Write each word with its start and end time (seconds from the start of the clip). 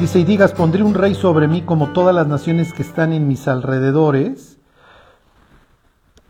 Dice, 0.00 0.18
y 0.18 0.24
digas, 0.24 0.52
pondré 0.52 0.82
un 0.82 0.94
rey 0.94 1.14
sobre 1.14 1.46
mí 1.46 1.60
como 1.60 1.92
todas 1.92 2.14
las 2.14 2.26
naciones 2.26 2.72
que 2.72 2.80
están 2.80 3.12
en 3.12 3.28
mis 3.28 3.46
alrededores. 3.46 4.56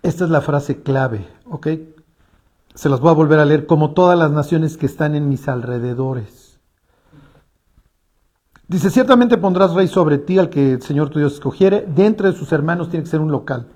Esta 0.02 0.24
es 0.24 0.30
la 0.30 0.40
frase 0.40 0.82
clave, 0.82 1.28
¿ok? 1.48 1.68
Se 2.74 2.88
las 2.88 2.98
voy 2.98 3.10
a 3.10 3.14
volver 3.14 3.38
a 3.38 3.44
leer, 3.44 3.66
como 3.66 3.92
todas 3.92 4.18
las 4.18 4.32
naciones 4.32 4.76
que 4.76 4.86
están 4.86 5.14
en 5.14 5.28
mis 5.28 5.46
alrededores. 5.46 6.58
Dice, 8.66 8.90
ciertamente 8.90 9.38
pondrás 9.38 9.72
rey 9.72 9.86
sobre 9.86 10.18
ti 10.18 10.40
al 10.40 10.50
que 10.50 10.72
el 10.72 10.82
Señor 10.82 11.10
tu 11.10 11.20
Dios 11.20 11.34
escogiere. 11.34 11.86
Dentro 11.86 12.26
de 12.26 12.36
sus 12.36 12.50
hermanos 12.50 12.90
tiene 12.90 13.04
que 13.04 13.10
ser 13.10 13.20
un 13.20 13.30
local. 13.30 13.68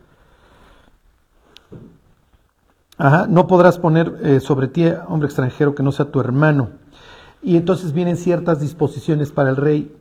Ajá, 2.99 3.29
no 3.29 3.47
podrás 3.47 3.79
poner 3.79 4.13
eh, 4.25 4.41
sobre 4.41 4.67
ti 4.67 4.87
hombre 5.07 5.27
extranjero 5.27 5.77
que 5.77 5.85
no 5.85 5.93
sea 5.93 6.07
tu 6.07 6.19
hermano. 6.19 6.83
Y 7.45 7.57
entonces 7.57 7.93
vienen 7.93 8.17
ciertas 8.17 8.61
disposiciones 8.61 9.31
para 9.31 9.51
el 9.51 9.57
rey. 9.57 9.95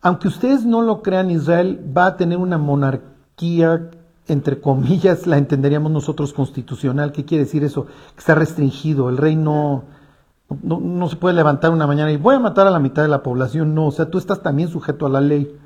Aunque 0.00 0.28
ustedes 0.28 0.64
no 0.64 0.80
lo 0.80 1.02
crean, 1.02 1.30
Israel 1.30 1.84
va 1.96 2.06
a 2.06 2.16
tener 2.16 2.38
una 2.38 2.56
monarquía, 2.56 3.90
entre 4.28 4.60
comillas, 4.60 5.26
la 5.26 5.38
entenderíamos 5.38 5.90
nosotros 5.90 6.32
constitucional. 6.32 7.12
¿Qué 7.12 7.24
quiere 7.24 7.44
decir 7.44 7.64
eso? 7.64 7.86
Que 7.86 8.18
está 8.18 8.34
restringido. 8.34 9.08
El 9.08 9.16
rey 9.16 9.34
no, 9.34 9.84
no, 10.62 10.78
no 10.78 11.08
se 11.08 11.16
puede 11.16 11.34
levantar 11.34 11.72
una 11.72 11.86
mañana 11.86 12.12
y 12.12 12.16
voy 12.16 12.36
a 12.36 12.40
matar 12.40 12.66
a 12.66 12.70
la 12.70 12.78
mitad 12.78 13.02
de 13.02 13.08
la 13.08 13.22
población. 13.22 13.74
No, 13.74 13.86
o 13.86 13.90
sea, 13.90 14.10
tú 14.10 14.18
estás 14.18 14.42
también 14.42 14.68
sujeto 14.68 15.06
a 15.06 15.10
la 15.10 15.20
ley. 15.20 15.58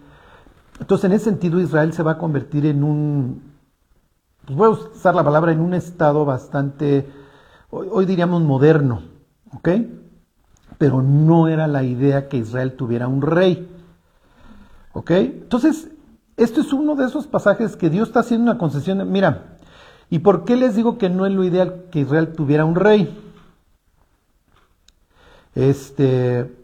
Entonces, 0.80 1.04
en 1.04 1.12
ese 1.12 1.26
sentido, 1.26 1.60
Israel 1.60 1.92
se 1.92 2.02
va 2.02 2.12
a 2.12 2.18
convertir 2.18 2.64
en 2.66 2.84
un, 2.84 3.42
pues 4.46 4.56
voy 4.56 4.66
a 4.68 4.70
usar 4.70 5.14
la 5.14 5.24
palabra, 5.24 5.52
en 5.52 5.60
un 5.60 5.74
estado 5.74 6.24
bastante, 6.24 7.06
hoy, 7.70 8.06
diríamos 8.06 8.42
moderno, 8.42 9.02
¿ok? 9.52 9.68
Pero 10.78 11.02
no 11.02 11.48
era 11.48 11.66
la 11.66 11.82
idea 11.82 12.28
que 12.28 12.38
Israel 12.38 12.72
tuviera 12.72 13.08
un 13.08 13.20
rey, 13.20 13.68
¿ok? 14.92 15.10
Entonces, 15.10 15.88
esto 16.36 16.60
es 16.60 16.72
uno 16.72 16.94
de 16.94 17.06
esos 17.06 17.26
pasajes 17.26 17.76
que 17.76 17.90
Dios 17.90 18.08
está 18.08 18.20
haciendo 18.20 18.50
una 18.50 18.58
concesión. 18.58 19.10
mira, 19.10 19.58
¿y 20.08 20.20
por 20.20 20.44
qué 20.44 20.56
les 20.56 20.76
digo 20.76 20.96
que 20.96 21.10
no 21.10 21.26
es 21.26 21.32
lo 21.32 21.44
ideal 21.44 21.86
que 21.90 22.00
Israel 22.00 22.32
tuviera 22.32 22.64
un 22.64 22.76
rey? 22.76 23.16
Este, 25.56 26.54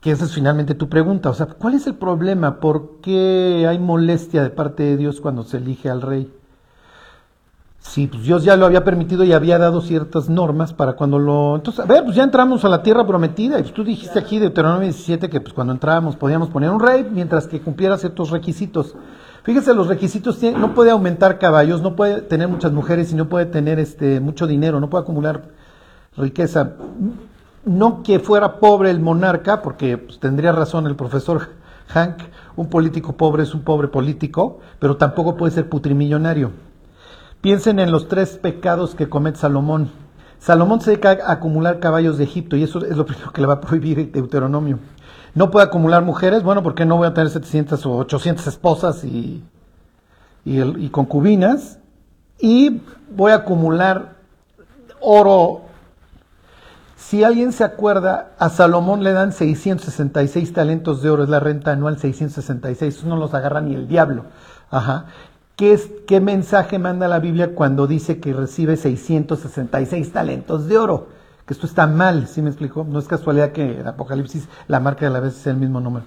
que 0.00 0.10
esa 0.10 0.26
es 0.26 0.34
finalmente 0.34 0.74
tu 0.74 0.88
pregunta. 0.90 1.30
O 1.30 1.34
sea, 1.34 1.46
¿cuál 1.46 1.74
es 1.74 1.86
el 1.86 1.94
problema? 1.94 2.60
¿Por 2.60 3.00
qué 3.00 3.66
hay 3.68 3.78
molestia 3.78 4.42
de 4.42 4.50
parte 4.50 4.82
de 4.82 4.96
Dios 4.98 5.20
cuando 5.22 5.42
se 5.42 5.56
elige 5.56 5.88
al 5.88 6.02
rey? 6.02 6.30
Sí, 7.88 8.08
pues 8.08 8.24
Dios 8.24 8.44
ya 8.44 8.56
lo 8.56 8.66
había 8.66 8.84
permitido 8.84 9.24
y 9.24 9.32
había 9.32 9.58
dado 9.58 9.80
ciertas 9.80 10.28
normas 10.28 10.74
para 10.74 10.94
cuando 10.94 11.18
lo... 11.18 11.56
Entonces, 11.56 11.82
a 11.82 11.86
ver, 11.86 12.04
pues 12.04 12.16
ya 12.16 12.24
entramos 12.24 12.64
a 12.64 12.68
la 12.68 12.82
tierra 12.82 13.06
prometida 13.06 13.58
y 13.58 13.62
pues 13.62 13.72
tú 13.72 13.84
dijiste 13.84 14.18
aquí 14.18 14.36
de 14.36 14.46
Deuteronomio 14.46 14.88
17 14.88 15.30
que 15.30 15.40
pues 15.40 15.54
cuando 15.54 15.72
entrábamos 15.72 16.16
podíamos 16.16 16.50
poner 16.50 16.70
un 16.70 16.80
rey 16.80 17.08
mientras 17.10 17.46
que 17.46 17.60
cumpliera 17.60 17.96
ciertos 17.96 18.30
requisitos. 18.30 18.94
Fíjese, 19.44 19.72
los 19.72 19.86
requisitos 19.86 20.42
no 20.42 20.74
puede 20.74 20.90
aumentar 20.90 21.38
caballos, 21.38 21.80
no 21.80 21.96
puede 21.96 22.20
tener 22.20 22.48
muchas 22.48 22.72
mujeres 22.72 23.12
y 23.12 23.14
no 23.14 23.28
puede 23.28 23.46
tener 23.46 23.78
este 23.78 24.20
mucho 24.20 24.46
dinero, 24.46 24.80
no 24.80 24.90
puede 24.90 25.02
acumular 25.04 25.44
riqueza 26.16 26.72
no 27.64 28.02
que 28.02 28.20
fuera 28.20 28.58
pobre 28.58 28.90
el 28.90 29.00
monarca, 29.00 29.60
porque 29.60 29.98
pues, 29.98 30.18
tendría 30.20 30.52
razón 30.52 30.86
el 30.86 30.96
profesor 30.96 31.48
Hank, 31.88 32.18
un 32.56 32.68
político 32.68 33.16
pobre 33.16 33.42
es 33.42 33.54
un 33.54 33.62
pobre 33.62 33.88
político, 33.88 34.60
pero 34.78 34.96
tampoco 34.96 35.36
puede 35.36 35.52
ser 35.52 35.68
putrimillonario. 35.68 36.50
Piensen 37.40 37.78
en 37.78 37.92
los 37.92 38.08
tres 38.08 38.38
pecados 38.38 38.94
que 38.94 39.08
comete 39.08 39.38
Salomón. 39.38 39.90
Salomón 40.38 40.80
se 40.80 40.90
dedica 40.90 41.18
a 41.24 41.32
acumular 41.32 41.80
caballos 41.80 42.18
de 42.18 42.24
Egipto 42.24 42.56
y 42.56 42.62
eso 42.62 42.84
es 42.84 42.96
lo 42.96 43.06
primero 43.06 43.32
que 43.32 43.40
le 43.40 43.46
va 43.46 43.54
a 43.54 43.60
prohibir 43.60 44.10
Deuteronomio. 44.12 44.78
No 45.34 45.50
puede 45.50 45.66
acumular 45.66 46.02
mujeres, 46.02 46.42
bueno, 46.42 46.62
porque 46.62 46.86
no 46.86 46.96
voy 46.96 47.06
a 47.06 47.14
tener 47.14 47.30
700 47.30 47.84
o 47.86 47.96
800 47.98 48.46
esposas 48.46 49.04
y, 49.04 49.44
y 50.44 50.88
concubinas. 50.88 51.78
Y 52.38 52.80
voy 53.10 53.32
a 53.32 53.36
acumular 53.36 54.16
oro 55.00 55.66
si 57.06 57.22
alguien 57.22 57.52
se 57.52 57.62
acuerda, 57.62 58.32
a 58.36 58.48
Salomón 58.48 59.04
le 59.04 59.12
dan 59.12 59.30
666 59.30 60.52
talentos 60.52 61.02
de 61.02 61.10
oro, 61.10 61.22
es 61.22 61.28
la 61.28 61.38
renta 61.38 61.70
anual 61.70 62.00
666, 62.00 62.96
eso 62.96 63.06
no 63.06 63.16
los 63.16 63.32
agarra 63.32 63.60
ni 63.60 63.76
el 63.76 63.86
diablo. 63.86 64.24
Ajá. 64.70 65.06
¿Qué, 65.56 65.72
es, 65.72 65.90
¿Qué 66.06 66.20
mensaje 66.20 66.78
manda 66.78 67.08
la 67.08 67.18
Biblia 67.18 67.54
cuando 67.54 67.86
dice 67.86 68.20
que 68.20 68.34
recibe 68.34 68.76
666 68.76 70.12
talentos 70.12 70.68
de 70.68 70.76
oro? 70.76 71.08
Que 71.46 71.54
esto 71.54 71.66
está 71.66 71.86
mal, 71.86 72.28
¿sí 72.28 72.42
me 72.42 72.50
explico? 72.50 72.84
No 72.86 72.98
es 72.98 73.08
casualidad 73.08 73.52
que 73.52 73.80
en 73.80 73.86
Apocalipsis 73.86 74.48
la 74.68 74.80
marca 74.80 75.06
de 75.06 75.12
la 75.12 75.20
vez 75.20 75.32
sea 75.32 75.52
el 75.52 75.58
mismo 75.58 75.80
número. 75.80 76.04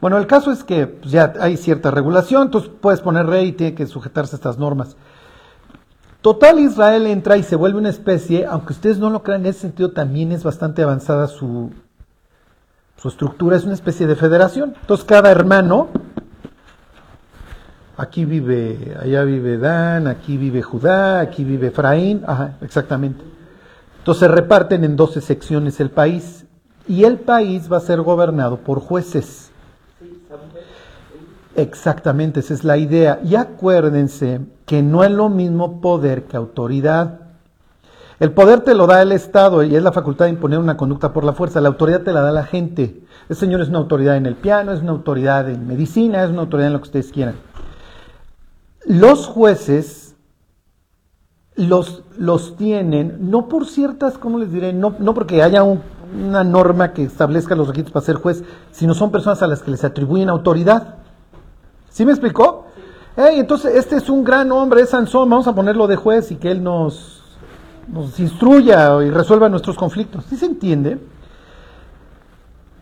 Bueno, 0.00 0.16
el 0.16 0.26
caso 0.26 0.50
es 0.50 0.64
que 0.64 0.86
pues, 0.86 1.10
ya 1.10 1.34
hay 1.40 1.58
cierta 1.58 1.90
regulación, 1.90 2.44
entonces 2.44 2.70
puedes 2.80 3.02
poner 3.02 3.26
rey 3.26 3.48
y 3.48 3.52
tiene 3.52 3.74
que 3.74 3.86
sujetarse 3.86 4.34
a 4.34 4.38
estas 4.38 4.58
normas. 4.58 4.96
Total 6.22 6.58
Israel 6.58 7.06
entra 7.06 7.36
y 7.36 7.42
se 7.42 7.56
vuelve 7.56 7.78
una 7.78 7.90
especie, 7.90 8.46
aunque 8.46 8.72
ustedes 8.72 8.98
no 8.98 9.10
lo 9.10 9.22
crean, 9.22 9.42
en 9.42 9.48
ese 9.48 9.60
sentido 9.60 9.92
también 9.92 10.32
es 10.32 10.42
bastante 10.42 10.82
avanzada 10.82 11.26
su, 11.26 11.70
su 12.96 13.08
estructura, 13.08 13.56
es 13.56 13.64
una 13.64 13.74
especie 13.74 14.06
de 14.06 14.16
federación. 14.16 14.74
Entonces 14.80 15.04
cada 15.04 15.30
hermano, 15.30 15.88
aquí 17.96 18.24
vive, 18.24 18.96
allá 19.00 19.24
vive 19.24 19.58
Dan, 19.58 20.06
aquí 20.06 20.36
vive 20.36 20.62
Judá, 20.62 21.20
aquí 21.20 21.44
vive 21.44 21.68
Efraín, 21.68 22.22
ajá, 22.26 22.56
exactamente. 22.60 23.24
Entonces 23.98 24.30
reparten 24.30 24.84
en 24.84 24.96
12 24.96 25.20
secciones 25.20 25.80
el 25.80 25.90
país 25.90 26.44
y 26.86 27.04
el 27.04 27.18
país 27.18 27.70
va 27.70 27.78
a 27.78 27.80
ser 27.80 28.02
gobernado 28.02 28.58
por 28.58 28.80
jueces. 28.80 29.50
Exactamente, 31.56 32.40
esa 32.40 32.54
es 32.54 32.64
la 32.64 32.76
idea. 32.76 33.18
Y 33.24 33.34
acuérdense 33.34 34.40
que 34.66 34.82
no 34.82 35.02
es 35.02 35.10
lo 35.10 35.28
mismo 35.28 35.80
poder 35.80 36.24
que 36.24 36.36
autoridad. 36.36 37.20
El 38.20 38.32
poder 38.32 38.60
te 38.60 38.74
lo 38.74 38.86
da 38.86 39.02
el 39.02 39.12
Estado 39.12 39.62
y 39.62 39.74
es 39.74 39.82
la 39.82 39.92
facultad 39.92 40.26
de 40.26 40.32
imponer 40.32 40.58
una 40.58 40.76
conducta 40.76 41.12
por 41.12 41.24
la 41.24 41.32
fuerza. 41.32 41.60
La 41.60 41.68
autoridad 41.68 42.02
te 42.02 42.12
la 42.12 42.20
da 42.20 42.30
la 42.30 42.44
gente. 42.44 43.02
El 43.28 43.36
Señor 43.36 43.62
es 43.62 43.68
una 43.68 43.78
autoridad 43.78 44.16
en 44.16 44.26
el 44.26 44.36
piano, 44.36 44.72
es 44.72 44.82
una 44.82 44.92
autoridad 44.92 45.48
en 45.48 45.66
medicina, 45.66 46.22
es 46.22 46.30
una 46.30 46.42
autoridad 46.42 46.68
en 46.68 46.72
lo 46.74 46.80
que 46.80 46.88
ustedes 46.88 47.10
quieran. 47.10 47.34
Los 48.86 49.26
jueces 49.26 50.14
los, 51.56 52.02
los 52.16 52.56
tienen, 52.56 53.30
no 53.30 53.48
por 53.48 53.66
ciertas, 53.66 54.18
¿cómo 54.18 54.38
les 54.38 54.52
diré? 54.52 54.72
No, 54.72 54.94
no 54.98 55.14
porque 55.14 55.42
haya 55.42 55.62
una 55.62 56.44
norma 56.44 56.92
que 56.92 57.02
establezca 57.02 57.56
los 57.56 57.66
requisitos 57.66 57.92
para 57.92 58.06
ser 58.06 58.16
juez, 58.16 58.44
sino 58.70 58.94
son 58.94 59.10
personas 59.10 59.42
a 59.42 59.46
las 59.46 59.62
que 59.62 59.70
les 59.70 59.82
atribuyen 59.82 60.28
autoridad. 60.28 60.96
¿Sí 61.90 62.04
me 62.04 62.12
explicó? 62.12 62.64
entonces, 63.16 63.74
este 63.76 63.96
es 63.96 64.10
un 64.10 64.22
gran 64.22 64.52
hombre, 64.52 64.82
es 64.82 64.90
Sansón, 64.90 65.30
vamos 65.30 65.46
a 65.48 65.54
ponerlo 65.54 65.86
de 65.86 65.96
juez 65.96 66.30
y 66.32 66.36
que 66.36 66.50
él 66.50 66.62
nos, 66.62 67.22
nos 67.88 68.20
instruya 68.20 69.02
y 69.02 69.10
resuelva 69.10 69.48
nuestros 69.48 69.76
conflictos. 69.76 70.24
¿Sí 70.28 70.36
se 70.36 70.44
entiende? 70.44 70.98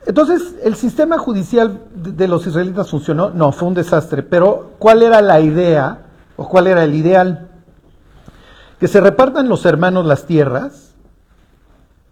Entonces, 0.06 0.56
¿el 0.62 0.74
sistema 0.74 1.18
judicial 1.18 1.80
de 1.94 2.28
los 2.28 2.46
israelitas 2.46 2.90
funcionó? 2.90 3.30
No, 3.30 3.52
fue 3.52 3.68
un 3.68 3.74
desastre. 3.74 4.22
Pero, 4.22 4.72
¿cuál 4.78 5.02
era 5.02 5.22
la 5.22 5.40
idea 5.40 6.06
o 6.36 6.48
cuál 6.48 6.66
era 6.66 6.84
el 6.84 6.94
ideal? 6.94 7.48
Que 8.78 8.88
se 8.88 9.00
repartan 9.00 9.48
los 9.48 9.64
hermanos 9.64 10.04
las 10.04 10.26
tierras. 10.26 10.94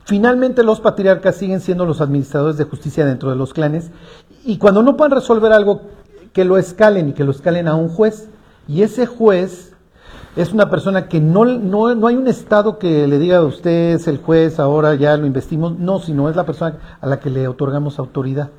Finalmente 0.05 0.63
los 0.63 0.81
patriarcas 0.81 1.37
siguen 1.37 1.61
siendo 1.61 1.85
los 1.85 2.01
administradores 2.01 2.57
de 2.57 2.65
justicia 2.65 3.05
dentro 3.05 3.31
de 3.31 3.37
los 3.37 3.53
clanes. 3.53 3.91
Y 4.45 4.57
cuando 4.59 4.83
no 4.83 4.97
puedan 4.97 5.13
resolver 5.13 5.53
algo 5.53 5.83
que 6.33 6.45
lo 6.45 6.57
escalen 6.57 7.11
y 7.11 7.13
que 7.13 7.25
lo 7.25 7.31
escalen 7.31 7.69
a 7.69 7.75
un 7.75 7.89
juez. 7.89 8.29
Y 8.67 8.83
ese 8.83 9.07
juez 9.07 9.72
es 10.35 10.53
una 10.53 10.71
persona 10.71 11.09
que 11.09 11.21
no, 11.21 11.45
no, 11.45 11.95
no 11.95 12.07
hay 12.07 12.17
un 12.17 12.27
Estado 12.27 12.79
que 12.79 13.07
le 13.07 13.19
diga 13.19 13.43
usted 13.43 13.95
es 13.95 14.09
el 14.09 14.19
juez, 14.19 14.59
ahora 14.59 14.95
ya 14.95 15.17
lo 15.17 15.27
investimos. 15.27 15.79
No, 15.79 15.99
sino 15.99 16.31
es 16.31 16.37
la 16.37 16.45
persona 16.45 16.77
a 17.01 17.07
la 17.07 17.21
que 17.21 17.31
le 17.31 17.49
otorgamos 17.49 17.99
autoridad. 17.99 18.51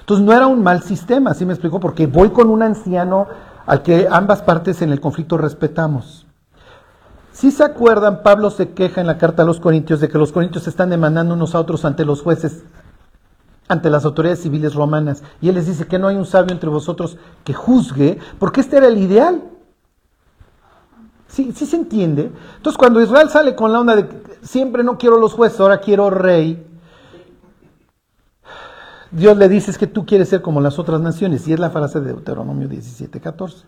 Entonces 0.00 0.24
no 0.24 0.32
era 0.32 0.46
un 0.46 0.62
mal 0.62 0.82
sistema, 0.82 1.30
así 1.30 1.44
me 1.44 1.52
explicó, 1.52 1.80
porque 1.80 2.06
voy 2.06 2.30
con 2.30 2.48
un 2.48 2.62
anciano 2.62 3.26
al 3.66 3.82
que 3.82 4.08
ambas 4.10 4.42
partes 4.42 4.80
en 4.80 4.90
el 4.90 5.00
conflicto 5.00 5.36
respetamos. 5.36 6.26
Si 7.32 7.50
se 7.50 7.62
acuerdan, 7.62 8.22
Pablo 8.22 8.50
se 8.50 8.70
queja 8.70 9.00
en 9.00 9.06
la 9.06 9.18
carta 9.18 9.42
a 9.42 9.46
los 9.46 9.60
Corintios 9.60 10.00
de 10.00 10.08
que 10.08 10.18
los 10.18 10.32
Corintios 10.32 10.66
están 10.66 10.90
demandando 10.90 11.34
unos 11.34 11.54
a 11.54 11.60
otros 11.60 11.84
ante 11.84 12.04
los 12.04 12.22
jueces 12.22 12.64
ante 13.68 13.90
las 13.90 14.06
autoridades 14.06 14.40
civiles 14.40 14.74
romanas. 14.74 15.22
Y 15.40 15.50
él 15.50 15.54
les 15.54 15.66
dice 15.66 15.86
que 15.86 15.98
no 15.98 16.08
hay 16.08 16.16
un 16.16 16.24
sabio 16.24 16.52
entre 16.52 16.70
vosotros 16.70 17.18
que 17.44 17.52
juzgue, 17.52 18.18
porque 18.38 18.62
este 18.62 18.78
era 18.78 18.88
el 18.88 18.96
ideal. 18.96 19.42
¿Sí, 21.28 21.52
sí 21.54 21.66
se 21.66 21.76
entiende? 21.76 22.32
Entonces 22.56 22.76
cuando 22.78 23.00
Israel 23.00 23.28
sale 23.30 23.54
con 23.54 23.72
la 23.72 23.80
onda 23.80 23.94
de 23.94 24.08
siempre 24.42 24.82
no 24.82 24.98
quiero 24.98 25.18
los 25.18 25.34
jueces, 25.34 25.60
ahora 25.60 25.78
quiero 25.78 26.10
rey, 26.10 26.64
Dios 29.10 29.36
le 29.36 29.48
dice 29.48 29.70
es 29.70 29.78
que 29.78 29.86
tú 29.86 30.04
quieres 30.04 30.28
ser 30.28 30.42
como 30.42 30.60
las 30.60 30.78
otras 30.78 31.00
naciones, 31.00 31.46
y 31.48 31.52
es 31.52 31.60
la 31.60 31.70
frase 31.70 32.00
de 32.00 32.12
Deuteronomio 32.12 32.68
17, 32.68 33.20
14. 33.20 33.64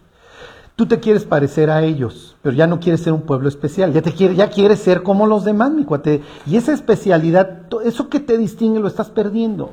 Tú 0.76 0.86
te 0.86 1.00
quieres 1.00 1.24
parecer 1.24 1.70
a 1.70 1.82
ellos, 1.82 2.36
pero 2.42 2.54
ya 2.54 2.66
no 2.66 2.80
quieres 2.80 3.02
ser 3.02 3.12
un 3.12 3.22
pueblo 3.22 3.48
especial, 3.48 3.92
ya, 3.92 4.02
te 4.02 4.12
ya 4.34 4.48
quieres 4.48 4.80
ser 4.80 5.02
como 5.02 5.26
los 5.26 5.44
demás, 5.44 5.70
mi 5.70 5.84
cuate. 5.84 6.22
Y 6.46 6.56
esa 6.56 6.72
especialidad, 6.72 7.66
eso 7.84 8.08
que 8.08 8.20
te 8.20 8.38
distingue 8.38 8.80
lo 8.80 8.88
estás 8.88 9.10
perdiendo. 9.10 9.72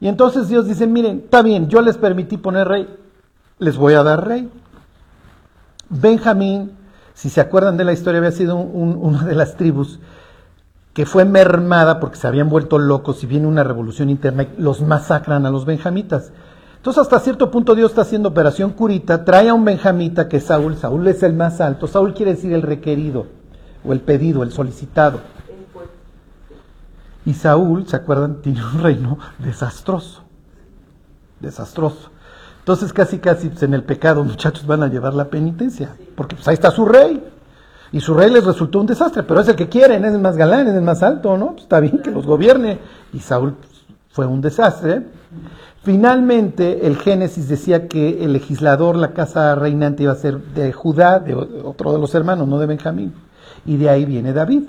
Y 0.00 0.08
entonces 0.08 0.48
Dios 0.48 0.66
dice, 0.66 0.86
miren, 0.86 1.22
está 1.24 1.42
bien, 1.42 1.68
yo 1.68 1.82
les 1.82 1.98
permití 1.98 2.36
poner 2.36 2.68
rey, 2.68 2.88
les 3.58 3.76
voy 3.76 3.94
a 3.94 4.02
dar 4.02 4.26
rey. 4.26 4.48
Benjamín, 5.90 6.72
si 7.14 7.30
se 7.30 7.40
acuerdan 7.40 7.76
de 7.76 7.84
la 7.84 7.92
historia, 7.92 8.18
había 8.18 8.32
sido 8.32 8.56
una 8.56 9.24
de 9.24 9.34
las 9.34 9.56
tribus 9.56 9.98
que 10.92 11.06
fue 11.06 11.24
mermada 11.24 12.00
porque 12.00 12.16
se 12.16 12.26
habían 12.26 12.48
vuelto 12.48 12.78
locos 12.78 13.22
y 13.22 13.26
viene 13.26 13.46
una 13.46 13.64
revolución 13.64 14.10
interna 14.10 14.42
y 14.42 14.60
los 14.60 14.82
masacran 14.82 15.46
a 15.46 15.50
los 15.50 15.64
benjamitas. 15.64 16.32
Entonces 16.76 17.02
hasta 17.02 17.20
cierto 17.20 17.50
punto 17.50 17.74
Dios 17.74 17.92
está 17.92 18.02
haciendo 18.02 18.28
operación 18.28 18.72
curita, 18.72 19.24
trae 19.24 19.48
a 19.48 19.54
un 19.54 19.64
benjamita 19.64 20.28
que 20.28 20.38
es 20.38 20.44
Saúl, 20.44 20.76
Saúl 20.76 21.06
es 21.06 21.22
el 21.22 21.34
más 21.34 21.60
alto, 21.60 21.86
Saúl 21.86 22.14
quiere 22.14 22.34
decir 22.34 22.52
el 22.52 22.62
requerido 22.62 23.26
o 23.84 23.92
el 23.92 24.00
pedido, 24.00 24.42
el 24.42 24.52
solicitado. 24.52 25.20
Y 27.24 27.34
Saúl, 27.34 27.86
¿se 27.86 27.96
acuerdan? 27.96 28.42
Tiene 28.42 28.64
un 28.64 28.80
reino 28.80 29.18
desastroso, 29.38 30.22
desastroso. 31.40 32.10
Entonces 32.68 32.92
casi 32.92 33.16
casi 33.16 33.48
pues, 33.48 33.62
en 33.62 33.72
el 33.72 33.82
pecado 33.82 34.22
muchachos 34.22 34.66
van 34.66 34.82
a 34.82 34.88
llevar 34.88 35.14
la 35.14 35.30
penitencia, 35.30 35.96
porque 36.14 36.36
pues 36.36 36.46
ahí 36.48 36.52
está 36.52 36.70
su 36.70 36.84
rey. 36.84 37.24
Y 37.92 38.00
su 38.00 38.12
rey 38.12 38.30
les 38.30 38.44
resultó 38.44 38.78
un 38.78 38.86
desastre, 38.86 39.22
pero 39.22 39.40
es 39.40 39.48
el 39.48 39.56
que 39.56 39.70
quieren, 39.70 40.04
es 40.04 40.12
el 40.12 40.20
más 40.20 40.36
galán, 40.36 40.68
es 40.68 40.74
el 40.74 40.82
más 40.82 41.02
alto, 41.02 41.38
¿no? 41.38 41.52
Pues, 41.52 41.62
está 41.62 41.80
bien 41.80 42.02
que 42.02 42.10
los 42.10 42.26
gobierne. 42.26 42.78
Y 43.14 43.20
Saúl 43.20 43.54
pues, 43.54 43.72
fue 44.10 44.26
un 44.26 44.42
desastre. 44.42 45.06
Finalmente, 45.82 46.86
el 46.86 46.98
Génesis 46.98 47.48
decía 47.48 47.88
que 47.88 48.22
el 48.22 48.34
legislador, 48.34 48.96
la 48.96 49.14
casa 49.14 49.54
reinante, 49.54 50.02
iba 50.02 50.12
a 50.12 50.16
ser 50.16 50.38
de 50.38 50.70
Judá, 50.70 51.20
de 51.20 51.34
otro 51.34 51.94
de 51.94 51.98
los 51.98 52.14
hermanos, 52.14 52.48
no 52.48 52.58
de 52.58 52.66
Benjamín. 52.66 53.14
Y 53.64 53.78
de 53.78 53.88
ahí 53.88 54.04
viene 54.04 54.34
David. 54.34 54.64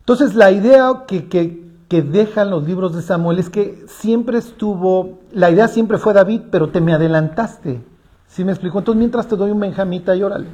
Entonces, 0.00 0.34
la 0.34 0.50
idea 0.50 1.04
que, 1.06 1.26
que, 1.26 1.63
que 1.88 2.02
dejan 2.02 2.50
los 2.50 2.66
libros 2.66 2.94
de 2.94 3.02
Samuel 3.02 3.38
es 3.38 3.50
que 3.50 3.84
siempre 3.86 4.38
estuvo, 4.38 5.20
la 5.32 5.50
idea 5.50 5.68
siempre 5.68 5.98
fue 5.98 6.14
David, 6.14 6.42
pero 6.50 6.70
te 6.70 6.80
me 6.80 6.92
adelantaste. 6.92 7.82
¿Sí 8.26 8.44
me 8.44 8.52
explico? 8.52 8.78
Entonces, 8.78 8.98
mientras 8.98 9.28
te 9.28 9.36
doy 9.36 9.50
un 9.50 9.60
benjamita 9.60 10.16
y 10.16 10.22
órale. 10.22 10.48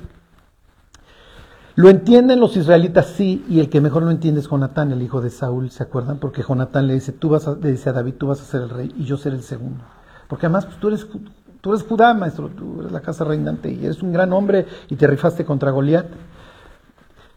Lo 1.77 1.89
entienden 1.89 2.41
los 2.41 2.57
israelitas, 2.57 3.07
sí, 3.07 3.45
y 3.49 3.61
el 3.61 3.71
que 3.71 3.81
mejor 3.81 4.03
lo 4.03 4.11
entiende 4.11 4.41
es 4.41 4.49
Jonatán, 4.49 4.93
el 4.93 5.01
hijo 5.01 5.21
de 5.21 5.31
Saúl, 5.31 5.71
¿se 5.71 5.83
acuerdan? 5.83 6.19
Porque 6.19 6.43
Jonatán 6.43 6.87
le 6.87 6.95
dice, 6.95 7.13
tú 7.13 7.31
vas 7.31 7.49
a, 7.49 7.55
le 7.55 7.71
dice 7.71 7.89
a 7.89 7.93
David, 7.93 8.15
tú 8.19 8.27
vas 8.27 8.41
a 8.41 8.45
ser 8.45 8.63
el 8.63 8.69
rey 8.69 8.93
y 8.99 9.05
yo 9.05 9.17
seré 9.17 9.37
el 9.37 9.43
segundo. 9.43 9.83
Porque 10.29 10.47
además 10.47 10.67
pues, 10.67 10.79
tú, 10.79 10.89
eres, 10.89 11.07
tú 11.61 11.73
eres 11.73 11.85
Judá, 11.85 12.13
maestro, 12.13 12.49
tú 12.49 12.81
eres 12.81 12.93
la 12.93 13.01
casa 13.01 13.25
reinante 13.25 13.71
y 13.71 13.85
eres 13.85 14.03
un 14.03 14.13
gran 14.13 14.33
hombre 14.33 14.67
y 14.91 14.97
te 14.97 15.07
rifaste 15.07 15.45
contra 15.45 15.71
Goliat. 15.71 16.07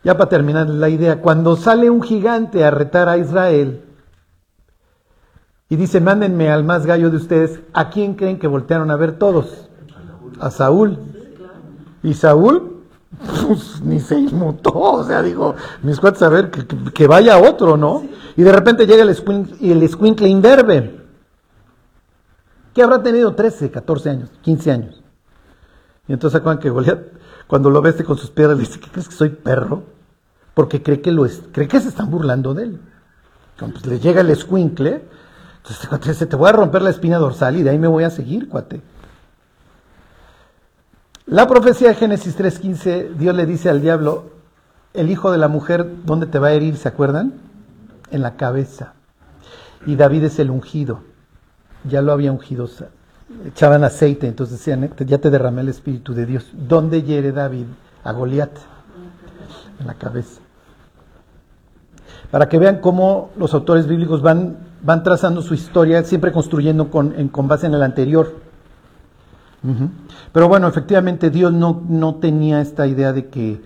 Ya 0.03 0.17
para 0.17 0.29
terminar 0.29 0.69
la 0.69 0.89
idea, 0.89 1.21
cuando 1.21 1.55
sale 1.55 1.89
un 1.89 2.01
gigante 2.01 2.65
a 2.65 2.71
retar 2.71 3.07
a 3.07 3.17
Israel 3.17 3.81
y 5.69 5.75
dice, 5.75 6.01
mándenme 6.01 6.51
al 6.51 6.63
más 6.63 6.85
gallo 6.85 7.09
de 7.09 7.17
ustedes, 7.17 7.61
¿a 7.73 7.89
quién 7.89 8.15
creen 8.15 8.37
que 8.37 8.47
voltearon 8.47 8.91
a 8.91 8.97
ver 8.97 9.17
todos? 9.17 9.69
A 10.39 10.51
Saúl. 10.51 10.99
Y 12.03 12.13
Saúl 12.15 12.73
pues, 13.47 13.81
ni 13.81 13.99
se 13.99 14.19
inmutó, 14.19 14.73
o 14.73 15.03
sea, 15.03 15.21
digo, 15.21 15.55
mis 15.81 15.99
cuates 15.99 16.21
a 16.23 16.29
ver 16.29 16.51
que, 16.51 17.07
vaya 17.07 17.37
otro, 17.37 17.77
¿no? 17.77 18.03
Y 18.35 18.41
de 18.41 18.51
repente 18.51 18.85
llega 18.85 19.03
el, 19.03 19.09
el 19.61 19.83
escuincle 19.83 20.27
inverbe, 20.27 20.99
que 22.73 22.81
habrá 22.81 23.01
tenido 23.01 23.35
13, 23.35 23.71
14 23.71 24.09
años, 24.09 24.29
15 24.41 24.71
años. 24.71 25.03
Y 26.07 26.13
entonces 26.13 26.39
acuerdan 26.39 26.61
que 26.61 26.69
Goliat, 26.69 26.99
cuando 27.47 27.69
lo 27.69 27.81
veste 27.81 28.03
con 28.03 28.17
sus 28.17 28.29
piedras, 28.29 28.57
le 28.57 28.65
dice, 28.65 28.79
¿qué 28.79 28.89
crees 28.89 29.07
que 29.07 29.15
soy 29.15 29.29
perro? 29.29 29.83
Porque 30.53 30.81
cree 30.81 31.01
que, 31.01 31.11
lo 31.11 31.27
cree 31.51 31.67
que 31.67 31.79
se 31.79 31.89
están 31.89 32.09
burlando 32.09 32.53
de 32.53 32.63
él. 32.63 32.81
Pues, 33.57 33.85
le 33.85 33.99
llega 33.99 34.21
el 34.21 34.29
escuincle, 34.29 35.03
entonces 35.57 36.07
dice, 36.07 36.25
te 36.25 36.35
voy 36.35 36.49
a 36.49 36.53
romper 36.53 36.81
la 36.81 36.89
espina 36.89 37.17
dorsal 37.17 37.57
y 37.57 37.63
de 37.63 37.69
ahí 37.69 37.79
me 37.79 37.87
voy 37.87 38.03
a 38.03 38.09
seguir, 38.09 38.49
cuate. 38.49 38.81
La 41.25 41.47
profecía 41.47 41.89
de 41.89 41.95
Génesis 41.95 42.37
3.15, 42.37 43.13
Dios 43.13 43.35
le 43.35 43.45
dice 43.45 43.69
al 43.69 43.81
diablo, 43.81 44.31
el 44.93 45.09
hijo 45.09 45.31
de 45.31 45.37
la 45.37 45.47
mujer, 45.47 45.89
¿dónde 46.05 46.27
te 46.27 46.37
va 46.37 46.49
a 46.49 46.51
herir? 46.51 46.75
¿Se 46.75 46.89
acuerdan? 46.89 47.33
En 48.11 48.21
la 48.21 48.35
cabeza. 48.35 48.93
Y 49.85 49.95
David 49.95 50.25
es 50.25 50.39
el 50.39 50.49
ungido. 50.49 51.01
Ya 51.85 52.01
lo 52.01 52.11
había 52.11 52.31
ungido. 52.31 52.67
Echaban 53.45 53.83
aceite, 53.83 54.27
entonces 54.27 54.59
decían, 54.59 54.89
ya 55.05 55.17
te 55.17 55.29
derramé 55.29 55.61
el 55.61 55.69
Espíritu 55.69 56.13
de 56.13 56.25
Dios. 56.25 56.51
¿Dónde 56.53 57.03
hiere 57.03 57.31
David? 57.31 57.65
A 58.03 58.11
Goliat. 58.11 58.51
En 59.79 59.87
la 59.87 59.95
cabeza. 59.95 60.41
Para 62.31 62.49
que 62.49 62.57
vean 62.57 62.79
cómo 62.79 63.31
los 63.37 63.53
autores 63.53 63.85
bíblicos 63.85 64.21
van, 64.21 64.57
van 64.81 65.03
trazando 65.03 65.41
su 65.41 65.53
historia, 65.53 66.03
siempre 66.03 66.31
construyendo 66.31 66.89
con, 66.89 67.13
en, 67.17 67.27
con 67.27 67.47
base 67.47 67.67
en 67.67 67.73
el 67.73 67.83
anterior. 67.83 68.41
Pero 70.31 70.47
bueno, 70.49 70.67
efectivamente 70.67 71.29
Dios 71.29 71.53
no, 71.53 71.83
no 71.87 72.15
tenía 72.15 72.59
esta 72.59 72.87
idea 72.87 73.13
de 73.13 73.27
que... 73.27 73.61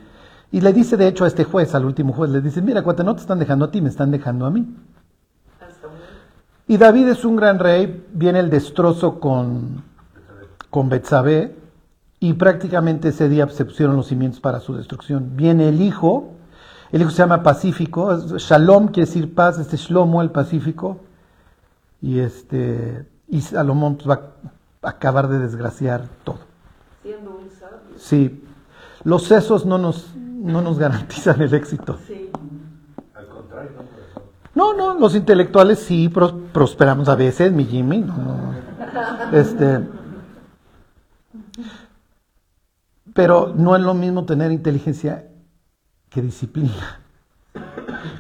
Y 0.51 0.61
le 0.61 0.71
dice 0.73 0.95
de 0.95 1.07
hecho 1.07 1.25
a 1.25 1.27
este 1.27 1.43
juez, 1.43 1.73
al 1.75 1.85
último 1.85 2.13
juez, 2.13 2.29
le 2.29 2.41
dice, 2.41 2.61
mira, 2.61 2.83
cuate, 2.83 3.03
no 3.03 3.15
te 3.15 3.21
están 3.21 3.39
dejando 3.39 3.65
a 3.65 3.71
ti, 3.71 3.81
me 3.81 3.89
están 3.89 4.11
dejando 4.11 4.45
a 4.45 4.51
mí. 4.51 4.67
Y 6.67 6.77
David 6.77 7.07
es 7.07 7.23
un 7.23 7.37
gran 7.37 7.59
rey, 7.59 8.05
viene 8.13 8.39
el 8.39 8.49
destrozo 8.49 9.19
con, 9.19 9.83
con 10.69 10.89
Betsabé, 10.89 11.55
y 12.19 12.33
prácticamente 12.33 13.09
ese 13.09 13.29
día 13.29 13.47
se 13.49 13.63
pusieron 13.63 13.95
los 13.95 14.07
cimientos 14.07 14.39
para 14.39 14.59
su 14.59 14.75
destrucción. 14.75 15.37
Viene 15.37 15.69
el 15.69 15.81
hijo, 15.81 16.33
el 16.91 17.01
hijo 17.01 17.11
se 17.11 17.17
llama 17.17 17.43
Pacífico, 17.43 18.17
Shalom 18.37 18.87
quiere 18.87 19.07
decir 19.07 19.33
paz, 19.33 19.59
este 19.59 19.77
Shlomo 19.77 20.21
el 20.21 20.31
Pacífico, 20.31 20.99
y 22.01 22.19
este 22.19 23.07
y 23.29 23.41
Salomón 23.41 23.97
pues, 23.97 24.07
va 24.09 24.33
acabar 24.81 25.27
de 25.27 25.39
desgraciar 25.39 26.07
todo. 26.23 26.39
Siendo 27.01 27.31
un 27.31 27.49
sabio. 27.49 27.97
Sí, 27.97 28.43
los 29.03 29.23
sesos 29.23 29.65
no 29.65 29.77
nos, 29.77 30.15
no 30.15 30.61
nos 30.61 30.79
garantizan 30.79 31.41
el 31.41 31.53
éxito. 31.53 31.97
Sí. 32.07 32.29
Al 33.13 33.27
contrario, 33.27 33.71
no, 34.57 34.73
no, 34.73 34.99
los 34.99 35.13
intelectuales 35.13 35.77
sí 35.77 36.09
prosperamos 36.09 37.07
a 37.09 37.15
veces, 37.15 37.51
mi 37.51 37.63
Jimmy. 37.65 37.99
No, 37.99 38.15
no. 38.17 38.55
Este, 39.31 39.87
pero 43.13 43.53
no 43.55 43.75
es 43.75 43.83
lo 43.83 43.93
mismo 43.93 44.25
tener 44.25 44.51
inteligencia 44.51 45.27
que 46.09 46.23
disciplina. 46.23 47.01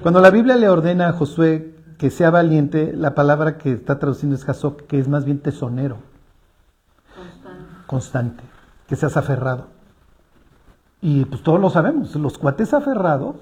Cuando 0.03 0.21
la 0.21 0.29
Biblia 0.29 0.55
le 0.57 0.69
ordena 0.69 1.07
a 1.07 1.13
Josué 1.13 1.75
que 1.97 2.11
sea 2.11 2.29
valiente, 2.29 2.93
la 2.93 3.15
palabra 3.15 3.57
que 3.57 3.71
está 3.71 3.97
traduciendo 3.97 4.35
es 4.35 4.45
Jasok, 4.45 4.83
que 4.83 4.99
es 4.99 5.07
más 5.07 5.25
bien 5.25 5.39
tesonero 5.39 5.97
constante, 7.87 8.43
que 8.87 8.95
seas 8.95 9.17
aferrado. 9.17 9.69
Y 11.01 11.25
pues 11.25 11.41
todos 11.41 11.59
lo 11.59 11.71
sabemos, 11.71 12.15
los 12.15 12.37
cuates 12.37 12.75
aferrados 12.75 13.37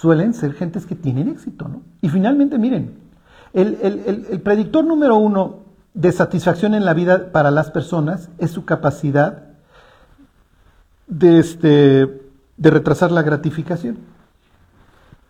suelen 0.00 0.34
ser 0.34 0.52
gentes 0.52 0.84
que 0.84 0.94
tienen 0.94 1.28
éxito, 1.28 1.68
¿no? 1.68 1.80
Y 2.02 2.10
finalmente, 2.10 2.58
miren, 2.58 2.98
el, 3.54 4.42
predictor 4.44 4.84
número 4.84 5.16
uno 5.16 5.60
de 5.94 6.12
satisfacción 6.12 6.74
en 6.74 6.84
la 6.84 6.92
vida 6.92 7.32
para 7.32 7.50
las 7.50 7.70
personas 7.70 8.28
es 8.36 8.50
su 8.50 8.66
capacidad 8.66 9.44
de, 11.06 11.38
este, 11.38 12.20
de 12.58 12.70
retrasar 12.70 13.10
la 13.10 13.22
gratificación. 13.22 13.96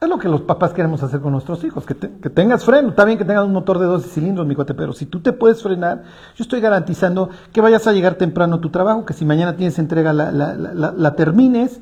Es 0.01 0.09
lo 0.09 0.19
que 0.19 0.29
los 0.29 0.41
papás 0.41 0.73
queremos 0.73 1.01
hacer 1.05 1.21
con 1.21 1.31
nuestros 1.31 1.63
hijos, 1.63 1.87
que, 1.87 1.95
tengas 1.95 2.65
freno. 2.65 2.89
Está 2.89 3.05
bien 3.05 3.19
que 3.19 3.25
tengas 3.25 3.45
un 3.45 3.53
motor 3.53 3.79
de 3.79 3.85
12 3.85 4.09
cilindros, 4.09 4.49
mi 4.49 4.57
cuate, 4.57 4.75
pero 4.75 4.93
si 4.95 5.07
tú 5.07 5.21
te 5.21 5.33
puedes 5.33 5.63
frenar, 5.63 6.03
yo 6.35 6.43
estoy 6.43 6.61
garantizando 6.61 7.31
que 7.53 7.61
vayas 7.61 7.87
a 7.87 7.93
llegar 7.93 8.17
temprano 8.17 8.57
a 8.57 8.61
tu 8.61 8.71
trabajo, 8.71 9.07
que 9.07 9.15
si 9.15 9.25
mañana 9.25 9.55
tienes 9.55 9.79
entrega 9.79 10.13
la, 10.13 11.15
termines, 11.15 11.81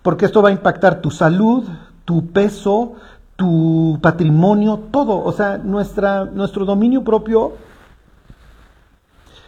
porque 0.00 0.24
esto 0.24 0.40
va 0.40 0.48
a 0.48 0.52
impactar 0.52 1.02
tu 1.02 1.10
salud, 1.10 1.64
tu 2.04 2.26
peso, 2.28 2.94
tu 3.36 3.98
patrimonio, 4.02 4.78
todo. 4.90 5.22
O 5.22 5.32
sea, 5.32 5.58
nuestra, 5.58 6.24
nuestro 6.24 6.64
dominio 6.64 7.02
propio 7.04 7.54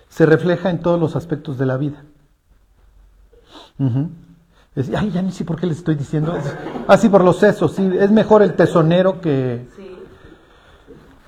se 0.08 0.26
refleja 0.26 0.70
en 0.70 0.80
todos 0.80 1.00
los 1.00 1.16
aspectos 1.16 1.58
de 1.58 1.66
la 1.66 1.76
vida. 1.76 2.04
Ay, 3.78 5.10
ya 5.10 5.22
ni 5.22 5.32
sé 5.32 5.44
por 5.44 5.58
qué 5.58 5.66
les 5.66 5.78
estoy 5.78 5.94
diciendo. 5.94 6.36
Así 6.86 7.06
ah, 7.06 7.10
por 7.10 7.24
los 7.24 7.38
sesos, 7.38 7.72
sí. 7.72 7.90
Es 7.98 8.10
mejor 8.10 8.42
el 8.42 8.54
tesonero 8.54 9.20
que. 9.20 9.66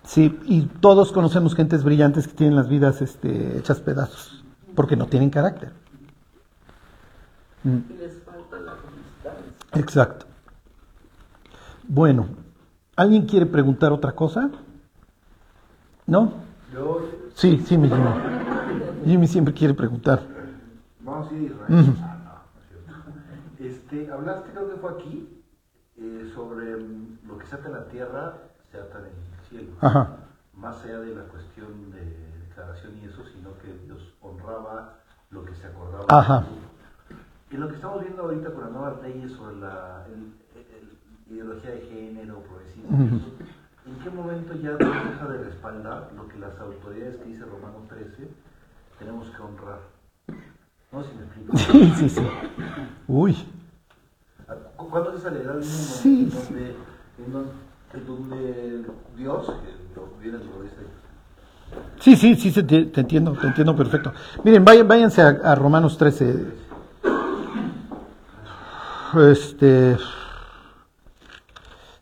Sí. 0.04 0.38
y 0.45 0.62
todos 0.80 1.11
conocemos 1.11 1.56
gentes 1.56 1.83
brillantes 1.83 2.28
que 2.28 2.35
tienen 2.35 2.54
las 2.54 2.68
vidas 2.68 3.02
este, 3.02 3.59
hechas 3.59 3.80
pedazos, 3.80 4.45
porque 4.76 4.95
no 4.95 5.06
tienen 5.06 5.30
carácter. 5.30 5.73
Mm. 7.64 7.78
Y 7.90 7.97
les 7.99 8.23
falta 8.23 8.56
la 8.61 9.80
Exacto. 9.80 10.26
Bueno, 11.88 12.26
¿alguien 12.97 13.26
quiere 13.26 13.47
preguntar 13.47 13.93
otra 13.93 14.12
cosa? 14.12 14.50
¿No? 16.07 16.33
Sí, 17.35 17.59
sí, 17.66 17.76
mi 17.78 17.88
Jimmy. 17.88 18.09
Jimmy 19.05 19.26
siempre 19.26 19.55
quiere 19.55 19.75
preguntar. 19.75 20.21
Vamos 21.00 21.31
a 21.31 21.35
ir, 21.35 21.55
este, 23.59 24.11
hablaste, 24.11 24.50
creo 24.50 24.69
que 24.71 24.76
fue 24.76 24.90
aquí, 24.93 25.43
eh, 25.97 26.31
sobre 26.35 26.76
mm, 26.76 27.19
lo 27.26 27.38
que 27.38 27.47
se 27.47 27.55
hace 27.55 27.66
en 27.69 27.73
la 27.73 27.85
tierra, 27.88 28.35
ya 28.73 28.81
están 28.81 29.02
en 29.02 29.07
el 29.09 29.49
cielo. 29.49 29.73
Ajá. 29.81 30.16
Más 30.55 30.83
allá 30.85 30.99
de 31.00 31.14
la 31.14 31.23
cuestión 31.25 31.90
de 31.90 32.05
declaración 32.49 32.99
y 32.99 33.07
eso, 33.07 33.23
sino 33.35 33.57
que 33.59 33.73
Dios 33.85 34.14
honraba 34.21 34.95
lo 35.31 35.45
que 35.45 35.55
se 35.55 35.66
acordaba. 35.66 36.05
Ajá. 36.09 36.45
Y 37.50 37.57
lo 37.57 37.69
que 37.69 37.76
estamos 37.76 38.00
viendo 38.02 38.23
ahorita 38.23 38.50
con 38.52 38.64
las 38.64 38.73
nuevas 38.73 39.02
leyes 39.02 39.33
sobre 39.33 39.57
la 39.57 40.05
el- 40.09 40.33
ideología 41.30 41.71
de 41.73 41.80
género, 41.83 42.40
progresismo, 42.40 43.21
¿en 43.87 43.99
qué 44.02 44.11
momento 44.11 44.54
ya 44.54 44.73
deja 44.73 45.28
de 45.28 45.45
respaldar 45.45 46.11
lo 46.16 46.28
que 46.28 46.38
las 46.38 46.59
autoridades 46.61 47.16
que 47.16 47.25
dice 47.25 47.45
Romanos 47.45 47.88
13 47.88 48.28
tenemos 48.99 49.28
que 49.30 49.42
honrar? 49.42 49.80
No 50.92 51.02
si 51.02 51.11
me 51.14 51.25
explico. 51.25 51.56
Sí, 51.56 51.92
sí, 51.97 52.09
sí. 52.09 52.26
Uy. 53.09 53.37
¿Cu- 54.76 54.88
¿Cuándo 54.90 55.12
se 55.16 55.23
sale 55.23 55.40
el 55.42 55.62
Sí. 55.64 56.30
en 56.30 56.30
donde, 56.30 56.76
en 57.18 57.33
donde, 57.33 57.54
en 57.95 58.06
donde 58.06 58.87
Dios, 59.16 59.47
que 59.47 60.00
viene 60.23 60.38
lo 60.38 60.62
dice, 60.62 60.76
Sí, 61.99 62.14
sí, 62.16 62.35
sí, 62.37 62.52
te, 62.62 62.85
te 62.87 63.00
entiendo, 63.00 63.33
te 63.33 63.47
entiendo 63.49 63.75
perfecto. 63.75 64.12
Miren, 64.45 64.64
vayan, 64.64 64.87
váyanse 64.87 65.21
a, 65.23 65.28
a 65.28 65.54
Romanos 65.56 65.99
13. 65.99 66.45
Este. 69.30 69.97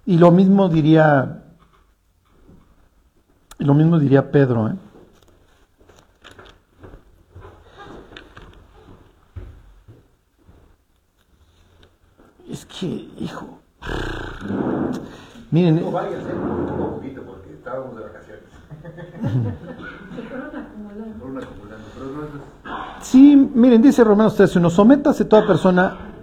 Y 0.07 0.19
lo 0.19 0.31
mismo 0.31 0.69
diría. 0.69 1.43
Y 3.59 3.65
lo 3.65 3.75
mismo 3.75 3.99
diría 3.99 4.31
Pedro, 4.31 4.69
¿eh? 4.69 4.75
Es 12.51 12.67
que, 12.67 12.87
hijo. 12.87 13.59
Miren, 15.51 15.81
no 15.81 15.91
vayas, 15.91 16.25
¿eh? 16.25 16.35
poco 16.69 16.85
a 16.85 16.95
poquito, 16.97 17.23
porque 17.23 17.55
estábamos 17.55 17.97
de 17.97 18.03
vacaciones. 18.03 18.45
Se 20.15 20.23
fueron 20.23 20.57
acumulando. 20.57 21.15
Fueron 21.19 21.39
acumulando, 21.43 21.87
pero 21.95 22.07
no 22.07 22.25
es. 22.25 23.07
Sí, 23.07 23.51
miren, 23.55 23.81
dice 23.81 24.05
Romanos 24.05 24.39
13:1, 24.39 24.71
sométase 24.71 25.25
toda 25.25 25.47
persona 25.47 26.13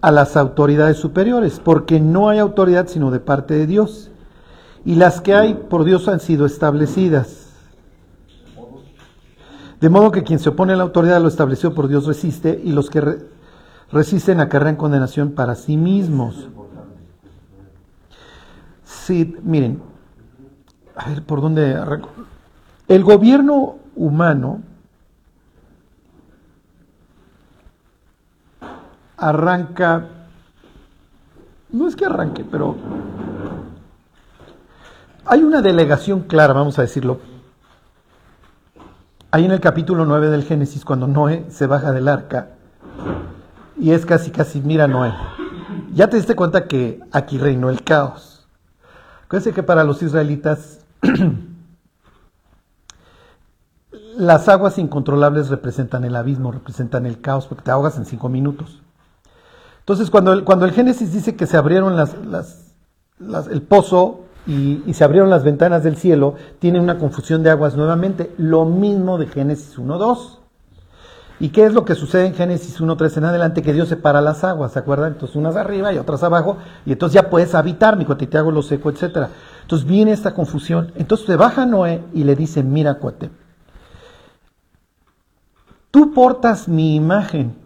a 0.00 0.10
las 0.10 0.36
autoridades 0.36 0.98
superiores, 0.98 1.60
porque 1.62 2.00
no 2.00 2.28
hay 2.28 2.38
autoridad 2.38 2.86
sino 2.88 3.10
de 3.10 3.20
parte 3.20 3.54
de 3.54 3.66
Dios, 3.66 4.10
y 4.84 4.94
las 4.94 5.20
que 5.20 5.34
hay 5.34 5.54
por 5.54 5.84
Dios 5.84 6.08
han 6.08 6.20
sido 6.20 6.46
establecidas. 6.46 7.50
De 9.80 9.88
modo 9.88 10.10
que 10.10 10.22
quien 10.22 10.38
se 10.38 10.48
opone 10.48 10.72
a 10.72 10.76
la 10.76 10.84
autoridad 10.84 11.20
lo 11.20 11.28
establecido 11.28 11.74
por 11.74 11.88
Dios 11.88 12.06
resiste, 12.06 12.60
y 12.62 12.72
los 12.72 12.88
que 12.88 13.00
re- 13.00 13.18
resisten 13.92 14.40
acarrean 14.40 14.76
condenación 14.76 15.32
para 15.32 15.54
sí 15.54 15.76
mismos. 15.76 16.48
Miren, 19.42 19.80
a 20.96 21.08
ver 21.10 21.22
por 21.22 21.40
dónde 21.40 21.74
arranco. 21.74 22.08
El 22.88 23.04
gobierno 23.04 23.76
humano 23.94 24.62
arranca, 29.16 30.08
no 31.70 31.88
es 31.88 31.96
que 31.96 32.06
arranque, 32.06 32.44
pero 32.44 32.76
hay 35.24 35.42
una 35.42 35.62
delegación 35.62 36.22
clara, 36.22 36.52
vamos 36.52 36.78
a 36.78 36.82
decirlo. 36.82 37.20
Ahí 39.30 39.44
en 39.44 39.50
el 39.50 39.60
capítulo 39.60 40.04
9 40.04 40.30
del 40.30 40.44
Génesis, 40.44 40.84
cuando 40.84 41.06
Noé 41.06 41.46
se 41.50 41.66
baja 41.66 41.92
del 41.92 42.08
arca, 42.08 42.50
y 43.76 43.90
es 43.90 44.06
casi, 44.06 44.30
casi, 44.30 44.60
mira 44.60 44.86
Noé, 44.86 45.12
ya 45.92 46.08
te 46.08 46.16
diste 46.16 46.36
cuenta 46.36 46.66
que 46.66 47.00
aquí 47.12 47.38
reinó 47.38 47.68
el 47.70 47.82
caos. 47.82 48.46
Acuérdense 49.24 49.52
que 49.52 49.62
para 49.62 49.82
los 49.82 50.02
israelitas 50.02 50.86
las 54.16 54.48
aguas 54.48 54.78
incontrolables 54.78 55.48
representan 55.48 56.04
el 56.04 56.14
abismo, 56.14 56.52
representan 56.52 57.04
el 57.06 57.20
caos, 57.20 57.46
porque 57.46 57.64
te 57.64 57.70
ahogas 57.72 57.96
en 57.96 58.06
cinco 58.06 58.28
minutos. 58.28 58.82
Entonces, 59.86 60.10
cuando 60.10 60.32
el, 60.32 60.42
cuando 60.42 60.64
el 60.64 60.72
Génesis 60.72 61.12
dice 61.12 61.36
que 61.36 61.46
se 61.46 61.56
abrieron 61.56 61.94
las, 61.94 62.16
el 63.48 63.62
pozo 63.62 64.24
y, 64.44 64.82
se 64.92 65.04
abrieron 65.04 65.30
las 65.30 65.44
ventanas 65.44 65.84
del 65.84 65.96
cielo, 65.96 66.34
tiene 66.58 66.80
una 66.80 66.98
confusión 66.98 67.44
de 67.44 67.50
aguas 67.50 67.76
nuevamente. 67.76 68.34
Lo 68.36 68.64
mismo 68.64 69.16
de 69.16 69.28
Génesis 69.28 69.78
1.2. 69.78 70.38
¿Y 71.38 71.50
qué 71.50 71.66
es 71.66 71.72
lo 71.72 71.84
que 71.84 71.94
sucede 71.94 72.26
en 72.26 72.34
Génesis 72.34 72.80
1.3 72.80 73.18
en 73.18 73.24
adelante? 73.26 73.62
Que 73.62 73.72
Dios 73.72 73.88
separa 73.88 74.20
las 74.20 74.42
aguas, 74.42 74.72
¿se 74.72 74.80
acuerdan? 74.80 75.12
Entonces 75.12 75.36
unas 75.36 75.54
arriba 75.54 75.92
y 75.92 75.98
otras 75.98 76.24
abajo, 76.24 76.56
y 76.84 76.90
entonces 76.90 77.14
ya 77.14 77.30
puedes 77.30 77.54
habitar, 77.54 77.96
mi 77.96 78.04
cuate, 78.04 78.26
te 78.26 78.38
hago 78.38 78.50
lo 78.50 78.62
seco, 78.62 78.90
etc. 78.90 79.28
Entonces 79.62 79.86
viene 79.86 80.10
esta 80.10 80.34
confusión. 80.34 80.90
Entonces 80.96 81.28
se 81.28 81.36
baja 81.36 81.64
Noé 81.64 82.02
y 82.12 82.24
le 82.24 82.34
dice, 82.34 82.64
mira, 82.64 82.94
cuate, 82.94 83.30
tú 85.92 86.12
portas 86.12 86.66
mi 86.66 86.96
imagen 86.96 87.65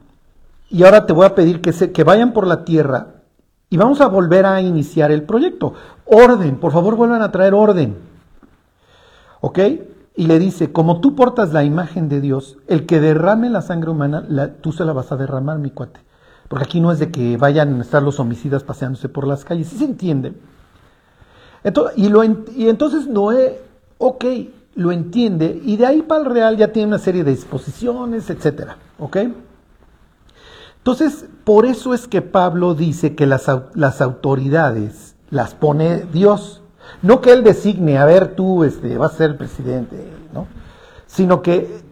y 0.71 0.85
ahora 0.85 1.05
te 1.05 1.13
voy 1.13 1.27
a 1.27 1.35
pedir 1.35 1.61
que, 1.61 1.73
se, 1.73 1.93
que 1.93 2.05
vayan 2.05 2.33
por 2.33 2.47
la 2.47 2.65
tierra 2.65 3.09
y 3.69 3.77
vamos 3.77 4.01
a 4.01 4.07
volver 4.07 4.47
a 4.47 4.61
iniciar 4.61 5.11
el 5.11 5.25
proyecto. 5.25 5.75
Orden, 6.07 6.57
por 6.57 6.73
favor 6.73 6.97
vuelvan 6.97 7.23
a 7.23 7.33
traer 7.33 7.55
orden. 7.55 7.97
¿Ok? 9.41 9.59
Y 10.17 10.27
le 10.27 10.39
dice, 10.39 10.73
como 10.73 11.01
tú 11.01 11.15
portas 11.15 11.53
la 11.53 11.65
imagen 11.65 12.09
de 12.09 12.21
Dios, 12.21 12.59
el 12.67 12.87
que 12.87 13.01
derrame 13.01 13.51
la 13.51 13.63
sangre 13.63 13.91
humana, 13.91 14.27
tú 14.61 14.73
se 14.73 14.85
la 14.85 14.93
vas 14.93 15.13
a 15.13 15.17
derramar, 15.17 15.59
mi 15.59 15.71
cuate. 15.71 16.01
Porque 16.49 16.65
aquí 16.65 16.81
no 16.81 16.91
es 16.91 16.99
de 16.99 17.11
que 17.11 17.37
vayan 17.37 17.79
a 17.79 17.83
estar 17.83 18.03
los 18.03 18.19
homicidas 18.19 18.65
paseándose 18.65 19.09
por 19.09 19.27
las 19.27 19.45
calles, 19.45 19.69
¿sí 19.69 19.79
se 19.79 19.85
entiende? 19.85 20.35
Entonces, 21.63 21.97
y, 21.97 22.09
lo, 22.09 22.25
y 22.25 22.69
entonces 22.69 23.07
Noé, 23.07 23.61
ok, 23.99 24.25
lo 24.75 24.93
entiende, 24.93 25.61
y 25.65 25.77
de 25.77 25.87
ahí 25.87 26.03
para 26.03 26.23
el 26.23 26.31
real 26.31 26.57
ya 26.57 26.73
tiene 26.73 26.89
una 26.89 26.99
serie 26.99 27.23
de 27.23 27.31
disposiciones, 27.31 28.31
etcétera, 28.31 28.79
¿ok? 28.99 29.17
Entonces, 30.81 31.27
por 31.45 31.67
eso 31.67 31.93
es 31.93 32.09
que 32.09 32.23
Pablo 32.23 32.75
dice 32.75 33.15
que 33.15 33.27
las, 33.27 33.51
las 33.75 34.01
autoridades 34.01 35.15
las 35.31 35.55
pone 35.55 36.07
Dios. 36.13 36.63
No 37.03 37.21
que 37.21 37.33
él 37.33 37.45
designe, 37.45 37.99
a 37.99 38.07
ver, 38.07 38.35
tú 38.35 38.65
este, 38.65 38.97
vas 38.97 39.13
a 39.13 39.17
ser 39.17 39.31
el 39.31 39.37
presidente, 39.37 40.11
¿no? 40.33 40.47
Sino 41.07 41.43
que 41.43 41.83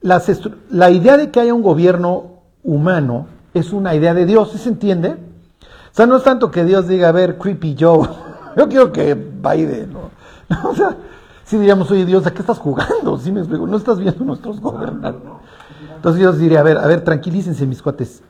las 0.00 0.30
la 0.68 0.90
idea 0.90 1.16
de 1.16 1.30
que 1.30 1.40
haya 1.40 1.54
un 1.54 1.62
gobierno 1.62 2.40
humano 2.62 3.26
es 3.54 3.72
una 3.72 3.94
idea 3.94 4.14
de 4.14 4.26
Dios, 4.26 4.50
¿sí 4.50 4.58
se 4.58 4.68
entiende? 4.68 5.10
O 5.12 5.96
sea, 5.96 6.06
no 6.06 6.16
es 6.16 6.24
tanto 6.24 6.50
que 6.50 6.64
Dios 6.64 6.88
diga, 6.88 7.08
a 7.08 7.12
ver, 7.12 7.38
Creepy 7.38 7.76
Joe, 7.78 8.08
yo 8.56 8.68
quiero 8.68 8.92
que 8.92 9.14
Biden, 9.14 9.92
¿no? 9.92 10.10
O 10.68 10.74
sea, 10.74 10.96
si 11.44 11.56
diríamos, 11.56 11.90
oye 11.90 12.04
Dios, 12.04 12.26
¿a 12.26 12.32
qué 12.32 12.40
estás 12.40 12.58
jugando? 12.58 13.16
¿Sí 13.18 13.30
me 13.30 13.40
explico? 13.40 13.66
No 13.66 13.76
estás 13.76 13.98
viendo 13.98 14.24
nuestros 14.24 14.60
gobernantes. 14.60 15.30
Entonces 16.04 16.20
Dios 16.20 16.38
diría, 16.38 16.60
a 16.60 16.62
ver, 16.62 16.76
a 16.76 16.86
ver, 16.86 17.00
tranquilícense 17.00 17.66
mis 17.66 17.80
cuates. 17.80 18.22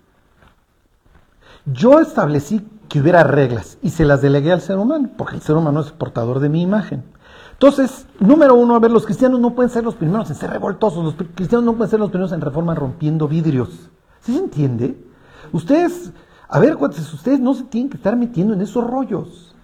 Yo 1.67 1.99
establecí 1.99 2.65
que 2.89 3.01
hubiera 3.01 3.25
reglas 3.25 3.79
y 3.83 3.91
se 3.91 4.05
las 4.05 4.23
delegué 4.23 4.53
al 4.53 4.61
ser 4.61 4.77
humano, 4.77 5.11
porque 5.17 5.35
el 5.35 5.43
ser 5.43 5.57
humano 5.57 5.81
es 5.81 5.91
portador 5.91 6.39
de 6.39 6.49
mi 6.49 6.63
imagen. 6.63 7.03
Entonces, 7.51 8.07
número 8.21 8.55
uno, 8.55 8.77
a 8.77 8.79
ver, 8.79 8.93
los 8.93 9.05
cristianos 9.05 9.41
no 9.41 9.57
pueden 9.57 9.71
ser 9.71 9.83
los 9.83 9.97
primeros 9.97 10.31
en 10.31 10.37
ser 10.37 10.51
revoltosos, 10.51 11.05
los 11.05 11.15
cristianos 11.35 11.65
no 11.65 11.75
pueden 11.75 11.91
ser 11.91 11.99
los 11.99 12.11
primeros 12.11 12.31
en 12.31 12.43
reforma 12.43 12.77
rompiendo 12.77 13.27
vidrios. 13.27 13.91
¿Sí 14.21 14.35
se 14.35 14.39
entiende? 14.39 14.97
Ustedes, 15.51 16.13
a 16.49 16.61
ver, 16.61 16.77
cuates, 16.77 17.13
ustedes 17.13 17.41
no 17.41 17.55
se 17.55 17.65
tienen 17.65 17.91
que 17.91 17.97
estar 17.97 18.15
metiendo 18.15 18.55
en 18.55 18.61
esos 18.61 18.89
rollos. 18.89 19.57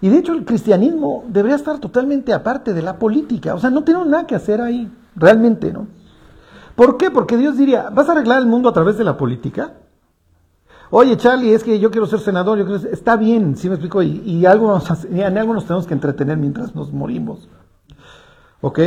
Y 0.00 0.10
de 0.10 0.18
hecho 0.18 0.32
el 0.32 0.44
cristianismo 0.44 1.24
debería 1.26 1.56
estar 1.56 1.80
totalmente 1.80 2.32
aparte 2.32 2.72
de 2.72 2.82
la 2.82 3.00
política, 3.00 3.56
o 3.56 3.58
sea, 3.58 3.68
no 3.68 3.82
tenemos 3.82 4.06
nada 4.06 4.28
que 4.28 4.36
hacer 4.36 4.60
ahí, 4.60 4.88
realmente, 5.16 5.72
¿no? 5.72 5.98
¿Por 6.78 6.96
qué? 6.96 7.10
Porque 7.10 7.36
Dios 7.36 7.56
diría, 7.56 7.90
¿vas 7.90 8.08
a 8.08 8.12
arreglar 8.12 8.38
el 8.38 8.46
mundo 8.46 8.68
a 8.68 8.72
través 8.72 8.96
de 8.96 9.02
la 9.02 9.16
política? 9.16 9.72
Oye, 10.90 11.16
Charlie, 11.16 11.52
es 11.52 11.64
que 11.64 11.80
yo 11.80 11.90
quiero 11.90 12.06
ser 12.06 12.20
senador, 12.20 12.56
yo 12.56 12.64
quiero 12.66 12.78
ser- 12.78 12.92
está 12.92 13.16
bien, 13.16 13.56
sí 13.56 13.68
me 13.68 13.74
explico, 13.74 14.00
y, 14.00 14.22
y 14.24 14.46
algo 14.46 14.80
y 15.12 15.20
en 15.20 15.36
algo 15.36 15.54
nos 15.54 15.64
tenemos 15.64 15.88
que 15.88 15.94
entretener 15.94 16.36
mientras 16.36 16.76
nos 16.76 16.92
morimos. 16.92 17.48
¿Ok? 18.60 18.78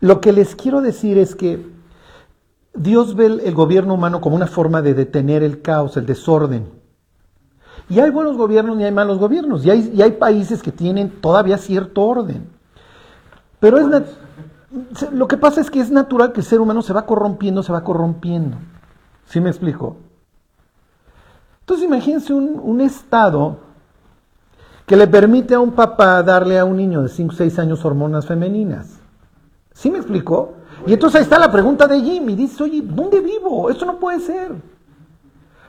Lo 0.00 0.20
que 0.20 0.32
les 0.32 0.56
quiero 0.56 0.80
decir 0.80 1.16
es 1.16 1.36
que 1.36 1.64
Dios 2.74 3.14
ve 3.14 3.26
el, 3.26 3.40
el 3.40 3.54
gobierno 3.54 3.94
humano 3.94 4.20
como 4.20 4.34
una 4.34 4.48
forma 4.48 4.82
de 4.82 4.94
detener 4.94 5.44
el 5.44 5.62
caos, 5.62 5.96
el 5.96 6.06
desorden. 6.06 6.66
Y 7.88 8.00
hay 8.00 8.10
buenos 8.10 8.36
gobiernos 8.36 8.80
y 8.80 8.82
hay 8.82 8.90
malos 8.90 9.18
gobiernos, 9.18 9.64
y 9.64 9.70
hay, 9.70 9.92
y 9.94 10.02
hay 10.02 10.10
países 10.10 10.60
que 10.60 10.72
tienen 10.72 11.20
todavía 11.20 11.56
cierto 11.56 12.02
orden. 12.02 12.48
Pero 13.60 13.78
es 13.78 13.86
lo 15.12 15.28
que 15.28 15.36
pasa 15.36 15.60
es 15.60 15.70
que 15.70 15.80
es 15.80 15.90
natural 15.90 16.32
que 16.32 16.40
el 16.40 16.46
ser 16.46 16.60
humano 16.60 16.82
se 16.82 16.92
va 16.92 17.06
corrompiendo, 17.06 17.62
se 17.62 17.72
va 17.72 17.84
corrompiendo. 17.84 18.56
¿Sí 19.26 19.40
me 19.40 19.48
explico? 19.48 19.96
Entonces 21.60 21.86
imagínense 21.86 22.32
un, 22.32 22.60
un 22.62 22.80
estado 22.80 23.58
que 24.86 24.96
le 24.96 25.06
permite 25.06 25.54
a 25.54 25.60
un 25.60 25.72
papá 25.72 26.22
darle 26.22 26.58
a 26.58 26.64
un 26.64 26.76
niño 26.76 27.02
de 27.02 27.08
5 27.08 27.32
o 27.32 27.36
6 27.36 27.58
años 27.58 27.84
hormonas 27.84 28.26
femeninas. 28.26 28.98
¿Sí 29.72 29.90
me 29.90 29.98
explico? 29.98 30.54
Y 30.86 30.94
entonces 30.94 31.16
ahí 31.16 31.22
está 31.24 31.38
la 31.38 31.52
pregunta 31.52 31.86
de 31.86 32.00
Jimmy. 32.00 32.34
Dice, 32.34 32.62
oye, 32.62 32.82
¿dónde 32.82 33.20
vivo? 33.20 33.70
Esto 33.70 33.84
no 33.84 33.98
puede 33.98 34.20
ser. 34.20 34.52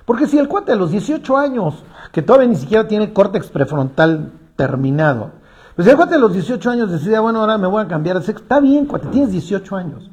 Porque 0.05 0.25
si 0.25 0.37
el 0.37 0.47
cuate 0.47 0.71
a 0.71 0.75
los 0.75 0.91
18 0.91 1.37
años, 1.37 1.83
que 2.11 2.21
todavía 2.21 2.47
ni 2.47 2.55
siquiera 2.55 2.87
tiene 2.87 3.13
córtex 3.13 3.49
prefrontal 3.49 4.31
terminado, 4.55 5.31
Pues 5.79 5.87
ya 5.87 5.95
cuate 5.95 6.15
a 6.15 6.17
los 6.17 6.33
18 6.33 6.71
años 6.71 6.91
decía, 6.91 7.21
bueno, 7.21 7.39
ahora 7.39 7.57
me 7.57 7.65
voy 7.65 7.81
a 7.81 7.87
cambiar 7.87 8.19
de 8.19 8.25
sexo. 8.25 8.43
Está 8.43 8.59
bien, 8.59 8.85
cuate, 8.85 9.07
tienes 9.07 9.31
18 9.31 9.77
años. 9.77 10.11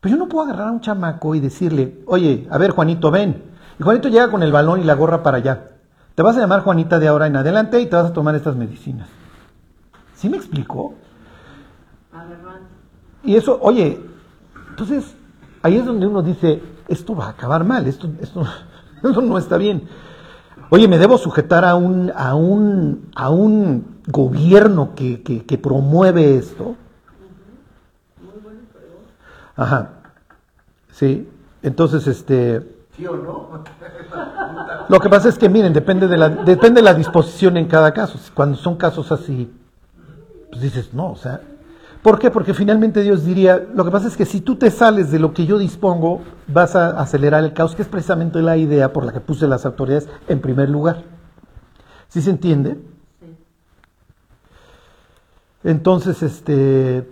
Pero 0.00 0.16
yo 0.16 0.18
no 0.18 0.28
puedo 0.28 0.44
agarrar 0.44 0.66
a 0.66 0.72
un 0.72 0.80
chamaco 0.80 1.36
y 1.36 1.38
decirle, 1.38 2.02
oye, 2.06 2.48
a 2.50 2.58
ver, 2.58 2.72
Juanito, 2.72 3.12
ven. 3.12 3.44
Y 3.78 3.84
Juanito 3.84 4.08
llega 4.08 4.28
con 4.28 4.42
el 4.42 4.50
balón 4.50 4.80
y 4.80 4.82
la 4.82 4.94
gorra 4.94 5.22
para 5.22 5.36
allá. 5.36 5.70
Te 6.16 6.22
vas 6.24 6.36
a 6.36 6.40
llamar 6.40 6.62
Juanita 6.62 6.98
de 6.98 7.06
ahora 7.06 7.28
en 7.28 7.36
adelante 7.36 7.80
y 7.80 7.86
te 7.86 7.94
vas 7.94 8.06
a 8.06 8.12
tomar 8.12 8.34
estas 8.34 8.56
medicinas. 8.56 9.08
¿Sí 10.16 10.28
me 10.28 10.36
explicó? 10.36 10.94
Y 13.22 13.36
eso, 13.36 13.60
oye, 13.62 14.04
entonces 14.70 15.14
ahí 15.62 15.76
es 15.76 15.86
donde 15.86 16.08
uno 16.08 16.22
dice, 16.22 16.60
esto 16.88 17.14
va 17.14 17.26
a 17.26 17.30
acabar 17.30 17.62
mal, 17.62 17.86
esto, 17.86 18.10
esto, 18.20 18.44
esto 19.04 19.22
no 19.22 19.38
está 19.38 19.58
bien. 19.58 19.88
Oye, 20.70 20.88
me 20.88 20.98
debo 20.98 21.16
sujetar 21.18 21.64
a 21.64 21.74
un, 21.76 22.12
a 22.14 22.34
un, 22.34 23.10
a 23.14 23.30
un 23.30 24.00
gobierno 24.08 24.94
que, 24.94 25.22
que, 25.22 25.44
que 25.44 25.58
promueve 25.58 26.36
esto. 26.36 26.74
Ajá. 29.54 29.90
Sí. 30.92 31.28
Entonces, 31.62 32.06
este. 32.06 32.76
¿Sí 32.96 33.06
o 33.06 33.16
no? 33.16 33.64
Lo 34.88 35.00
que 35.00 35.08
pasa 35.08 35.28
es 35.28 35.38
que, 35.38 35.48
miren, 35.48 35.72
depende 35.72 36.08
de 36.08 36.16
la, 36.16 36.28
depende 36.28 36.80
de 36.80 36.84
la 36.84 36.94
disposición 36.94 37.56
en 37.56 37.66
cada 37.66 37.92
caso. 37.92 38.18
Cuando 38.34 38.56
son 38.56 38.76
casos 38.76 39.12
así, 39.12 39.52
pues 40.50 40.62
dices, 40.62 40.94
no, 40.94 41.12
o 41.12 41.16
sea. 41.16 41.40
¿Por 42.06 42.20
qué? 42.20 42.30
Porque 42.30 42.54
finalmente 42.54 43.02
Dios 43.02 43.24
diría, 43.24 43.66
lo 43.74 43.84
que 43.84 43.90
pasa 43.90 44.06
es 44.06 44.16
que 44.16 44.24
si 44.24 44.40
tú 44.40 44.54
te 44.54 44.70
sales 44.70 45.10
de 45.10 45.18
lo 45.18 45.34
que 45.34 45.44
yo 45.44 45.58
dispongo, 45.58 46.22
vas 46.46 46.76
a 46.76 47.00
acelerar 47.00 47.42
el 47.42 47.52
caos, 47.52 47.74
que 47.74 47.82
es 47.82 47.88
precisamente 47.88 48.40
la 48.42 48.56
idea 48.56 48.92
por 48.92 49.04
la 49.04 49.12
que 49.12 49.18
puse 49.18 49.48
las 49.48 49.66
autoridades 49.66 50.08
en 50.28 50.40
primer 50.40 50.70
lugar. 50.70 51.02
¿Sí 52.06 52.22
se 52.22 52.30
entiende? 52.30 52.78
Sí. 53.18 53.36
Entonces, 55.64 56.22
este, 56.22 57.10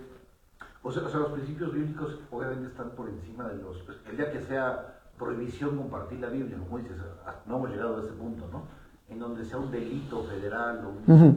O 0.81 0.89
sea, 0.93 1.03
o 1.03 1.09
sea, 1.09 1.19
los 1.19 1.31
principios 1.33 1.73
bíblicos 1.73 2.17
obviamente 2.31 2.67
están 2.67 2.91
por 2.91 3.09
encima 3.09 3.49
de 3.49 3.55
los... 3.57 3.79
pues, 3.79 3.97
el 4.09 4.15
día 4.15 4.31
que 4.31 4.39
sea 4.43 5.01
prohibición 5.19 5.75
compartir 5.75 6.21
la 6.21 6.29
Biblia, 6.29 6.57
como 6.57 6.77
dices, 6.77 6.95
ah, 7.27 7.35
no 7.47 7.57
hemos 7.57 7.69
llegado 7.69 7.97
a 7.97 7.99
ese 7.99 8.13
punto, 8.13 8.47
¿no? 8.49 8.63
En 9.09 9.19
donde 9.19 9.43
sea 9.43 9.57
un 9.57 9.71
delito 9.71 10.23
federal 10.23 10.85
o 10.85 11.11
un- 11.11 11.19
Ujú. 11.19 11.35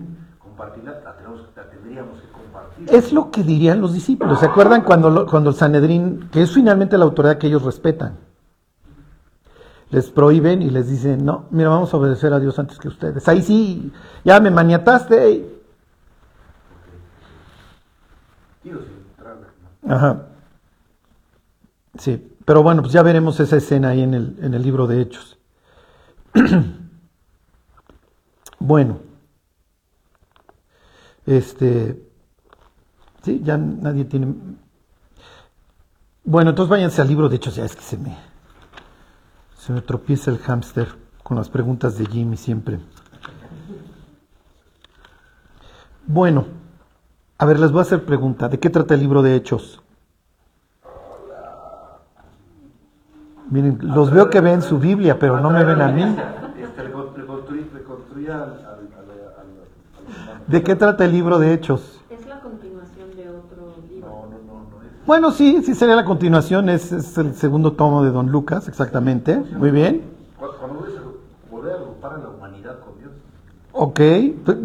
Compartirla, 0.59 1.01
la, 1.05 1.17
tenemos- 1.17 1.47
la 1.55 1.71
tendríamos 1.71 2.21
que 2.21 2.29
compartir. 2.29 2.95
es 2.95 3.13
lo 3.13 3.31
que 3.31 3.43
dirían 3.45 3.81
los 3.81 3.95
discípulos. 3.95 4.41
¿Se 4.41 4.47
acuerdan 4.47 4.83
cuando, 4.83 5.09
lo- 5.09 5.27
cuando 5.27 5.51
el 5.51 5.57
Sanedrín, 5.57 6.29
que 6.33 6.43
es 6.43 6.53
finalmente 6.53 6.99
la 6.99 7.05
autoridad 7.05 7.39
que 7.39 7.47
ellos 7.47 7.63
respetan, 7.63 8.17
les 9.91 10.11
prohíben 10.11 10.61
y 10.61 10.71
les 10.71 10.89
dicen, 10.89 11.25
no, 11.25 11.47
mira, 11.51 11.69
vamos 11.71 11.95
a 11.95 11.97
obedecer 11.97 12.33
a 12.33 12.41
Dios 12.41 12.59
antes 12.59 12.79
que 12.79 12.89
ustedes. 12.89 13.27
Ahí 13.29 13.41
sí, 13.41 13.93
ya 14.25 14.39
me 14.41 14.51
maniataste. 14.51 15.55
Ajá. 19.89 20.23
Sí, 21.99 22.35
pero 22.45 22.63
bueno, 22.63 22.83
pues 22.83 22.93
ya 22.93 23.03
veremos 23.03 23.41
esa 23.41 23.57
escena 23.57 23.91
ahí 23.91 24.03
en 24.03 24.15
el, 24.15 24.37
en 24.43 24.55
el 24.55 24.63
libro 24.63 24.87
de 24.87 25.01
Hechos. 25.01 25.39
bueno. 28.59 29.08
Este. 31.29 32.03
Sí, 33.23 33.43
ya 33.45 33.59
nadie 33.59 34.07
tiene. 34.07 34.35
Bueno, 36.25 36.51
entonces 36.51 36.71
váyanse 36.71 37.03
al 37.03 37.09
libro 37.09 37.29
de 37.29 37.37
Hechos, 37.37 37.57
ya 37.57 37.65
es 37.67 37.77
que 37.77 37.83
se 37.83 37.99
me. 37.99 38.17
Se 39.59 39.73
me 39.75 39.83
tropieza 39.83 40.31
el 40.31 40.39
hámster 40.39 40.89
con 41.23 41.37
las 41.37 41.51
preguntas 41.51 41.99
de 41.99 42.07
Jimmy 42.07 42.39
siempre. 42.39 42.81
Bueno, 46.07 46.47
a 47.37 47.45
ver, 47.45 47.61
les 47.61 47.71
voy 47.73 47.81
a 47.81 47.83
hacer 47.83 48.07
pregunta. 48.07 48.49
¿De 48.49 48.59
qué 48.59 48.71
trata 48.71 48.95
el 48.95 49.01
libro 49.01 49.21
de 49.21 49.35
Hechos? 49.35 49.83
Miren, 53.51 53.79
los 53.83 54.11
veo 54.11 54.31
que 54.31 54.41
ven 54.41 54.63
su 54.63 54.79
Biblia, 54.79 55.19
pero 55.19 55.41
no 55.41 55.51
me 55.51 55.65
ven 55.65 55.81
a 55.83 55.89
mí. 55.89 56.03
Este, 56.03 56.83
recon- 56.91 57.15
reconstruir, 57.15 57.71
reconstruir 57.75 58.31
al, 58.31 58.41
al, 58.41 58.49
al, 58.49 58.61
al- 58.65 59.37
a 59.37 59.45
los 59.45 60.17
humanos. 60.23 60.38
¿De 60.49 60.63
qué 60.63 60.75
trata 60.75 61.05
el 61.05 61.13
libro 61.13 61.39
de 61.39 61.53
Hechos? 61.53 62.01
Es 62.11 62.27
la 62.27 62.41
continuación 62.41 63.15
de 63.15 63.29
otro 63.29 63.75
libro. 63.91 64.09
No, 64.09 64.27
no, 64.31 64.39
no, 64.47 64.71
no 64.71 64.83
es. 64.83 65.07
Bueno, 65.07 65.31
sí, 65.31 65.63
sí 65.63 65.75
sería 65.75 65.95
la 65.95 66.05
continuación, 66.07 66.71
es, 66.71 66.91
es 66.91 67.19
el 67.19 67.35
segundo 67.35 67.73
tomo 67.75 68.03
de 68.03 68.11
Don 68.11 68.31
Lucas, 68.33 68.67
exactamente. 68.67 69.37
Muy 69.57 69.71
bien. 69.71 70.03
Cuando, 70.39 70.87
volver 71.51 71.73
a 71.73 71.77
agrupar 71.77 72.13
a 72.15 72.19
la 72.19 72.29
humanidad 72.31 72.79
con 72.81 72.99
Dios, 72.99 73.13
Ok, 73.73 74.01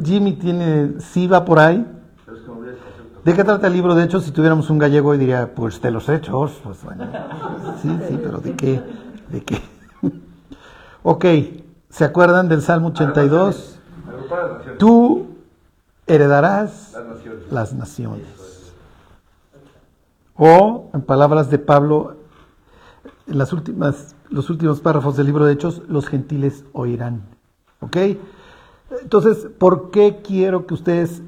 Jimmy 0.06 0.34
tiene, 0.34 1.00
sí 1.00 1.28
va 1.28 1.44
por 1.44 1.60
ahí. 1.60 1.86
pero 2.26 2.38
es 2.38 2.44
que 2.44 2.48
no 2.50 2.58
olvides 2.58 2.76
el 2.76 2.82
concepto. 3.04 3.22
¿De 3.26 3.34
qué 3.34 3.44
trata 3.44 3.68
el 3.68 3.74
libro 3.74 3.94
de 3.94 4.04
Hechos? 4.06 4.24
Si 4.24 4.32
tuviéramos 4.32 4.70
un 4.70 4.80
gallego 4.80 5.10
hoy 5.10 5.18
diría, 5.18 5.54
pues 5.54 5.82
de 5.82 5.92
los 5.92 6.08
hechos. 6.08 6.62
Pues 6.64 6.82
bueno, 6.84 7.06
sí, 7.82 7.90
sí, 8.08 8.20
pero 8.24 8.38
¿de 8.40 8.56
qué? 8.56 8.82
¿De 9.30 9.44
qué? 9.44 9.62
ok, 11.04 11.26
¿se 11.90 12.06
acuerdan 12.06 12.48
del 12.48 12.62
Salmo 12.62 12.88
82? 12.88 13.80
Agrupar 14.08 14.40
a 14.40 14.44
las 14.44 14.52
naciones. 14.58 14.78
Tú 14.80 15.28
heredarás 16.08 16.96
Las 17.52 17.74
naciones. 17.74 18.26
O, 20.36 20.90
en 20.94 21.02
palabras 21.02 21.50
de 21.50 21.60
Pablo, 21.60 22.16
en 23.28 23.38
las 23.38 23.54
últimas, 23.54 24.16
los 24.30 24.50
últimos 24.50 24.82
párrafos 24.82 25.16
del 25.16 25.28
libro 25.28 25.46
de 25.46 25.54
Hechos, 25.54 25.82
los 25.88 26.08
gentiles 26.08 26.66
oirán. 26.74 27.24
¿Ok? 27.80 27.98
Entonces, 29.02 29.48
¿por 29.58 29.92
qué 29.92 30.22
quiero 30.24 30.66
que 30.66 30.74
ustedes 30.74 31.22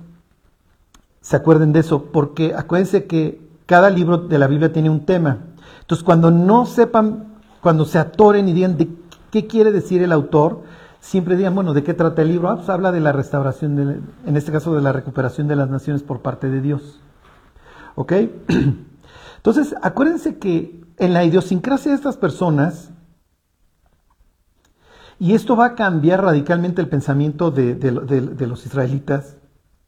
se 1.21 1.35
acuerden 1.35 1.73
de 1.73 1.79
eso? 1.79 2.05
Porque 2.05 2.53
acuérdense 2.55 3.05
que 3.05 3.41
cada 3.65 3.89
libro 3.89 4.17
de 4.17 4.39
la 4.39 4.47
Biblia 4.47 4.73
tiene 4.73 4.89
un 4.89 5.05
tema. 5.05 5.39
Entonces, 5.81 6.03
cuando 6.03 6.31
no 6.31 6.65
sepan, 6.65 7.35
cuando 7.61 7.85
se 7.85 7.99
atoren 7.99 8.47
y 8.47 8.53
digan 8.53 8.77
de 8.77 8.89
qué 9.31 9.47
quiere 9.47 9.71
decir 9.71 10.01
el 10.01 10.11
autor, 10.11 10.63
siempre 11.05 11.37
digan, 11.37 11.53
bueno, 11.53 11.73
¿de 11.73 11.83
qué 11.83 11.93
trata 11.93 12.23
el 12.23 12.29
libro? 12.29 12.49
Ah, 12.49 12.55
pues 12.55 12.67
habla 12.69 12.91
de 12.91 12.99
la 12.99 13.11
restauración, 13.11 13.75
de- 13.75 13.99
en 14.25 14.37
este 14.37 14.51
caso 14.51 14.73
de 14.73 14.81
la 14.81 14.91
recuperación 14.91 15.47
de 15.47 15.55
las 15.55 15.69
naciones 15.69 16.01
por 16.01 16.21
parte 16.21 16.49
de 16.49 16.61
Dios. 16.61 16.99
¿Ok? 17.93 18.13
Entonces, 19.37 19.75
acuérdense 19.83 20.39
que 20.39 20.83
en 20.97 21.13
la 21.13 21.23
idiosincrasia 21.23 21.91
de 21.91 21.97
estas 21.97 22.17
personas, 22.17 22.89
y 25.19 25.33
esto 25.35 25.55
va 25.55 25.67
a 25.67 25.75
cambiar 25.75 26.23
radicalmente 26.23 26.81
el 26.81 26.89
pensamiento 26.89 27.51
de, 27.51 27.77
los 28.47 28.65
israelitas. 28.65 29.37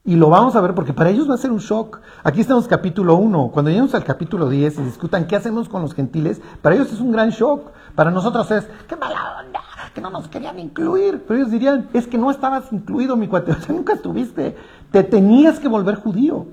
Y 0.06 0.16
lo 0.16 0.30
vamos 0.30 0.56
a 0.56 0.62
ver 0.62 0.74
porque 0.74 0.94
para 0.94 1.10
ellos 1.10 1.30
va 1.30 1.34
a 1.34 1.38
ser 1.38 1.52
un 1.52 1.58
shock. 1.58 2.00
Aquí 2.24 2.40
estamos 2.40 2.68
capítulo 2.68 3.16
1. 3.16 3.50
Cuando 3.52 3.70
lleguemos 3.70 3.94
al 3.96 4.06
capítulo 4.06 4.48
10 4.48 4.78
y 4.80 4.84
discutan 4.84 5.28
qué 5.28 5.36
hacemos 5.36 5.68
con 5.68 5.82
los 5.82 5.96
gentiles, 5.96 6.40
para 6.62 6.76
ellos 6.76 6.94
es 6.94 7.02
un 7.02 7.12
gran 7.12 7.32
shock. 7.32 7.72
Para 7.96 8.12
nosotros 8.12 8.50
es, 8.52 8.70
qué 8.88 8.96
mala 8.96 9.40
onda, 9.44 9.60
que 9.98 10.02
no 10.02 10.12
nos 10.12 10.28
querían 10.28 10.60
incluir. 10.60 11.24
Pero 11.28 11.40
ellos 11.40 11.52
dirían, 11.52 11.90
es 11.92 12.06
que 12.06 12.20
no 12.20 12.30
estabas 12.30 12.72
incluido, 12.72 13.18
mi 13.18 13.28
cuate. 13.28 13.52
O 13.58 13.60
sea, 13.60 13.74
nunca 13.74 13.94
estuviste. 13.94 14.56
Te 14.92 15.04
tenías 15.04 15.60
que 15.60 15.68
volver 15.68 15.96
judío. 15.96 16.46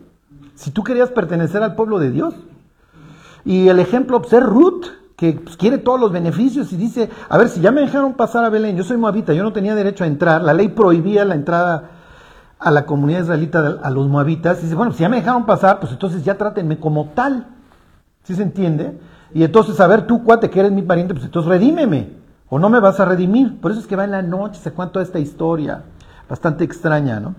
Si 0.55 0.71
tú 0.71 0.83
querías 0.83 1.11
pertenecer 1.11 1.63
al 1.63 1.75
pueblo 1.75 1.99
de 1.99 2.11
Dios. 2.11 2.35
Y 3.45 3.69
el 3.69 3.81
ejemplo, 3.81 4.23
pues, 4.23 4.33
es 4.33 4.43
Ruth, 4.43 4.87
que 5.17 5.35
pues, 5.35 5.59
quiere 5.59 5.77
todos 5.77 6.01
los 6.01 6.11
beneficios 6.11 6.73
y 6.73 6.79
dice, 6.79 7.11
a 7.29 7.37
ver, 7.37 7.51
si 7.51 7.61
ya 7.61 7.71
me 7.71 7.83
dejaron 7.83 8.15
pasar 8.15 8.47
a 8.47 8.49
Belén, 8.49 8.79
yo 8.79 8.83
soy 8.83 8.97
moabita, 8.97 9.35
yo 9.35 9.43
no 9.43 9.53
tenía 9.53 9.75
derecho 9.75 10.05
a 10.05 10.07
entrar, 10.07 10.41
la 10.41 10.55
ley 10.55 10.69
prohibía 10.69 11.27
la 11.27 11.35
entrada 11.35 11.91
a 12.59 12.71
la 12.71 12.87
comunidad 12.87 13.25
israelita, 13.25 13.81
a 13.83 13.91
los 13.91 14.09
moabitas, 14.09 14.61
y 14.61 14.63
dice, 14.63 14.75
bueno, 14.75 14.93
si 14.93 15.01
ya 15.01 15.11
me 15.11 15.17
dejaron 15.17 15.45
pasar, 15.45 15.81
pues 15.81 15.93
entonces 15.93 16.25
ya 16.25 16.39
trátenme 16.39 16.81
como 16.81 17.11
tal. 17.11 17.49
¿Sí 18.23 18.35
se 18.35 18.43
entiende? 18.43 18.99
Y 19.35 19.45
entonces, 19.45 19.79
a 19.81 19.87
ver, 19.87 20.07
tú, 20.07 20.25
cuate, 20.25 20.49
que 20.49 20.61
eres 20.61 20.73
mi 20.73 20.81
pariente, 20.81 21.13
pues 21.13 21.27
entonces 21.27 21.51
redímeme, 21.51 22.24
o 22.49 22.59
no 22.59 22.69
me 22.69 22.81
vas 22.81 23.01
a 23.01 23.05
redimir. 23.05 23.61
Por 23.61 23.71
eso 23.71 23.81
es 23.81 23.87
que 23.87 23.97
va 23.97 24.05
en 24.05 24.13
la 24.13 24.23
noche, 24.23 24.61
se 24.61 24.73
cuenta 24.73 25.01
esta 25.01 25.19
historia, 25.19 25.85
bastante 26.29 26.65
extraña, 26.65 27.21
¿no? 27.21 27.35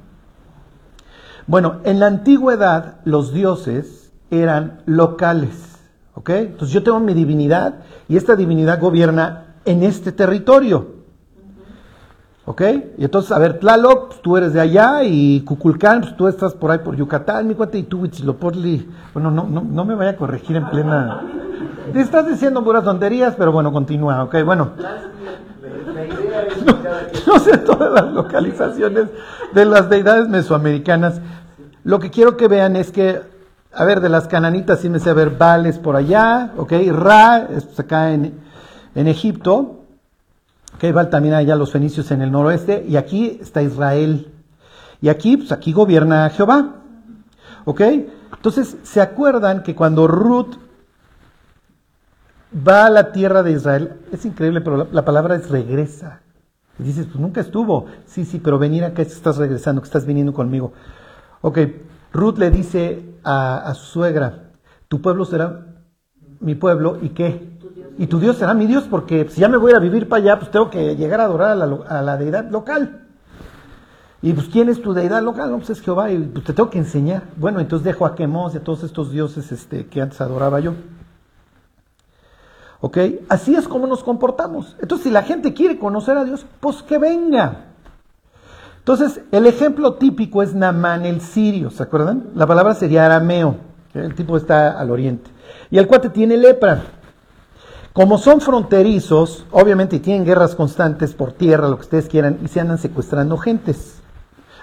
Bueno, 1.47 1.81
en 1.83 1.99
la 1.99 2.07
antigüedad 2.07 2.95
los 3.05 3.31
dioses 3.31 4.11
eran 4.31 4.81
locales, 4.85 5.77
¿ok? 6.15 6.29
Entonces 6.31 6.73
yo 6.73 6.83
tengo 6.83 6.99
mi 6.99 7.13
divinidad 7.13 7.75
y 8.07 8.17
esta 8.17 8.35
divinidad 8.35 8.79
gobierna 8.79 9.55
en 9.65 9.83
este 9.83 10.11
territorio, 10.11 11.04
¿ok? 12.45 12.61
Y 12.97 13.03
entonces, 13.05 13.31
a 13.31 13.39
ver, 13.39 13.59
Tlaloc, 13.59 14.07
pues, 14.07 14.21
tú 14.21 14.37
eres 14.37 14.53
de 14.53 14.61
allá 14.61 15.03
y 15.03 15.41
Cuculcán, 15.41 16.01
pues 16.01 16.15
tú 16.15 16.27
estás 16.27 16.53
por 16.53 16.71
ahí 16.71 16.79
por 16.79 16.95
Yucatán, 16.95 17.47
mi 17.47 17.55
cuate, 17.55 17.79
y 17.79 17.83
tú, 17.83 18.01
Huitzilopochtli, 18.01 18.87
bueno, 19.13 19.31
no, 19.31 19.43
no, 19.47 19.61
no 19.61 19.85
me 19.85 19.95
vaya 19.95 20.11
a 20.11 20.15
corregir 20.15 20.55
en 20.55 20.69
plena... 20.69 21.21
Te 21.93 22.01
estás 22.01 22.27
diciendo 22.27 22.63
puras 22.63 22.83
tonterías, 22.83 23.35
pero 23.37 23.51
bueno, 23.51 23.71
continúa, 23.71 24.23
¿ok? 24.23 24.35
Bueno, 24.43 24.71
quien- 26.55 27.25
no 27.27 27.39
sé 27.39 27.57
todas 27.59 27.91
las 27.91 28.11
localizaciones 28.13 29.05
de 29.53 29.65
las 29.65 29.89
deidades 29.89 30.27
mesoamericanas. 30.27 31.21
Lo 31.83 31.99
que 31.99 32.09
quiero 32.09 32.37
que 32.37 32.47
vean 32.47 32.75
es 32.75 32.91
que, 32.91 33.21
a 33.73 33.85
ver, 33.85 34.01
de 34.01 34.09
las 34.09 34.27
cananitas 34.27 34.79
sí 34.79 34.89
me 34.89 34.99
sé 34.99 35.13
ver 35.13 35.31
Vales 35.31 35.77
por 35.77 35.95
allá, 35.95 36.51
ok, 36.57 36.73
Ra, 36.91 37.47
es 37.55 37.65
pues, 37.65 37.79
acá 37.79 38.11
en, 38.11 38.33
en 38.95 39.07
Egipto, 39.07 39.84
ok, 40.75 40.93
Val 40.93 41.09
también 41.09 41.33
allá 41.33 41.55
los 41.55 41.71
fenicios 41.71 42.11
en 42.11 42.21
el 42.21 42.31
noroeste, 42.31 42.85
y 42.87 42.95
aquí 42.97 43.39
está 43.41 43.61
Israel. 43.61 44.31
Y 45.01 45.09
aquí, 45.09 45.37
pues 45.37 45.51
aquí 45.51 45.73
gobierna 45.73 46.29
Jehová. 46.29 46.75
¿Ok? 47.65 47.81
Entonces, 48.35 48.77
¿se 48.83 49.01
acuerdan 49.01 49.63
que 49.63 49.75
cuando 49.75 50.07
Ruth 50.07 50.55
va 52.55 52.85
a 52.85 52.89
la 52.89 53.11
tierra 53.11 53.43
de 53.43 53.51
Israel, 53.51 53.93
es 54.11 54.25
increíble, 54.25 54.61
pero 54.61 54.77
la, 54.77 54.87
la 54.91 55.05
palabra 55.05 55.35
es 55.35 55.49
regresa. 55.49 56.21
Y 56.77 56.83
dices, 56.83 57.05
pues 57.05 57.19
nunca 57.19 57.41
estuvo. 57.41 57.87
Sí, 58.05 58.25
sí, 58.25 58.39
pero 58.39 58.59
venir 58.59 58.83
acá 58.83 59.01
estás 59.01 59.37
regresando, 59.37 59.81
que 59.81 59.87
estás 59.87 60.05
viniendo 60.05 60.33
conmigo. 60.33 60.73
Ok, 61.41 61.59
Ruth 62.13 62.37
le 62.37 62.51
dice 62.51 63.17
a, 63.23 63.57
a 63.57 63.73
su 63.73 63.85
suegra, 63.85 64.51
tu 64.87 65.01
pueblo 65.01 65.25
será 65.25 65.67
mi 66.39 66.55
pueblo 66.55 66.99
y 67.01 67.09
qué? 67.09 67.54
Y 67.97 68.07
tu 68.07 68.19
Dios 68.19 68.37
será 68.37 68.53
mi 68.53 68.67
Dios, 68.67 68.85
porque 68.89 69.27
si 69.29 69.41
ya 69.41 69.47
me 69.47 69.57
voy 69.57 69.73
a 69.73 69.79
vivir 69.79 70.09
para 70.09 70.21
allá, 70.21 70.39
pues 70.39 70.51
tengo 70.51 70.69
que 70.69 70.95
llegar 70.95 71.21
a 71.21 71.25
adorar 71.25 71.51
a 71.51 72.01
la, 72.01 72.17
deidad 72.17 72.49
local. 72.49 73.01
Y 74.21 74.33
pues, 74.33 74.47
¿quién 74.47 74.69
es 74.69 74.81
tu 74.81 74.93
deidad 74.93 75.21
local? 75.21 75.51
No, 75.51 75.57
pues 75.57 75.69
es 75.69 75.81
Jehová, 75.81 76.11
y 76.11 76.17
pues 76.17 76.45
te 76.45 76.53
tengo 76.53 76.69
que 76.69 76.79
enseñar. 76.79 77.23
Bueno, 77.37 77.59
entonces 77.59 77.85
dejo 77.85 78.05
a 78.05 78.15
Quemos 78.15 78.53
y 78.53 78.57
a 78.57 78.63
todos 78.63 78.83
estos 78.83 79.11
dioses 79.11 79.51
este, 79.51 79.87
que 79.87 80.01
antes 80.01 80.19
adoraba 80.19 80.59
yo. 80.59 80.73
¿Ok? 82.81 82.97
Así 83.29 83.55
es 83.55 83.67
como 83.67 83.87
nos 83.87 84.03
comportamos. 84.03 84.75
Entonces, 84.81 85.05
si 85.05 85.11
la 85.11 85.23
gente 85.23 85.53
quiere 85.53 85.79
conocer 85.79 86.17
a 86.17 86.25
Dios, 86.25 86.45
pues 86.59 86.83
que 86.83 86.97
venga. 86.97 87.65
Entonces, 88.79 89.21
el 89.31 89.47
ejemplo 89.47 89.95
típico 89.95 90.43
es 90.43 90.53
Namán 90.53 91.05
el 91.05 91.21
sirio, 91.21 91.71
¿se 91.71 91.81
acuerdan? 91.81 92.27
La 92.35 92.45
palabra 92.45 92.75
sería 92.75 93.05
arameo, 93.05 93.55
el 93.95 94.13
tipo 94.13 94.37
está 94.37 94.79
al 94.79 94.91
oriente. 94.91 95.31
Y 95.71 95.79
el 95.79 95.87
cuate 95.87 96.09
tiene 96.09 96.37
lepra. 96.37 96.83
Como 97.95 98.17
son 98.17 98.41
fronterizos, 98.41 99.45
obviamente 99.51 100.01
tienen 100.01 100.25
guerras 100.25 100.53
constantes 100.53 101.13
por 101.13 101.31
tierra, 101.31 101.69
lo 101.69 101.77
que 101.77 101.83
ustedes 101.83 102.09
quieran, 102.09 102.39
y 102.43 102.49
se 102.49 102.59
andan 102.59 102.77
secuestrando 102.77 103.37
gentes. 103.37 104.01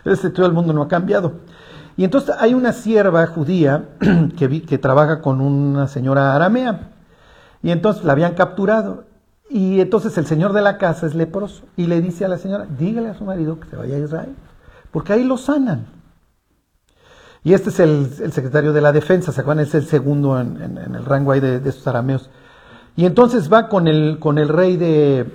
Este 0.04 0.28
todo 0.28 0.44
el 0.44 0.52
mundo 0.52 0.74
no 0.74 0.82
ha 0.82 0.88
cambiado. 0.88 1.32
Y 1.96 2.04
entonces 2.04 2.34
hay 2.38 2.52
una 2.52 2.74
sierva 2.74 3.26
judía 3.26 3.86
que, 4.36 4.76
trabaja 4.76 5.22
con 5.22 5.40
una 5.40 5.88
señora 5.88 6.36
aramea. 6.36 6.90
Y 7.62 7.70
entonces 7.70 8.04
la 8.04 8.12
habían 8.12 8.34
capturado. 8.34 9.04
Y 9.48 9.80
entonces 9.80 10.18
el 10.18 10.26
señor 10.26 10.52
de 10.52 10.60
la 10.60 10.76
casa 10.76 11.06
es 11.06 11.14
leproso. 11.14 11.62
Y 11.74 11.86
le 11.86 12.02
dice 12.02 12.26
a 12.26 12.28
la 12.28 12.36
señora, 12.36 12.66
dígale 12.78 13.08
a 13.08 13.14
su 13.14 13.24
marido 13.24 13.58
que 13.58 13.70
se 13.70 13.76
vaya 13.76 13.96
a 13.96 14.00
Israel. 14.00 14.36
Porque 14.90 15.14
ahí 15.14 15.24
lo 15.24 15.38
sanan. 15.38 15.86
Y 17.44 17.54
este 17.54 17.70
es 17.70 17.80
el, 17.80 18.30
secretario 18.30 18.74
de 18.74 18.82
la 18.82 18.92
defensa, 18.92 19.32
¿se 19.32 19.40
acuerdan? 19.40 19.64
Es 19.64 19.74
el 19.74 19.86
segundo 19.86 20.38
en, 20.38 20.76
el 20.76 21.04
rango 21.06 21.32
ahí 21.32 21.40
de, 21.40 21.60
de 21.60 21.70
esos 21.70 21.86
arameos. 21.86 22.28
Y 22.96 23.06
entonces 23.06 23.52
va 23.52 23.68
con 23.68 23.88
el, 23.88 24.18
con 24.18 24.38
el 24.38 24.48
rey 24.48 24.76
de, 24.76 25.26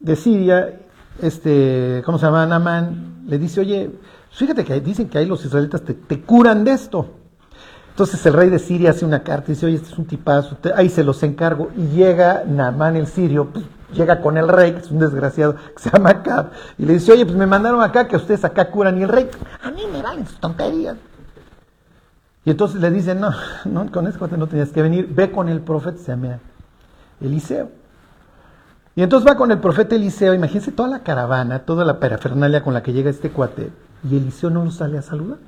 de 0.00 0.16
Siria, 0.16 0.80
este, 1.22 2.02
¿cómo 2.04 2.18
se 2.18 2.26
llama? 2.26 2.46
Namán, 2.46 3.22
le 3.26 3.38
dice, 3.38 3.60
oye, 3.60 3.90
fíjate 4.30 4.64
que 4.64 4.80
dicen 4.80 5.08
que 5.08 5.18
ahí 5.18 5.26
los 5.26 5.44
israelitas 5.44 5.82
te, 5.82 5.94
te, 5.94 6.20
curan 6.22 6.64
de 6.64 6.72
esto. 6.72 7.06
Entonces 7.90 8.24
el 8.26 8.34
rey 8.34 8.50
de 8.50 8.58
Siria 8.58 8.90
hace 8.90 9.04
una 9.04 9.22
carta 9.22 9.50
y 9.50 9.54
dice, 9.54 9.66
oye, 9.66 9.76
este 9.76 9.88
es 9.88 9.98
un 9.98 10.06
tipazo, 10.06 10.58
ahí 10.74 10.88
se 10.88 11.04
los 11.04 11.22
encargo. 11.22 11.70
Y 11.76 11.86
llega 11.96 12.44
Namán 12.44 12.96
el 12.96 13.06
sirio, 13.06 13.46
pues, 13.52 13.64
llega 13.94 14.20
con 14.20 14.36
el 14.36 14.48
rey, 14.48 14.72
que 14.72 14.80
es 14.80 14.90
un 14.90 14.98
desgraciado, 14.98 15.54
que 15.54 15.82
se 15.82 15.90
llama 15.90 16.10
Acab, 16.10 16.50
y 16.78 16.84
le 16.84 16.94
dice, 16.94 17.12
oye, 17.12 17.24
pues 17.24 17.36
me 17.36 17.46
mandaron 17.46 17.80
acá 17.80 18.08
que 18.08 18.16
ustedes 18.16 18.44
acá 18.44 18.70
curan. 18.70 18.98
Y 18.98 19.04
el 19.04 19.08
rey, 19.08 19.30
a 19.62 19.70
mí 19.70 19.82
me 19.90 20.02
valen 20.02 20.26
sus 20.26 20.38
tonterías. 20.40 20.96
Y 22.44 22.50
entonces 22.50 22.80
le 22.80 22.90
dicen, 22.90 23.20
no, 23.20 23.30
no, 23.64 23.90
con 23.90 24.06
ese 24.06 24.18
no 24.36 24.46
tenías 24.46 24.70
que 24.70 24.82
venir, 24.82 25.08
ve 25.10 25.32
con 25.32 25.48
el 25.48 25.60
profeta, 25.60 25.98
se 25.98 26.12
llama 26.12 26.38
Eliseo. 27.20 27.70
Y 28.94 29.02
entonces 29.02 29.28
va 29.28 29.36
con 29.36 29.50
el 29.50 29.58
profeta 29.58 29.94
Eliseo, 29.94 30.32
imagínense 30.32 30.72
toda 30.72 30.88
la 30.88 31.00
caravana, 31.00 31.60
toda 31.60 31.84
la 31.84 32.00
parafernalia 32.00 32.62
con 32.62 32.72
la 32.72 32.82
que 32.82 32.92
llega 32.92 33.10
este 33.10 33.30
cuate, 33.30 33.70
y 34.08 34.16
Eliseo 34.16 34.48
no 34.50 34.64
lo 34.64 34.70
sale 34.70 34.96
a 34.96 35.02
saludar. 35.02 35.38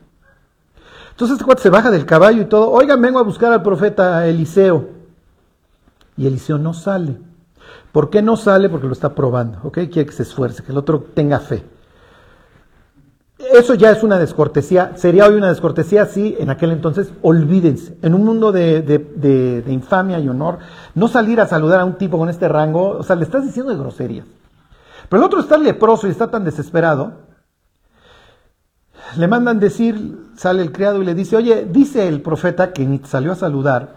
Entonces 1.11 1.35
este 1.35 1.45
cuate 1.45 1.63
se 1.63 1.71
baja 1.71 1.91
del 1.91 2.05
caballo 2.05 2.43
y 2.43 2.45
todo, 2.45 2.71
oigan, 2.71 3.01
vengo 3.01 3.19
a 3.19 3.23
buscar 3.23 3.53
al 3.53 3.63
profeta 3.63 4.27
Eliseo. 4.27 4.89
Y 6.17 6.27
Eliseo 6.27 6.59
no 6.59 6.75
sale. 6.75 7.19
¿Por 7.93 8.11
qué 8.11 8.23
no 8.23 8.37
sale? 8.37 8.69
Porque 8.69 8.87
lo 8.87 8.93
está 8.93 9.15
probando, 9.15 9.61
¿ok? 9.63 9.79
Quiere 9.91 10.07
que 10.07 10.13
se 10.13 10.25
esfuerce, 10.25 10.63
que 10.63 10.73
el 10.73 10.79
otro 10.79 11.01
tenga 11.15 11.41
fe. 11.41 11.65
Eso 13.39 13.75
ya 13.75 13.93
es 13.93 14.03
una 14.03 14.19
descortesía. 14.19 14.93
Sería 14.97 15.27
hoy 15.27 15.35
una 15.35 15.49
descortesía, 15.49 16.07
sí, 16.07 16.37
en 16.41 16.51
aquel 16.51 16.73
entonces, 16.73 17.13
olvídense. 17.23 17.97
En 18.03 18.15
un 18.15 18.25
mundo 18.25 18.51
de, 18.51 18.83
de, 18.83 18.99
de, 19.63 19.73
infamia 19.73 20.19
y 20.19 20.29
honor, 20.29 20.59
no 20.95 21.07
salir 21.07 21.41
a 21.41 21.47
saludar 21.47 21.81
a 21.81 21.85
un 21.85 21.95
tipo 21.95 22.19
con 22.19 22.29
este 22.29 22.49
rango, 22.49 22.99
o 22.99 23.03
sea, 23.05 23.15
le 23.15 23.23
estás 23.23 23.45
diciendo 23.45 23.71
de 23.71 23.79
groserías. 23.79 24.27
Pero 25.09 25.23
el 25.23 25.27
otro 25.27 25.41
está 25.41 25.57
leproso 25.57 26.09
y 26.09 26.11
está 26.11 26.31
tan 26.31 26.45
desesperado. 26.45 27.13
Le 29.17 29.29
mandan 29.29 29.61
decir, 29.61 30.31
sale 30.37 30.61
el 30.61 30.73
criado 30.73 31.01
y 31.01 31.05
le 31.05 31.15
dice, 31.15 31.37
oye, 31.37 31.65
dice 31.65 32.09
el 32.09 32.21
profeta 32.21 32.73
que 32.73 32.85
ni 32.85 32.99
te 32.99 33.07
salió 33.07 33.33
a 33.33 33.37
saludar, 33.37 33.95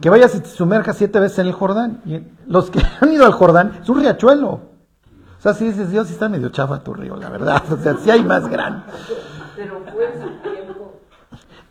que 0.00 0.08
vayas 0.08 0.34
y 0.34 0.40
te 0.40 0.48
sumerjas 0.48 0.96
siete 0.96 1.20
veces 1.20 1.38
en 1.40 1.46
el 1.48 1.52
Jordán. 1.52 2.00
Y 2.06 2.22
los 2.46 2.70
que 2.70 2.80
han 3.00 3.12
ido 3.12 3.26
al 3.26 3.32
Jordán, 3.32 3.80
es 3.82 3.88
un 3.90 4.00
riachuelo. 4.00 4.71
O 5.42 5.44
sea, 5.44 5.54
si 5.54 5.64
dices, 5.64 5.90
Dios, 5.90 6.08
está 6.08 6.28
medio 6.28 6.50
chafa 6.50 6.84
tu 6.84 6.94
río, 6.94 7.16
la 7.16 7.28
verdad. 7.28 7.60
O 7.72 7.76
sea, 7.76 7.96
sí 7.96 8.08
hay 8.12 8.22
más 8.22 8.48
grande. 8.48 8.84
Pero 9.56 9.82
fue 9.92 10.04
en 10.06 10.22
su 10.22 10.28
tiempo. 10.48 11.00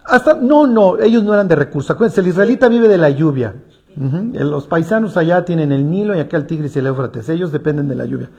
Hasta, 0.04 0.34
no, 0.34 0.68
no, 0.68 1.00
ellos 1.00 1.24
no 1.24 1.34
eran 1.34 1.48
de 1.48 1.56
recursos. 1.56 1.90
Acuérdense, 1.92 2.20
el 2.20 2.28
israelita 2.28 2.68
vive 2.68 2.90
de 2.90 2.98
la 2.98 3.10
lluvia. 3.12 3.56
Uh 3.96 4.02
-huh. 4.02 4.34
Los 4.44 4.68
paisanos 4.68 5.16
allá 5.16 5.46
tienen 5.46 5.72
el 5.72 5.90
Nilo 5.90 6.14
y 6.14 6.20
acá 6.20 6.36
el 6.36 6.48
Tigris 6.48 6.76
y 6.76 6.80
el 6.80 6.88
Éufrates. 6.88 7.30
Ellos 7.30 7.54
dependen 7.54 7.88
de 7.88 7.96
la 7.96 8.04
lluvia. 8.04 8.30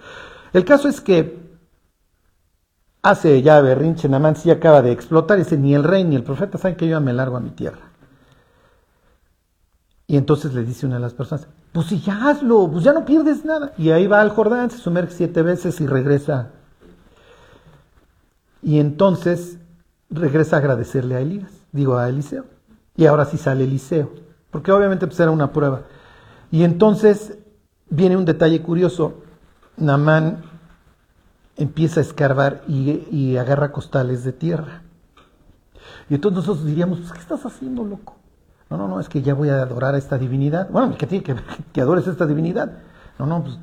El 0.52 0.66
caso 0.66 0.86
es 0.86 1.00
que 1.00 1.40
hace 3.00 3.40
ya 3.40 3.58
berrinche, 3.62 4.10
Namán 4.10 4.36
sí 4.36 4.50
acaba 4.50 4.82
de 4.82 4.92
explotar. 4.92 5.38
Dice, 5.38 5.56
ni 5.56 5.74
el 5.74 5.82
rey 5.82 6.04
ni 6.04 6.14
el 6.14 6.24
profeta 6.24 6.58
saben 6.58 6.76
que 6.76 6.86
yo 6.86 7.00
me 7.00 7.14
largo 7.14 7.38
a 7.38 7.40
mi 7.40 7.52
tierra. 7.52 7.90
Y 10.06 10.18
entonces 10.18 10.52
le 10.52 10.62
dice 10.62 10.84
una 10.84 10.96
de 10.96 11.00
las 11.00 11.14
personas, 11.14 11.48
pues 11.72 11.86
si 11.86 12.00
ya 12.00 12.28
hazlo, 12.28 12.68
pues 12.70 12.84
ya 12.84 12.92
no 12.92 13.04
pierdes 13.04 13.44
nada. 13.44 13.72
Y 13.78 13.90
ahí 13.90 14.06
va 14.06 14.20
al 14.20 14.30
Jordán, 14.30 14.70
se 14.70 14.78
sumerge 14.78 15.12
siete 15.12 15.42
veces 15.42 15.80
y 15.80 15.86
regresa. 15.86 16.50
Y 18.62 18.78
entonces 18.78 19.58
regresa 20.10 20.56
a 20.56 20.58
agradecerle 20.60 21.16
a 21.16 21.20
Elías, 21.20 21.50
digo 21.72 21.96
a 21.96 22.08
Eliseo. 22.08 22.44
Y 22.94 23.06
ahora 23.06 23.24
sí 23.24 23.38
sale 23.38 23.64
Eliseo, 23.64 24.12
porque 24.50 24.70
obviamente 24.70 25.06
pues 25.06 25.18
era 25.18 25.30
una 25.30 25.52
prueba. 25.52 25.82
Y 26.50 26.64
entonces 26.64 27.38
viene 27.88 28.18
un 28.18 28.26
detalle 28.26 28.60
curioso. 28.60 29.22
Namán 29.78 30.44
empieza 31.56 32.00
a 32.00 32.02
escarbar 32.02 32.62
y, 32.68 33.06
y 33.10 33.38
agarra 33.38 33.72
costales 33.72 34.24
de 34.24 34.32
tierra. 34.32 34.82
Y 36.10 36.14
entonces 36.14 36.36
nosotros 36.36 36.66
diríamos, 36.66 37.00
pues, 37.00 37.12
¿qué 37.12 37.20
estás 37.20 37.46
haciendo, 37.46 37.84
loco? 37.84 38.16
No, 38.72 38.78
no, 38.78 38.88
no, 38.88 39.00
es 39.00 39.10
que 39.10 39.20
ya 39.20 39.34
voy 39.34 39.50
a 39.50 39.60
adorar 39.60 39.94
a 39.94 39.98
esta 39.98 40.16
divinidad. 40.16 40.70
Bueno, 40.70 40.96
que 40.96 41.06
que, 41.06 41.36
que 41.74 41.80
adores 41.82 42.06
esta 42.06 42.24
divinidad. 42.24 42.70
No, 43.18 43.26
no, 43.26 43.44
pues, 43.44 43.58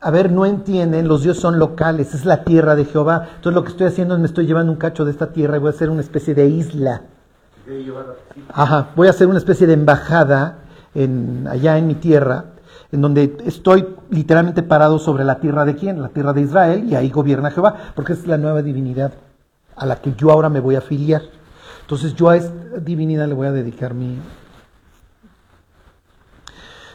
a, 0.00 0.10
ver, 0.10 0.32
no 0.32 0.46
entienden, 0.46 1.06
los 1.06 1.22
dioses 1.22 1.40
son 1.40 1.60
locales, 1.60 2.12
es 2.12 2.24
la 2.24 2.42
tierra 2.42 2.74
de 2.74 2.84
Jehová. 2.84 3.28
Entonces 3.36 3.54
lo 3.54 3.62
que 3.62 3.70
estoy 3.70 3.86
haciendo 3.86 4.14
es 4.14 4.20
me 4.20 4.26
estoy 4.26 4.46
llevando 4.46 4.72
un 4.72 4.78
cacho 4.78 5.04
de 5.04 5.12
esta 5.12 5.28
tierra 5.28 5.58
y 5.58 5.60
voy 5.60 5.68
a 5.68 5.70
hacer 5.70 5.90
una 5.90 6.00
especie 6.00 6.34
de 6.34 6.46
isla. 6.46 7.02
Ajá, 8.52 8.88
voy 8.96 9.06
a 9.06 9.10
hacer 9.10 9.28
una 9.28 9.38
especie 9.38 9.68
de 9.68 9.74
embajada 9.74 10.58
allá 11.48 11.78
en 11.78 11.86
mi 11.86 11.94
tierra, 11.94 12.46
en 12.90 13.00
donde 13.00 13.36
estoy 13.46 13.86
literalmente 14.10 14.64
parado 14.64 14.98
sobre 14.98 15.22
la 15.22 15.38
tierra 15.38 15.66
de 15.66 15.76
quién, 15.76 16.02
la 16.02 16.08
tierra 16.08 16.32
de 16.32 16.40
Israel, 16.40 16.84
y 16.90 16.96
ahí 16.96 17.10
gobierna 17.10 17.52
Jehová, 17.52 17.76
porque 17.94 18.14
es 18.14 18.26
la 18.26 18.38
nueva 18.38 18.62
divinidad 18.62 19.12
a 19.76 19.86
la 19.86 20.00
que 20.00 20.14
yo 20.14 20.32
ahora 20.32 20.48
me 20.48 20.58
voy 20.58 20.74
a 20.74 20.78
afiliar. 20.78 21.22
Entonces 21.82 22.14
yo 22.16 22.28
a 22.28 22.36
esta 22.36 22.80
divinidad 22.80 23.28
le 23.28 23.34
voy 23.34 23.46
a 23.46 23.52
dedicar 23.52 23.94
mi, 23.94 24.18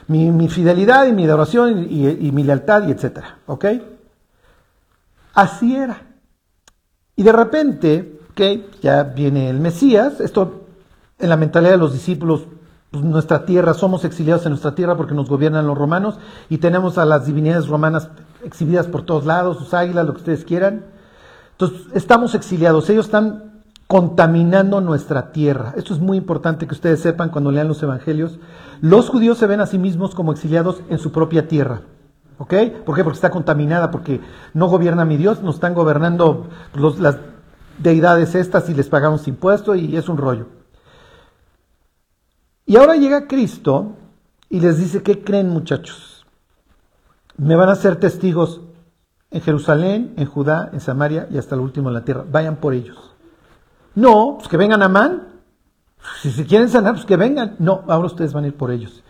mi, 0.08 0.48
fidelidad 0.50 1.06
y 1.08 1.14
mi 1.14 1.26
adoración 1.26 1.88
y, 1.90 2.32
mi 2.32 2.44
lealtad 2.44 2.88
y 2.88 2.92
etcétera, 2.92 3.38
¿ok? 3.46 3.66
Así 5.34 5.76
era. 5.76 6.02
Y 7.16 7.24
de 7.24 7.32
repente, 7.32 8.20
¿ok? 8.32 8.42
Ya 8.82 9.04
viene 9.04 9.50
el 9.50 9.60
Mesías, 9.60 10.20
esto 10.20 10.66
en 11.20 11.30
la 11.30 11.38
mentalidad 11.38 11.72
de 11.72 11.78
los 11.78 11.94
discípulos, 11.94 12.46
pues 12.92 13.04
nuestra 13.04 13.46
tierra, 13.46 13.74
somos 13.74 14.06
exiliados 14.06 14.46
en 14.46 14.52
nuestra 14.52 14.76
tierra 14.76 14.96
porque 14.96 15.16
nos 15.16 15.30
gobiernan 15.30 15.66
los 15.66 15.78
romanos 15.78 16.20
y 16.50 16.60
tenemos 16.60 16.98
a 16.98 17.06
las 17.06 17.26
divinidades 17.26 17.68
romanas 17.68 18.10
exhibidas 18.44 18.88
por 18.88 19.04
todos 19.04 19.26
lados, 19.26 19.58
sus 19.58 19.74
águilas, 19.74 20.06
lo 20.06 20.14
que 20.14 20.20
ustedes 20.20 20.46
quieran. 20.46 20.86
Entonces, 21.52 21.88
estamos 21.94 22.36
exiliados, 22.36 22.90
ellos 22.90 23.06
están 23.06 23.53
contaminando 23.94 24.82
nuestra 24.82 25.32
tierra. 25.32 25.76
Esto 25.78 25.94
es 25.94 26.00
muy 26.00 26.18
importante 26.18 26.66
que 26.66 26.74
ustedes 26.74 27.00
sepan 27.00 27.30
cuando 27.30 27.52
lean 27.52 27.68
los 27.68 27.84
evangelios. 27.84 28.40
Los 28.82 29.08
judíos 29.08 29.38
se 29.38 29.46
ven 29.46 29.62
a 29.62 29.68
sí 29.68 29.78
mismos 29.78 30.16
como 30.16 30.32
exiliados 30.32 30.82
en 30.90 30.98
su 30.98 31.12
propia 31.12 31.48
tierra. 31.48 31.82
¿Ok? 32.40 32.56
¿Por 32.84 32.96
qué? 32.96 33.04
Porque 33.04 33.18
está 33.18 33.30
contaminada, 33.30 33.92
porque 33.92 34.20
no 34.56 34.68
gobierna 34.68 35.06
mi 35.06 35.16
Dios, 35.16 35.44
nos 35.44 35.54
están 35.54 35.76
gobernando 35.76 36.50
las 36.74 37.18
deidades 37.78 38.34
estas 38.34 38.68
y 38.68 38.74
les 38.74 38.90
pagamos 38.90 39.28
impuestos 39.28 39.78
y 39.78 39.96
es 39.96 40.10
un 40.10 40.18
rollo. 40.18 40.48
Y 42.66 42.78
ahora 42.78 42.96
llega 42.96 43.28
Cristo 43.28 43.92
y 44.50 44.60
les 44.60 44.80
dice, 44.80 45.04
¿qué 45.04 45.24
creen 45.24 45.50
muchachos? 45.50 46.26
Me 47.38 47.56
van 47.56 47.70
a 47.70 47.76
ser 47.76 47.98
testigos 47.98 48.62
en 49.30 49.42
Jerusalén, 49.42 50.16
en 50.18 50.26
Judá, 50.26 50.72
en 50.74 50.80
Samaria 50.80 51.28
y 51.30 51.38
hasta 51.38 51.56
lo 51.56 51.62
último 51.62 51.90
en 51.90 51.94
la 51.94 52.04
tierra. 52.04 52.26
Vayan 52.28 52.56
por 52.56 52.74
ellos. 52.74 53.13
No, 53.96 54.36
pues 54.38 54.48
que 54.48 54.58
vengan 54.58 54.82
a 54.82 54.90
Man. 54.90 55.28
Si 56.22 56.32
se 56.32 56.46
quieren 56.46 56.70
sanar, 56.70 56.94
pues 56.94 57.06
que 57.06 57.18
vengan. 57.18 57.56
No, 57.60 57.84
ahora 57.88 58.08
ustedes 58.08 58.34
van 58.34 58.44
a 58.44 58.48
ir 58.48 58.56
por 58.56 58.72
ellos. 58.72 59.04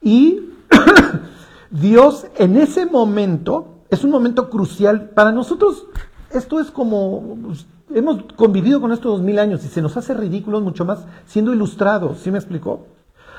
Y 0.00 0.50
Dios 1.70 2.26
en 2.36 2.56
ese 2.56 2.86
momento, 2.86 3.82
es 3.90 4.04
un 4.04 4.10
momento 4.10 4.50
crucial. 4.50 5.10
Para 5.10 5.32
nosotros, 5.32 5.86
esto 6.30 6.60
es 6.60 6.70
como, 6.70 7.36
pues, 7.44 7.66
hemos 7.94 8.22
convivido 8.34 8.80
con 8.80 8.92
estos 8.92 9.12
dos 9.12 9.22
mil 9.22 9.38
años 9.38 9.64
y 9.64 9.68
se 9.68 9.82
nos 9.82 9.96
hace 9.96 10.14
ridículos 10.14 10.62
mucho 10.62 10.84
más 10.84 11.06
siendo 11.26 11.52
ilustrados. 11.52 12.18
¿Sí 12.18 12.30
me 12.30 12.38
explicó? 12.38 12.86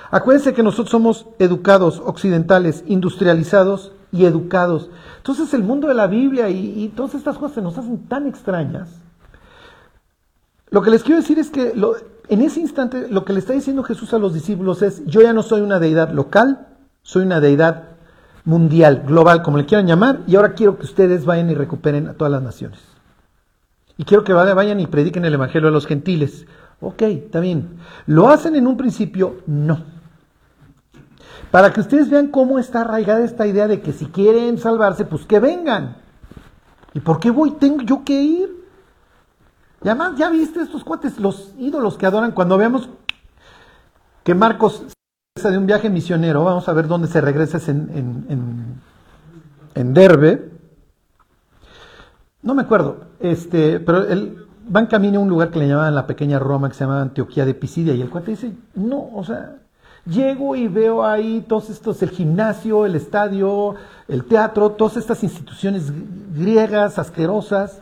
Acuérdense 0.09 0.53
que 0.53 0.63
nosotros 0.63 0.89
somos 0.89 1.25
educados, 1.37 2.01
occidentales, 2.05 2.83
industrializados 2.87 3.91
y 4.11 4.25
educados. 4.25 4.89
Entonces 5.17 5.53
el 5.53 5.63
mundo 5.63 5.87
de 5.89 5.93
la 5.93 6.07
Biblia 6.07 6.49
y, 6.49 6.91
todas 6.95 7.15
estas 7.15 7.37
cosas 7.37 7.55
se 7.55 7.61
nos 7.61 7.77
hacen 7.77 8.07
tan 8.07 8.27
extrañas. 8.27 8.89
Lo 10.69 10.81
que 10.81 10.91
les 10.91 11.03
quiero 11.03 11.21
decir 11.21 11.39
es 11.39 11.49
que 11.49 11.73
en 12.29 12.41
ese 12.41 12.59
instante 12.59 13.07
lo 13.09 13.23
que 13.23 13.33
le 13.33 13.39
está 13.39 13.53
diciendo 13.53 13.83
Jesús 13.83 14.13
a 14.13 14.19
los 14.19 14.33
discípulos 14.33 14.81
es, 14.81 15.05
yo 15.05 15.21
ya 15.21 15.33
no 15.33 15.43
soy 15.43 15.61
una 15.61 15.79
deidad 15.79 16.11
local, 16.11 16.67
soy 17.03 17.23
una 17.23 17.39
deidad 17.39 17.83
mundial, 18.43 19.03
global, 19.05 19.43
como 19.43 19.57
le 19.57 19.65
quieran 19.65 19.87
llamar, 19.87 20.21
y 20.27 20.35
ahora 20.35 20.53
quiero 20.53 20.77
que 20.77 20.85
ustedes 20.85 21.25
vayan 21.25 21.49
y 21.49 21.55
recuperen 21.55 22.07
a 22.07 22.13
todas 22.13 22.31
las 22.31 22.41
naciones. 22.41 22.79
Y 23.97 24.03
quiero 24.03 24.23
que 24.23 24.33
vayan 24.33 24.79
y 24.79 24.87
prediquen 24.87 25.25
el 25.25 25.33
Evangelio 25.33 25.69
a 25.69 25.71
los 25.71 25.87
gentiles. 25.87 26.45
Ok, 26.79 27.01
está 27.01 27.39
bien. 27.39 27.79
¿Lo 28.05 28.29
hacen 28.29 28.55
en 28.55 28.67
un 28.67 28.77
principio? 28.77 29.37
No. 29.47 29.83
Para 31.49 31.71
que 31.73 31.79
ustedes 31.79 32.09
vean 32.09 32.27
cómo 32.27 32.59
está 32.59 32.81
arraigada 32.81 33.23
esta 33.23 33.47
idea 33.47 33.67
de 33.67 33.81
que 33.81 33.93
si 33.93 34.05
quieren 34.05 34.57
salvarse, 34.57 35.05
pues 35.05 35.25
que 35.25 35.39
vengan. 35.39 35.97
¿Y 36.93 36.99
por 36.99 37.19
qué 37.19 37.31
voy? 37.31 37.51
Tengo 37.51 37.81
yo 37.81 38.03
que 38.03 38.21
ir. 38.21 38.66
Y 39.83 39.87
además, 39.87 40.13
ya 40.17 40.29
viste 40.29 40.61
estos 40.61 40.83
cuates, 40.83 41.19
los 41.19 41.53
ídolos 41.57 41.97
que 41.97 42.05
adoran. 42.05 42.31
Cuando 42.31 42.57
vemos 42.57 42.89
que 44.23 44.33
Marcos 44.35 44.83
regresa 45.35 45.51
de 45.51 45.57
un 45.57 45.67
viaje 45.67 45.89
misionero, 45.89 46.43
vamos 46.43 46.67
a 46.67 46.73
ver 46.73 46.87
dónde 46.87 47.07
se 47.07 47.21
regresa 47.21 47.59
en, 47.71 48.25
en, 48.29 48.81
en, 49.75 49.93
Derbe. 49.93 50.51
No 52.41 52.55
me 52.55 52.63
acuerdo, 52.63 53.05
este, 53.19 53.79
pero 53.79 54.07
él 54.07 54.45
va 54.73 54.79
en 54.79 54.87
camino 54.87 55.19
a 55.19 55.23
un 55.23 55.29
lugar 55.29 55.51
que 55.51 55.59
le 55.59 55.67
llamaban 55.67 55.95
la 55.95 56.07
pequeña 56.07 56.39
Roma, 56.39 56.69
que 56.69 56.75
se 56.75 56.83
llamaba 56.83 57.01
Antioquía 57.01 57.45
de 57.45 57.53
Pisidia, 57.53 57.93
y 57.93 58.01
el 58.01 58.09
cuate 58.09 58.31
dice, 58.31 58.53
no, 58.75 59.09
o 59.13 59.23
sea, 59.23 59.57
Llego 60.09 60.55
y 60.55 60.69
veo 60.69 61.05
ahí 61.05 61.43
todos 61.47 61.69
estos, 61.69 62.01
el 62.01 62.11
gimnasio, 62.11 62.85
el 62.85 62.95
estadio, 62.95 63.75
el 64.07 64.23
teatro, 64.23 64.71
todas 64.71 64.95
estas 64.95 65.21
instituciones 65.23 65.91
griegas, 66.33 66.97
asquerosas. 66.97 67.81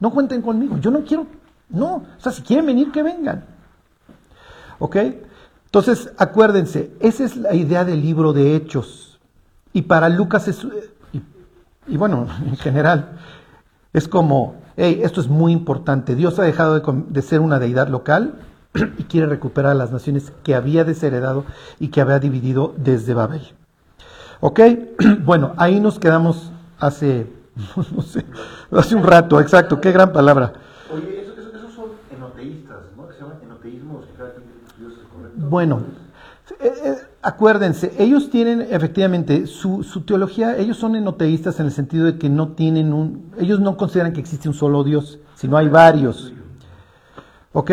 No 0.00 0.10
cuenten 0.10 0.42
conmigo, 0.42 0.78
yo 0.78 0.90
no 0.90 1.04
quiero, 1.04 1.26
no, 1.68 1.96
o 1.96 2.06
sea, 2.18 2.32
si 2.32 2.42
quieren 2.42 2.66
venir, 2.66 2.90
que 2.90 3.02
vengan. 3.02 3.44
¿Ok? 4.78 4.96
Entonces, 5.66 6.10
acuérdense, 6.16 6.92
esa 6.98 7.24
es 7.24 7.36
la 7.36 7.54
idea 7.54 7.84
del 7.84 8.02
libro 8.02 8.32
de 8.32 8.56
Hechos. 8.56 9.20
Y 9.72 9.82
para 9.82 10.08
Lucas 10.08 10.48
es, 10.48 10.66
y, 11.86 11.96
bueno, 11.96 12.26
en 12.46 12.56
general, 12.56 13.18
es 13.92 14.08
como, 14.08 14.56
hey, 14.76 15.00
esto 15.04 15.20
es 15.20 15.28
muy 15.28 15.52
importante. 15.52 16.14
Dios 16.14 16.38
ha 16.38 16.42
dejado 16.42 16.80
de, 16.80 17.04
de 17.08 17.22
ser 17.22 17.40
una 17.40 17.58
deidad 17.58 17.88
local 17.88 18.40
y 18.98 19.04
quiere 19.04 19.26
recuperar 19.26 19.76
las 19.76 19.92
naciones 19.92 20.32
que 20.42 20.54
había 20.54 20.84
desheredado 20.84 21.44
y 21.78 21.88
que 21.88 22.00
había 22.00 22.18
dividido 22.18 22.74
desde 22.76 23.14
Babel. 23.14 23.42
¿Ok? 24.40 24.60
Bueno, 25.24 25.52
ahí 25.56 25.80
nos 25.80 25.98
quedamos 25.98 26.52
hace, 26.78 27.30
no 27.96 28.02
sé, 28.02 28.24
hace 28.70 28.94
un 28.94 29.02
rato, 29.02 29.40
exacto, 29.40 29.80
qué 29.80 29.92
gran 29.92 30.12
palabra. 30.12 30.52
Oye, 30.92 31.22
esos 31.22 31.38
eso, 31.38 31.70
son 31.74 31.86
enoteístas, 32.16 32.78
¿no? 32.96 33.08
Que 33.08 33.14
se 33.14 33.20
llaman 33.20 33.38
enoteísmos. 33.42 34.04
Bueno, 35.36 35.82
eh, 36.60 36.72
eh, 36.84 36.94
acuérdense, 37.22 37.94
ellos 37.98 38.30
tienen 38.30 38.60
efectivamente 38.70 39.46
su, 39.46 39.82
su, 39.82 40.02
teología, 40.02 40.56
ellos 40.56 40.76
son 40.76 40.96
enoteístas 40.96 41.60
en 41.60 41.66
el 41.66 41.72
sentido 41.72 42.06
de 42.06 42.18
que 42.18 42.28
no 42.28 42.48
tienen 42.52 42.92
un, 42.92 43.32
ellos 43.38 43.60
no 43.60 43.76
consideran 43.76 44.12
que 44.12 44.20
existe 44.20 44.48
un 44.48 44.54
solo 44.54 44.84
Dios, 44.84 45.18
sino 45.34 45.56
hay 45.56 45.68
varios. 45.68 46.32
¿Ok? 47.52 47.70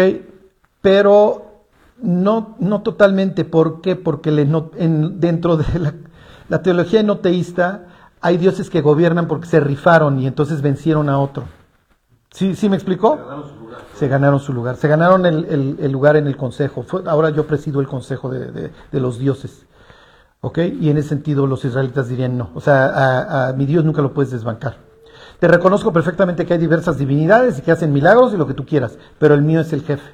pero 0.87 1.63
no, 2.01 2.55
no 2.59 2.81
totalmente. 2.81 3.43
¿Por 3.43 3.81
qué? 3.81 3.97
Porque 3.97 4.31
dentro 4.31 5.57
de 5.57 5.93
la, 6.47 6.61
teología 6.61 7.01
enoteísta 7.01 7.87
hay 8.27 8.37
dioses 8.37 8.69
que 8.69 8.81
gobiernan 8.81 9.27
porque 9.27 9.47
se 9.47 9.61
rifaron 9.61 10.19
y 10.19 10.27
entonces 10.27 10.61
vencieron 10.61 11.07
a 11.07 11.17
otro. 11.17 11.45
¿Sí, 12.29 12.55
sí 12.55 12.67
me 12.67 12.75
explicó? 12.75 13.17
Se 13.95 14.09
ganaron 14.09 14.41
su 14.41 14.51
lugar. 14.51 14.75
Se 14.75 14.89
ganaron 14.89 15.25
el, 15.25 15.91
lugar 15.91 16.17
en 16.17 16.27
el 16.27 16.35
consejo. 16.35 16.85
ahora 17.05 17.29
yo 17.29 17.47
presido 17.47 17.79
el 17.79 17.87
consejo 17.87 18.29
de, 18.29 18.71
los 18.91 19.17
dioses. 19.17 19.65
¿Ok? 20.41 20.57
Y 20.57 20.89
en 20.89 20.97
ese 20.97 21.07
sentido 21.09 21.47
los 21.47 21.63
israelitas 21.63 22.09
dirían 22.09 22.37
no. 22.37 22.51
O 22.53 22.59
sea, 22.59 23.47
a, 23.47 23.53
mi 23.53 23.65
Dios 23.65 23.85
nunca 23.85 24.01
lo 24.01 24.13
puedes 24.13 24.31
desbancar. 24.31 24.75
Te 25.39 25.47
reconozco 25.47 25.93
perfectamente 25.93 26.45
que 26.45 26.53
hay 26.53 26.59
diversas 26.59 26.97
divinidades 26.97 27.59
y 27.59 27.61
que 27.61 27.71
hacen 27.71 27.93
milagros 27.93 28.33
y 28.33 28.37
lo 28.37 28.45
que 28.45 28.53
tú 28.53 28.65
quieras, 28.65 28.97
pero 29.19 29.35
el 29.35 29.41
mío 29.41 29.61
es 29.61 29.71
el 29.71 29.83
jefe. 29.83 30.11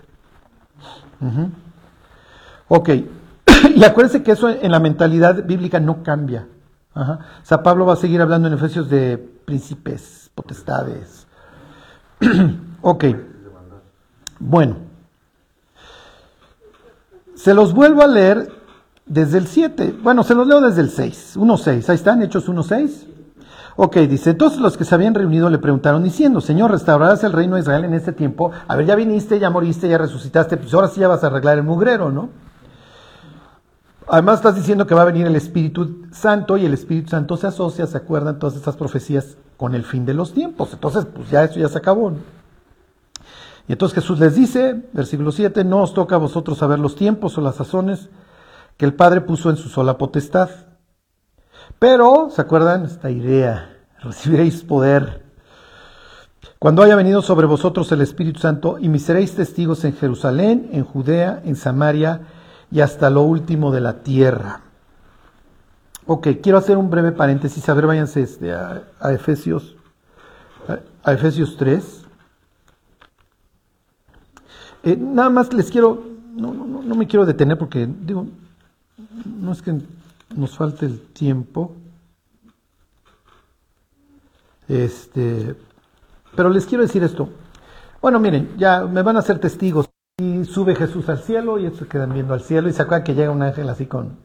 Ok, 2.68 2.90
y 3.76 3.84
acuérdense 3.84 4.22
que 4.22 4.34
eso 4.34 4.50
en 4.50 4.72
la 4.72 4.80
mentalidad 4.80 5.44
bíblica 5.46 5.80
no 5.80 6.04
cambia. 6.04 6.48
O 6.96 7.18
sea, 7.44 7.64
Pablo 7.64 7.86
va 7.86 7.94
a 7.94 7.98
seguir 7.98 8.22
hablando 8.22 8.48
en 8.48 8.54
Efesios 8.54 8.90
de 8.90 9.18
príncipes, 9.18 10.30
potestades. 10.36 11.28
ok, 12.82 13.06
bueno. 14.40 14.78
Se 17.36 17.54
los 17.54 17.74
vuelvo 17.74 18.04
a 18.04 18.08
leer 18.08 18.52
desde 19.06 19.38
el 19.38 19.48
7. 19.48 19.96
Bueno, 20.02 20.24
se 20.24 20.36
los 20.36 20.48
leo 20.48 20.62
desde 20.62 20.82
el 20.82 20.90
6. 20.90 21.38
1.6. 21.38 21.90
Ahí 21.90 21.96
están, 21.96 22.22
Hechos 22.22 22.48
1.6. 22.48 23.08
Ok, 23.76 23.98
dice, 23.98 24.32
entonces 24.32 24.60
los 24.60 24.78
que 24.78 24.84
se 24.84 24.94
habían 24.94 25.16
reunido 25.16 25.50
le 25.50 25.58
preguntaron 25.58 26.04
diciendo, 26.04 26.42
Señor, 26.42 26.70
restaurarás 26.70 27.24
el 27.24 27.34
reino 27.34 27.56
de 27.56 27.62
Israel 27.62 27.86
en 27.86 27.96
este 27.96 28.12
tiempo. 28.12 28.52
A 28.68 28.76
ver, 28.76 28.86
ya 28.86 28.96
viniste, 28.96 29.40
ya 29.40 29.50
moriste, 29.50 29.90
ya 29.90 29.98
resucitaste, 29.98 30.58
pues 30.58 30.74
ahora 30.76 30.90
sí 30.90 31.00
ya 31.00 31.08
vas 31.08 31.24
a 31.24 31.28
arreglar 31.28 31.58
el 31.58 31.64
mugrero, 31.64 32.12
¿no? 32.12 32.30
Además 34.14 34.36
estás 34.36 34.56
diciendo 34.56 34.86
que 34.86 34.94
va 34.94 35.02
a 35.02 35.06
venir 35.06 35.26
el 35.26 35.36
Espíritu 35.36 36.06
Santo 36.12 36.56
y 36.56 36.66
el 36.68 36.74
Espíritu 36.76 37.10
Santo 37.10 37.36
se 37.36 37.48
asocia, 37.48 37.88
se 37.88 37.98
acuerdan 37.98 38.38
todas 38.38 38.56
estas 38.56 38.76
profecías 38.76 39.38
con 39.58 39.74
el 39.74 39.84
fin 39.84 40.06
de 40.06 40.14
los 40.14 40.34
tiempos. 40.34 40.72
Entonces, 40.72 41.08
pues 41.12 41.32
ya 41.32 41.44
eso 41.44 41.60
ya 41.60 41.68
se 41.68 41.80
acabó. 41.80 42.14
Y 43.68 43.72
entonces 43.72 43.96
Jesús 43.96 44.20
les 44.20 44.36
dice, 44.36 44.84
versículo 44.94 45.32
7, 45.32 45.64
no 45.64 45.82
os 45.82 45.96
toca 45.96 46.14
a 46.14 46.20
vosotros 46.20 46.60
saber 46.60 46.78
los 46.78 46.96
tiempos 46.96 47.40
o 47.40 47.42
las 47.42 47.56
sazones 47.56 48.10
que 48.78 48.86
el 48.86 48.94
Padre 48.94 49.22
puso 49.22 49.50
en 49.50 49.58
su 49.58 49.68
sola 49.68 49.98
potestad 49.98 50.50
pero, 51.80 52.30
¿se 52.30 52.40
acuerdan 52.40 52.86
esta 52.86 53.10
idea? 53.10 53.78
Recibiréis 54.00 54.64
poder. 54.64 55.24
Cuando 56.60 56.84
haya 56.84 56.96
venido 56.96 57.22
sobre 57.22 57.48
vosotros 57.48 57.92
el 57.92 58.02
Espíritu 58.02 58.40
Santo 58.40 58.78
y 58.80 58.90
me 58.90 59.00
seréis 59.00 59.36
testigos 59.36 59.84
en 59.84 59.96
Jerusalén, 59.96 60.70
en 60.72 60.84
Judea, 60.84 61.42
en 61.44 61.56
Samaria 61.56 62.22
y 62.74 62.82
hasta 62.82 63.12
lo 63.12 63.22
último 63.22 63.72
de 63.72 63.82
la 63.82 64.02
tierra. 64.02 64.62
Ok, 66.08 66.28
quiero 66.42 66.58
hacer 66.58 66.76
un 66.76 66.90
breve 66.90 67.12
paréntesis. 67.12 67.70
A 67.70 67.76
ver, 67.76 67.86
váyanse 67.86 68.24
este, 68.24 68.52
a, 68.52 68.82
Efesios, 69.12 69.76
a, 71.04 71.14
Efesios 71.14 71.56
3. 71.56 72.04
Eh, 74.86 74.98
nada 74.98 75.30
más 75.30 75.54
les 75.54 75.70
quiero, 75.70 76.04
no, 76.36 76.52
no, 76.52 76.82
no 76.82 76.96
me 76.96 77.06
quiero 77.06 77.28
detener 77.28 77.60
porque 77.60 77.88
digo, 77.88 78.26
no 79.24 79.52
es 79.52 79.62
que 79.62 79.80
nos 80.36 80.58
falta 80.58 80.88
el 80.88 81.00
tiempo. 81.00 81.76
Este, 84.68 85.56
pero 86.36 86.50
les 86.50 86.66
quiero 86.66 86.82
decir 86.82 87.04
esto. 87.04 87.30
Bueno, 88.02 88.20
miren, 88.20 88.58
ya 88.58 88.82
me 88.82 89.04
van 89.04 89.18
a 89.18 89.22
ser 89.22 89.38
testigos. 89.38 89.93
Y 90.20 90.46
sube 90.46 90.76
Jesús 90.76 91.10
al 91.10 91.24
cielo 91.24 91.58
y 91.58 91.66
estos 91.66 91.88
quedan 91.88 92.14
viendo 92.14 92.36
al 92.36 92.42
cielo. 92.42 92.70
Y 92.70 92.74
se 92.74 92.84
acuerdan 92.84 93.04
que 93.04 93.16
llega 93.16 93.32
un 93.32 93.42
ángel 93.42 93.68
así 93.70 93.88
con. 93.88 94.18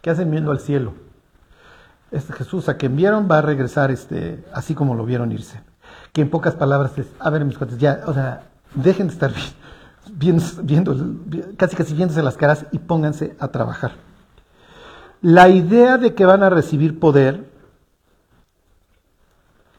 ¿Qué 0.00 0.10
hacen 0.10 0.30
viendo 0.30 0.52
al 0.52 0.60
cielo? 0.60 0.94
Este 2.12 2.32
Jesús 2.32 2.68
a 2.68 2.76
quien 2.76 2.94
vieron 2.94 3.28
va 3.28 3.38
a 3.38 3.42
regresar 3.42 3.90
este, 3.90 4.44
así 4.52 4.74
como 4.74 4.94
lo 4.94 5.04
vieron 5.04 5.32
irse. 5.32 5.60
Que 6.12 6.20
en 6.20 6.30
pocas 6.30 6.54
palabras 6.54 6.96
es, 6.96 7.08
a 7.18 7.28
ver 7.30 7.44
mis 7.44 7.58
cuates, 7.58 7.78
ya, 7.78 8.02
o 8.06 8.14
sea, 8.14 8.50
dejen 8.76 9.08
de 9.08 9.14
estar 9.14 9.32
viendo, 10.12 10.44
viendo, 10.62 10.94
casi 11.56 11.74
casi 11.74 11.94
viéndose 11.94 12.22
las 12.22 12.36
caras 12.36 12.66
y 12.70 12.78
pónganse 12.78 13.34
a 13.40 13.48
trabajar. 13.48 13.92
La 15.22 15.48
idea 15.48 15.98
de 15.98 16.14
que 16.14 16.24
van 16.24 16.44
a 16.44 16.50
recibir 16.50 17.00
poder, 17.00 17.50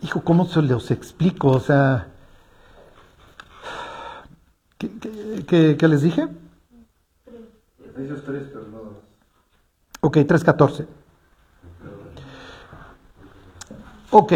hijo, 0.01 0.21
¿cómo 0.25 0.45
se 0.45 0.61
los 0.61 0.91
explico? 0.91 1.51
O 1.51 1.61
sea, 1.61 2.07
¿qué, 4.77 5.87
les 5.87 6.01
dije? 6.01 6.27
Efesios 7.83 8.23
3, 8.25 8.43
pero 8.51 8.67
no. 8.67 8.79
Ok, 10.01 10.17
3.14. 10.17 10.85
Ok, 14.11 14.33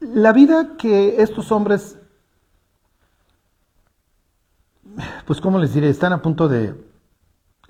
la 0.00 0.32
vida 0.32 0.76
que 0.76 1.22
estos 1.22 1.52
hombres, 1.52 1.98
pues 5.26 5.40
como 5.40 5.58
les 5.58 5.74
diré, 5.74 5.88
están 5.90 6.12
a 6.12 6.22
punto 6.22 6.48
de 6.48 6.74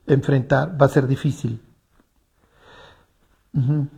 enfrentar, 0.07 0.81
va 0.81 0.87
a 0.87 0.89
ser 0.89 1.07
difícil. 1.07 1.61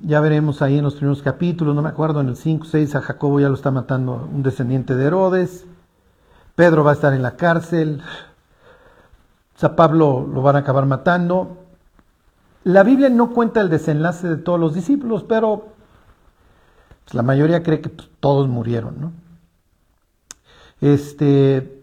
Ya 0.03 0.21
veremos 0.21 0.63
ahí 0.63 0.79
en 0.79 0.85
los 0.85 0.97
primeros 0.97 1.23
capítulos, 1.23 1.77
no 1.77 1.83
me 1.83 1.89
acuerdo, 1.89 2.21
en 2.21 2.29
el 2.29 2.37
5, 2.37 2.65
6, 2.65 2.97
a 2.97 3.03
Jacobo 3.03 3.39
ya 3.39 3.49
lo 3.49 3.55
está 3.55 3.71
matando 3.71 4.29
un 4.33 4.43
descendiente 4.43 4.97
de 4.97 5.05
Herodes. 5.05 5.65
Pedro 6.55 6.85
va 6.85 6.93
a 6.93 6.95
estar 6.95 7.13
en 7.13 7.23
la 7.23 7.37
cárcel. 7.37 8.03
Sea, 9.57 9.77
Pablo 9.77 10.27
lo 10.27 10.43
van 10.43 10.57
a 10.57 10.61
acabar 10.61 10.87
matando. 10.87 11.65
La 12.65 12.83
Biblia 12.83 13.09
no 13.11 13.31
cuenta 13.33 13.61
el 13.61 13.69
desenlace 13.69 14.29
de 14.29 14.37
todos 14.37 14.59
los 14.59 14.75
discípulos, 14.75 15.25
pero 15.25 15.75
pues, 17.05 17.15
la 17.15 17.23
mayoría 17.23 17.63
cree 17.63 17.81
que 17.81 17.91
pues, 17.91 18.09
todos 18.21 18.49
murieron, 18.49 19.01
¿no? 19.01 19.13
Este, 20.81 21.83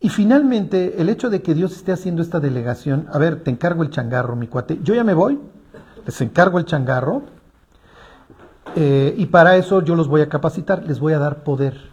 y 0.00 0.08
finalmente, 0.08 1.00
el 1.00 1.08
hecho 1.08 1.30
de 1.30 1.42
que 1.42 1.54
Dios 1.54 1.72
esté 1.72 1.92
haciendo 1.92 2.22
esta 2.22 2.40
delegación, 2.40 3.06
a 3.12 3.18
ver, 3.18 3.44
te 3.44 3.50
encargo 3.50 3.82
el 3.84 3.90
changarro, 3.90 4.34
mi 4.34 4.48
cuate, 4.48 4.80
yo 4.82 4.94
ya 4.94 5.04
me 5.04 5.14
voy, 5.14 5.40
les 6.04 6.20
encargo 6.20 6.58
el 6.58 6.64
changarro, 6.64 7.22
eh, 8.74 9.14
y 9.16 9.26
para 9.26 9.56
eso 9.56 9.80
yo 9.82 9.94
los 9.94 10.08
voy 10.08 10.22
a 10.22 10.28
capacitar, 10.28 10.84
les 10.84 10.98
voy 10.98 11.12
a 11.12 11.18
dar 11.18 11.44
poder. 11.44 11.91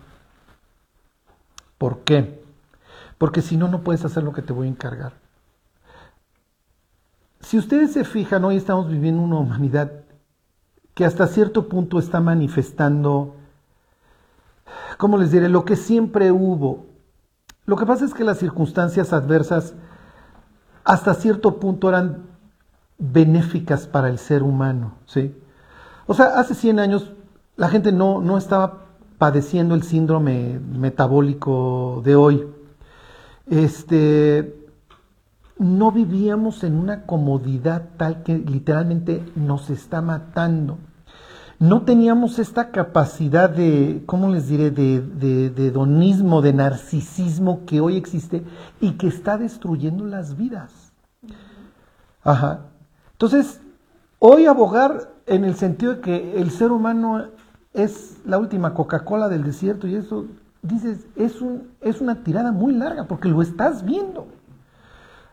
¿Por 1.79 2.01
qué? 2.01 2.43
Porque 3.17 3.41
si 3.41 3.57
no, 3.57 3.67
no 3.67 3.81
puedes 3.81 4.05
hacer 4.05 4.23
lo 4.23 4.33
que 4.33 4.43
te 4.43 4.53
voy 4.53 4.67
a 4.67 4.69
encargar. 4.69 5.13
Si 7.39 7.57
ustedes 7.57 7.93
se 7.93 8.03
fijan, 8.03 8.45
hoy 8.45 8.57
estamos 8.57 8.89
viviendo 8.89 9.23
una 9.23 9.37
humanidad 9.37 10.03
que 10.93 11.05
hasta 11.05 11.27
cierto 11.27 11.69
punto 11.69 11.97
está 11.97 12.19
manifestando, 12.19 13.35
¿cómo 14.97 15.17
les 15.17 15.31
diré? 15.31 15.47
Lo 15.49 15.63
que 15.63 15.77
siempre 15.77 16.31
hubo. 16.31 16.85
Lo 17.65 17.77
que 17.77 17.85
pasa 17.85 18.03
es 18.05 18.13
que 18.13 18.25
las 18.25 18.37
circunstancias 18.37 19.13
adversas 19.13 19.73
hasta 20.83 21.13
cierto 21.13 21.59
punto 21.59 21.87
eran 21.87 22.27
benéficas 22.97 23.87
para 23.87 24.09
el 24.09 24.19
ser 24.19 24.43
humano, 24.43 24.95
¿sí? 25.05 25.33
O 26.07 26.13
sea, 26.13 26.39
hace 26.39 26.55
100 26.55 26.79
años 26.79 27.13
la 27.55 27.69
gente 27.69 27.93
no, 27.93 28.19
no 28.19 28.37
estaba 28.37 28.88
padeciendo 29.19 29.75
el 29.75 29.83
síndrome 29.83 30.59
metabólico 30.59 32.01
de 32.03 32.15
hoy. 32.15 32.47
Este, 33.45 34.65
no 35.57 35.91
vivíamos 35.91 36.63
en 36.63 36.75
una 36.75 37.05
comodidad 37.05 37.89
tal 37.97 38.23
que 38.23 38.37
literalmente 38.37 39.23
nos 39.35 39.69
está 39.69 40.01
matando. 40.01 40.79
No 41.59 41.81
teníamos 41.81 42.39
esta 42.39 42.71
capacidad 42.71 43.49
de, 43.49 44.03
¿cómo 44.05 44.29
les 44.29 44.47
diré?, 44.47 44.71
de, 44.71 45.01
de, 45.01 45.49
de 45.49 45.67
hedonismo, 45.67 46.41
de 46.41 46.53
narcisismo 46.53 47.65
que 47.65 47.81
hoy 47.81 47.97
existe 47.97 48.43
y 48.79 48.93
que 48.93 49.07
está 49.07 49.37
destruyendo 49.37 50.05
las 50.05 50.37
vidas. 50.37 50.93
Ajá. 52.23 52.67
Entonces, 53.11 53.59
hoy 54.19 54.45
abogar 54.45 55.11
en 55.25 55.43
el 55.43 55.55
sentido 55.55 55.95
de 55.95 55.99
que 55.99 56.39
el 56.39 56.51
ser 56.51 56.71
humano 56.71 57.25
es 57.73 58.17
la 58.25 58.37
última 58.37 58.73
Coca-Cola 58.73 59.29
del 59.29 59.43
desierto 59.43 59.87
y 59.87 59.95
eso, 59.95 60.25
dices, 60.61 61.07
es, 61.15 61.41
un, 61.41 61.69
es 61.81 62.01
una 62.01 62.23
tirada 62.23 62.51
muy 62.51 62.73
larga 62.73 63.05
porque 63.05 63.29
lo 63.29 63.41
estás 63.41 63.85
viendo. 63.85 64.27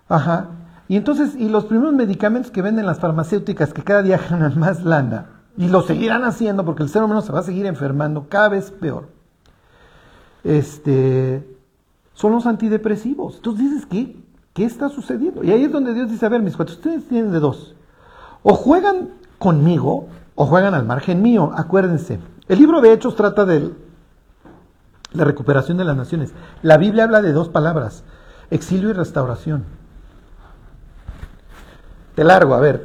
Ajá. 0.08 0.48
Y 0.88 0.96
entonces, 0.96 1.34
y 1.36 1.48
los 1.48 1.64
primeros 1.64 1.94
medicamentos 1.94 2.50
que 2.50 2.62
venden 2.62 2.86
las 2.86 3.00
farmacéuticas 3.00 3.72
que 3.72 3.82
cada 3.82 4.02
día 4.02 4.20
ganan 4.30 4.58
más 4.58 4.84
lana, 4.84 5.30
y 5.58 5.68
lo 5.68 5.82
seguirán 5.82 6.24
haciendo 6.24 6.64
porque 6.64 6.82
el 6.82 6.90
ser 6.90 7.02
humano 7.02 7.22
se 7.22 7.32
va 7.32 7.40
a 7.40 7.42
seguir 7.42 7.66
enfermando 7.66 8.26
cada 8.28 8.50
vez 8.50 8.70
peor, 8.70 9.08
este, 10.44 11.46
son 12.12 12.32
los 12.32 12.46
antidepresivos. 12.46 13.36
Entonces 13.36 13.70
dices, 13.70 13.86
¿qué? 13.86 14.16
¿Qué 14.52 14.64
está 14.64 14.88
sucediendo? 14.88 15.42
Y 15.42 15.50
ahí 15.50 15.64
es 15.64 15.72
donde 15.72 15.92
Dios 15.92 16.10
dice, 16.10 16.24
a 16.26 16.28
ver, 16.28 16.42
mis 16.42 16.56
cuates, 16.56 16.76
ustedes 16.76 17.08
tienen 17.08 17.32
de 17.32 17.40
dos. 17.40 17.74
O 18.42 18.54
juegan 18.54 19.10
conmigo 19.38 20.08
o 20.36 20.46
juegan 20.46 20.74
al 20.74 20.84
margen 20.84 21.20
mío. 21.22 21.50
Acuérdense, 21.56 22.20
el 22.46 22.58
libro 22.58 22.80
de 22.80 22.92
Hechos 22.92 23.16
trata 23.16 23.44
de 23.44 23.72
la 25.12 25.24
recuperación 25.24 25.78
de 25.78 25.84
las 25.84 25.96
naciones. 25.96 26.32
La 26.62 26.76
Biblia 26.76 27.04
habla 27.04 27.22
de 27.22 27.32
dos 27.32 27.48
palabras, 27.48 28.04
exilio 28.50 28.90
y 28.90 28.92
restauración. 28.92 29.64
Te 32.14 32.22
largo, 32.22 32.54
a 32.54 32.60
ver, 32.60 32.82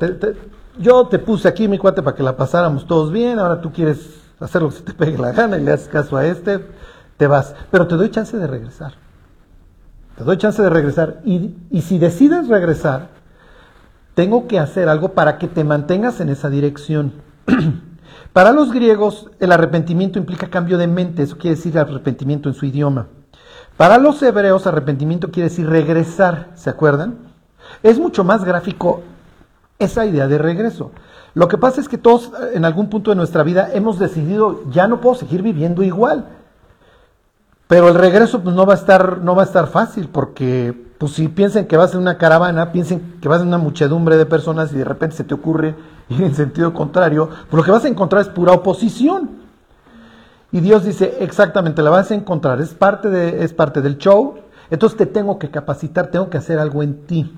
yo 0.79 1.07
te 1.07 1.19
puse 1.19 1.47
aquí, 1.47 1.67
mi 1.67 1.77
cuate, 1.77 2.01
para 2.01 2.15
que 2.15 2.23
la 2.23 2.35
pasáramos 2.35 2.87
todos 2.87 3.11
bien, 3.11 3.37
ahora 3.37 3.61
tú 3.61 3.71
quieres 3.71 4.19
hacer 4.39 4.61
lo 4.61 4.69
que 4.69 4.77
se 4.77 4.83
te 4.83 4.93
pegue 4.93 5.17
la 5.17 5.31
gana 5.31 5.57
y 5.57 5.63
le 5.63 5.71
haces 5.71 5.87
caso 5.87 6.17
a 6.17 6.25
este, 6.25 6.65
te 7.17 7.27
vas. 7.27 7.55
Pero 7.69 7.87
te 7.87 7.95
doy 7.95 8.09
chance 8.09 8.35
de 8.35 8.47
regresar. 8.47 8.93
Te 10.17 10.23
doy 10.23 10.37
chance 10.37 10.61
de 10.61 10.69
regresar. 10.69 11.21
Y, 11.23 11.55
y 11.69 11.81
si 11.81 11.99
decides 11.99 12.47
regresar, 12.47 13.09
tengo 14.15 14.47
que 14.47 14.59
hacer 14.59 14.89
algo 14.89 15.09
para 15.09 15.37
que 15.37 15.47
te 15.47 15.63
mantengas 15.63 16.19
en 16.19 16.29
esa 16.29 16.49
dirección. 16.49 17.13
para 18.33 18.51
los 18.51 18.71
griegos, 18.71 19.29
el 19.39 19.51
arrepentimiento 19.51 20.19
implica 20.19 20.49
cambio 20.49 20.77
de 20.77 20.87
mente, 20.87 21.23
eso 21.23 21.37
quiere 21.37 21.55
decir 21.55 21.77
arrepentimiento 21.77 22.49
en 22.49 22.55
su 22.55 22.65
idioma. 22.65 23.07
Para 23.77 23.97
los 23.97 24.21
hebreos, 24.21 24.67
arrepentimiento 24.67 25.31
quiere 25.31 25.49
decir 25.49 25.67
regresar, 25.67 26.49
¿se 26.55 26.69
acuerdan? 26.69 27.17
Es 27.83 27.99
mucho 27.99 28.23
más 28.23 28.43
gráfico 28.43 29.01
esa 29.79 30.05
idea 30.05 30.27
de 30.27 30.37
regreso. 30.37 30.91
Lo 31.33 31.47
que 31.47 31.57
pasa 31.57 31.81
es 31.81 31.87
que 31.87 31.97
todos 31.97 32.31
en 32.53 32.65
algún 32.65 32.89
punto 32.89 33.11
de 33.11 33.15
nuestra 33.15 33.43
vida 33.43 33.69
hemos 33.73 33.97
decidido 33.97 34.63
ya 34.69 34.87
no 34.87 34.99
puedo 34.99 35.15
seguir 35.15 35.41
viviendo 35.41 35.81
igual. 35.83 36.25
Pero 37.67 37.87
el 37.87 37.95
regreso 37.95 38.41
pues 38.41 38.55
no 38.55 38.65
va 38.65 38.73
a 38.73 38.77
estar 38.77 39.19
no 39.19 39.33
va 39.33 39.43
a 39.43 39.45
estar 39.45 39.67
fácil 39.67 40.09
porque 40.09 40.75
pues 40.97 41.13
si 41.13 41.29
piensen 41.29 41.67
que 41.67 41.77
vas 41.77 41.93
en 41.93 42.01
una 42.01 42.17
caravana, 42.17 42.71
piensen 42.71 43.17
que 43.21 43.29
vas 43.29 43.41
en 43.41 43.47
una 43.47 43.57
muchedumbre 43.57 44.17
de 44.17 44.25
personas 44.25 44.73
y 44.73 44.77
de 44.77 44.83
repente 44.83 45.15
se 45.15 45.23
te 45.23 45.33
ocurre 45.33 45.75
ir 46.11 46.21
en 46.23 46.35
sentido 46.35 46.73
contrario, 46.73 47.29
pues 47.49 47.59
lo 47.59 47.63
que 47.63 47.71
vas 47.71 47.85
a 47.85 47.89
encontrar 47.89 48.21
es 48.21 48.29
pura 48.29 48.53
oposición. 48.53 49.41
Y 50.51 50.59
Dios 50.59 50.83
dice, 50.83 51.17
exactamente, 51.21 51.81
la 51.81 51.89
vas 51.89 52.11
a 52.11 52.15
encontrar, 52.15 52.59
es 52.59 52.73
parte, 52.73 53.09
de, 53.09 53.43
es 53.43 53.53
parte 53.53 53.81
del 53.81 53.97
show, 53.97 54.35
entonces 54.69 54.97
te 54.97 55.05
tengo 55.05 55.39
que 55.39 55.49
capacitar, 55.49 56.07
tengo 56.07 56.29
que 56.29 56.37
hacer 56.37 56.59
algo 56.59 56.83
en 56.83 57.05
ti. 57.05 57.37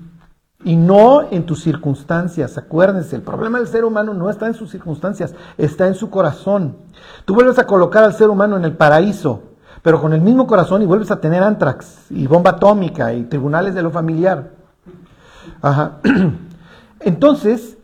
Y 0.64 0.76
no 0.76 1.30
en 1.30 1.44
tus 1.44 1.62
circunstancias. 1.62 2.56
Acuérdense, 2.56 3.16
el 3.16 3.22
problema 3.22 3.58
del 3.58 3.68
ser 3.68 3.84
humano 3.84 4.14
no 4.14 4.30
está 4.30 4.46
en 4.46 4.54
sus 4.54 4.70
circunstancias, 4.70 5.34
está 5.58 5.86
en 5.86 5.94
su 5.94 6.08
corazón. 6.08 6.78
Tú 7.26 7.34
vuelves 7.34 7.58
a 7.58 7.66
colocar 7.66 8.02
al 8.02 8.14
ser 8.14 8.30
humano 8.30 8.56
en 8.56 8.64
el 8.64 8.72
paraíso, 8.72 9.42
pero 9.82 10.00
con 10.00 10.14
el 10.14 10.22
mismo 10.22 10.46
corazón 10.46 10.80
y 10.80 10.86
vuelves 10.86 11.10
a 11.10 11.20
tener 11.20 11.42
antrax 11.42 12.10
y 12.10 12.26
bomba 12.26 12.52
atómica 12.52 13.12
y 13.12 13.24
tribunales 13.24 13.74
de 13.74 13.82
lo 13.82 13.90
familiar. 13.90 14.52
Ajá. 15.60 15.98
Entonces, 17.00 17.76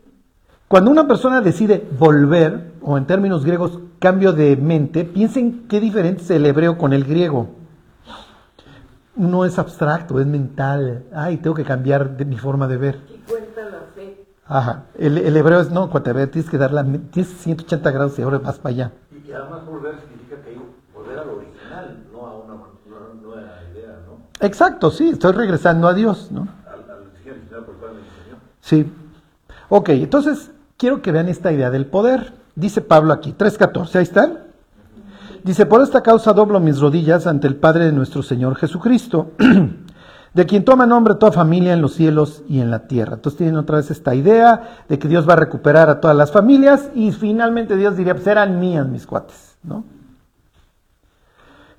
cuando 0.71 0.91
una 0.91 1.07
persona 1.07 1.43
decide 1.43 1.87
volver, 1.99 2.73
o 2.81 2.97
en 2.97 3.05
términos 3.05 3.45
griegos, 3.45 3.81
cambio 3.99 4.33
de 4.33 4.57
mente, 4.57 5.05
piensen 5.05 5.67
qué 5.69 5.81
diferente 5.81 6.23
es 6.23 6.31
el 6.31 6.47
hebreo 6.47 6.79
con 6.79 6.95
el 6.95 7.05
griego 7.05 7.61
no 9.21 9.45
es 9.45 9.59
abstracto, 9.59 10.19
es 10.19 10.27
mental. 10.27 11.05
Ay, 11.13 11.37
tengo 11.37 11.55
que 11.55 11.65
cambiar 11.65 12.17
de 12.17 12.25
mi 12.25 12.39
forma 12.39 12.67
de 12.67 12.77
ver. 12.79 13.01
Y 13.09 13.19
cuenta 13.31 13.63
la 13.65 13.81
fe. 13.95 14.27
Aja, 14.47 14.85
el, 14.99 15.19
el 15.19 15.37
hebreo 15.37 15.61
es, 15.61 15.71
no, 15.71 15.91
cuando 15.91 16.13
tienes 16.29 16.51
que 16.51 16.59
dar 16.59 16.73
la, 16.73 16.83
tienes 16.83 17.29
180 17.39 17.91
grados 17.91 18.19
y 18.19 18.23
ahora 18.23 18.39
vas 18.39 18.59
para 18.59 18.75
allá. 18.75 18.93
Y 19.13 19.31
además 19.31 19.65
volver 19.67 19.97
significa 20.01 20.37
que 20.43 20.51
hay 20.51 20.61
volver 20.95 21.19
al 21.19 21.29
original, 21.29 22.05
no 22.13 22.27
a 22.27 22.37
una 22.37 22.55
nueva 23.21 23.43
idea, 23.71 24.01
¿no? 24.07 24.27
Exacto, 24.41 24.91
sí, 24.91 25.11
estoy 25.11 25.33
regresando 25.33 25.87
a 25.87 25.95
Dios, 25.95 26.33
¿no? 26.33 26.49
Al, 26.67 26.91
al 26.91 27.07
original 27.07 27.65
por 27.65 27.75
el 27.75 27.81
cual 27.81 27.93
me 27.95 28.01
diseñó. 28.01 28.37
Sí. 28.61 28.93
Ok, 29.69 29.91
entonces 29.91 30.51
quiero 30.81 31.03
que 31.03 31.13
vean 31.13 31.29
esta 31.29 31.53
idea 31.53 31.71
del 31.71 31.85
poder. 31.85 32.33
Dice 32.57 32.81
Pablo 32.81 33.13
aquí, 33.13 33.35
3.14, 33.37 33.97
ahí 33.97 34.03
están. 34.03 34.39
Dice, 35.45 35.67
por 35.67 35.83
esta 35.83 36.03
causa 36.03 36.33
doblo 36.33 36.59
mis 36.59 36.81
rodillas 36.81 37.27
ante 37.27 37.47
el 37.47 37.57
Padre 37.57 37.85
de 37.85 37.93
nuestro 37.93 38.23
Señor 38.23 38.57
Jesucristo, 38.57 39.33
de 40.35 40.47
quien 40.47 40.65
toma 40.65 40.87
nombre 40.87 41.17
toda 41.17 41.33
familia 41.33 41.75
en 41.75 41.83
los 41.83 41.95
cielos 41.95 42.43
y 42.49 42.61
en 42.61 42.71
la 42.71 42.89
tierra. 42.89 43.15
Entonces 43.15 43.37
tienen 43.37 43.57
otra 43.57 43.77
vez 43.77 43.91
esta 43.91 44.15
idea 44.15 44.85
de 44.89 44.99
que 44.99 45.07
Dios 45.07 45.29
va 45.29 45.35
a 45.35 45.37
recuperar 45.37 45.91
a 45.91 46.01
todas 46.01 46.17
las 46.17 46.33
familias 46.33 46.91
y 46.95 47.13
finalmente 47.13 47.77
Dios 47.77 47.97
diría, 47.97 48.15
pues 48.15 48.27
eran 48.27 48.59
mías 48.59 48.87
mis 48.87 49.07
cuates, 49.07 49.59
¿no? 49.63 49.85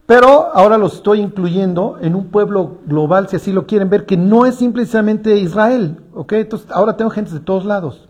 Pero 0.05 0.49
ahora 0.53 0.77
los 0.77 0.95
estoy 0.95 1.21
incluyendo 1.21 1.97
en 2.01 2.15
un 2.15 2.27
pueblo 2.27 2.79
global, 2.85 3.29
si 3.29 3.37
así 3.37 3.51
lo 3.51 3.65
quieren 3.65 3.89
ver, 3.89 4.05
que 4.05 4.17
no 4.17 4.45
es 4.45 4.55
simplemente 4.55 5.37
Israel, 5.37 6.01
¿ok? 6.13 6.33
Entonces 6.33 6.69
ahora 6.71 6.97
tengo 6.97 7.09
gente 7.09 7.31
de 7.31 7.39
todos 7.39 7.65
lados. 7.65 8.09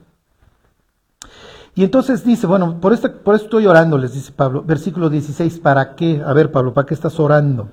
Y 1.73 1.83
entonces 1.83 2.25
dice, 2.25 2.47
bueno, 2.47 2.79
por, 2.81 2.93
esta, 2.93 3.13
por 3.13 3.35
eso 3.35 3.45
estoy 3.45 3.65
orando, 3.65 3.97
les 3.97 4.13
dice 4.13 4.31
Pablo, 4.31 4.63
versículo 4.63 5.09
16, 5.09 5.59
¿para 5.59 5.95
qué? 5.95 6.21
A 6.25 6.33
ver, 6.33 6.51
Pablo, 6.51 6.73
¿para 6.73 6.85
qué 6.85 6.93
estás 6.93 7.19
orando? 7.19 7.69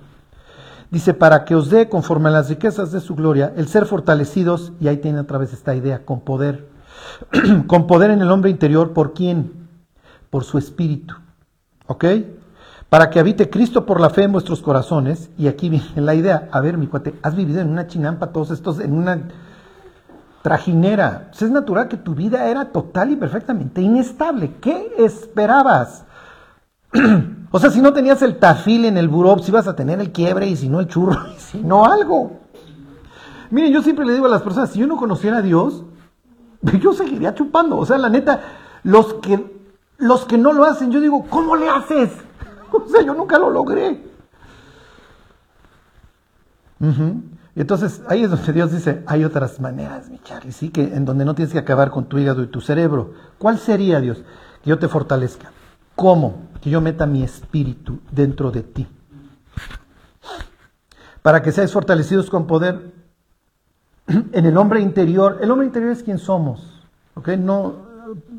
Dice, 0.90 1.14
para 1.14 1.44
que 1.44 1.54
os 1.54 1.68
dé, 1.68 1.88
conforme 1.88 2.28
a 2.28 2.32
las 2.32 2.48
riquezas 2.48 2.92
de 2.92 3.00
su 3.00 3.14
gloria, 3.14 3.52
el 3.56 3.68
ser 3.68 3.86
fortalecidos, 3.86 4.72
y 4.80 4.88
ahí 4.88 4.98
tiene 4.98 5.20
otra 5.20 5.38
vez 5.38 5.52
esta 5.52 5.74
idea, 5.74 6.04
con 6.04 6.20
poder. 6.20 6.68
con 7.66 7.86
poder 7.86 8.10
en 8.10 8.22
el 8.22 8.30
hombre 8.30 8.50
interior, 8.50 8.92
¿por 8.92 9.12
quién? 9.14 9.52
Por 10.30 10.44
su 10.44 10.58
espíritu. 10.58 11.14
¿Ok? 11.86 12.04
para 12.88 13.10
que 13.10 13.20
habite 13.20 13.50
Cristo 13.50 13.84
por 13.84 14.00
la 14.00 14.10
fe 14.10 14.24
en 14.24 14.32
vuestros 14.32 14.62
corazones. 14.62 15.30
Y 15.38 15.48
aquí 15.48 15.68
viene 15.68 15.86
la 15.96 16.14
idea, 16.14 16.48
a 16.52 16.60
ver, 16.60 16.78
mi 16.78 16.86
cuate, 16.86 17.14
has 17.22 17.36
vivido 17.36 17.60
en 17.60 17.68
una 17.68 17.86
chinampa 17.86 18.32
todos 18.32 18.50
estos, 18.50 18.80
en 18.80 18.92
una 18.92 19.28
trajinera. 20.48 21.26
Pues 21.28 21.42
es 21.42 21.50
natural 21.50 21.88
que 21.88 21.98
tu 21.98 22.14
vida 22.14 22.46
era 22.46 22.72
total 22.72 23.10
y 23.12 23.16
perfectamente 23.16 23.82
inestable. 23.82 24.54
¿Qué 24.62 24.94
esperabas? 24.96 26.06
o 27.50 27.58
sea, 27.58 27.68
si 27.68 27.82
no 27.82 27.92
tenías 27.92 28.22
el 28.22 28.38
tafil 28.38 28.86
en 28.86 28.96
el 28.96 29.08
buró, 29.08 29.38
si 29.40 29.50
ibas 29.50 29.68
a 29.68 29.76
tener 29.76 30.00
el 30.00 30.10
quiebre 30.10 30.46
y 30.46 30.56
si 30.56 30.70
no 30.70 30.80
el 30.80 30.88
churro, 30.88 31.18
y 31.36 31.38
si 31.38 31.58
no 31.58 31.84
algo. 31.84 32.40
Miren, 33.50 33.74
yo 33.74 33.82
siempre 33.82 34.06
le 34.06 34.14
digo 34.14 34.24
a 34.24 34.30
las 34.30 34.40
personas, 34.40 34.70
si 34.70 34.78
yo 34.78 34.86
no 34.86 34.96
conociera 34.96 35.38
a 35.38 35.42
Dios, 35.42 35.84
yo 36.80 36.94
seguiría 36.94 37.34
chupando. 37.34 37.76
O 37.76 37.84
sea, 37.84 37.98
la 37.98 38.08
neta, 38.08 38.40
los 38.84 39.14
que, 39.14 39.68
los 39.98 40.24
que 40.24 40.38
no 40.38 40.54
lo 40.54 40.64
hacen, 40.64 40.90
yo 40.90 41.02
digo, 41.02 41.26
¿cómo 41.28 41.56
le 41.56 41.68
haces? 41.68 42.10
O 42.70 42.86
sea, 42.88 43.02
yo 43.02 43.12
nunca 43.12 43.38
lo 43.38 43.50
logré. 43.50 44.02
Entonces 47.58 48.02
ahí 48.06 48.22
es 48.22 48.30
donde 48.30 48.52
Dios 48.52 48.70
dice, 48.70 49.02
hay 49.06 49.24
otras 49.24 49.58
maneras, 49.58 50.08
mi 50.08 50.20
Charlie, 50.20 50.52
sí, 50.52 50.68
que 50.68 50.94
en 50.94 51.04
donde 51.04 51.24
no 51.24 51.34
tienes 51.34 51.52
que 51.52 51.58
acabar 51.58 51.90
con 51.90 52.04
tu 52.04 52.16
hígado 52.16 52.44
y 52.44 52.46
tu 52.46 52.60
cerebro. 52.60 53.14
¿Cuál 53.36 53.58
sería, 53.58 54.00
Dios? 54.00 54.18
Que 54.62 54.70
yo 54.70 54.78
te 54.78 54.86
fortalezca. 54.86 55.50
¿Cómo? 55.96 56.46
Que 56.62 56.70
yo 56.70 56.80
meta 56.80 57.04
mi 57.04 57.24
espíritu 57.24 57.98
dentro 58.12 58.52
de 58.52 58.62
ti. 58.62 58.86
Para 61.20 61.42
que 61.42 61.50
seáis 61.50 61.72
fortalecidos 61.72 62.30
con 62.30 62.46
poder 62.46 62.92
en 64.06 64.46
el 64.46 64.56
hombre 64.56 64.80
interior. 64.80 65.38
El 65.40 65.50
hombre 65.50 65.66
interior 65.66 65.90
es 65.90 66.04
quien 66.04 66.18
somos. 66.18 66.86
¿ok? 67.16 67.30
No, 67.30 67.74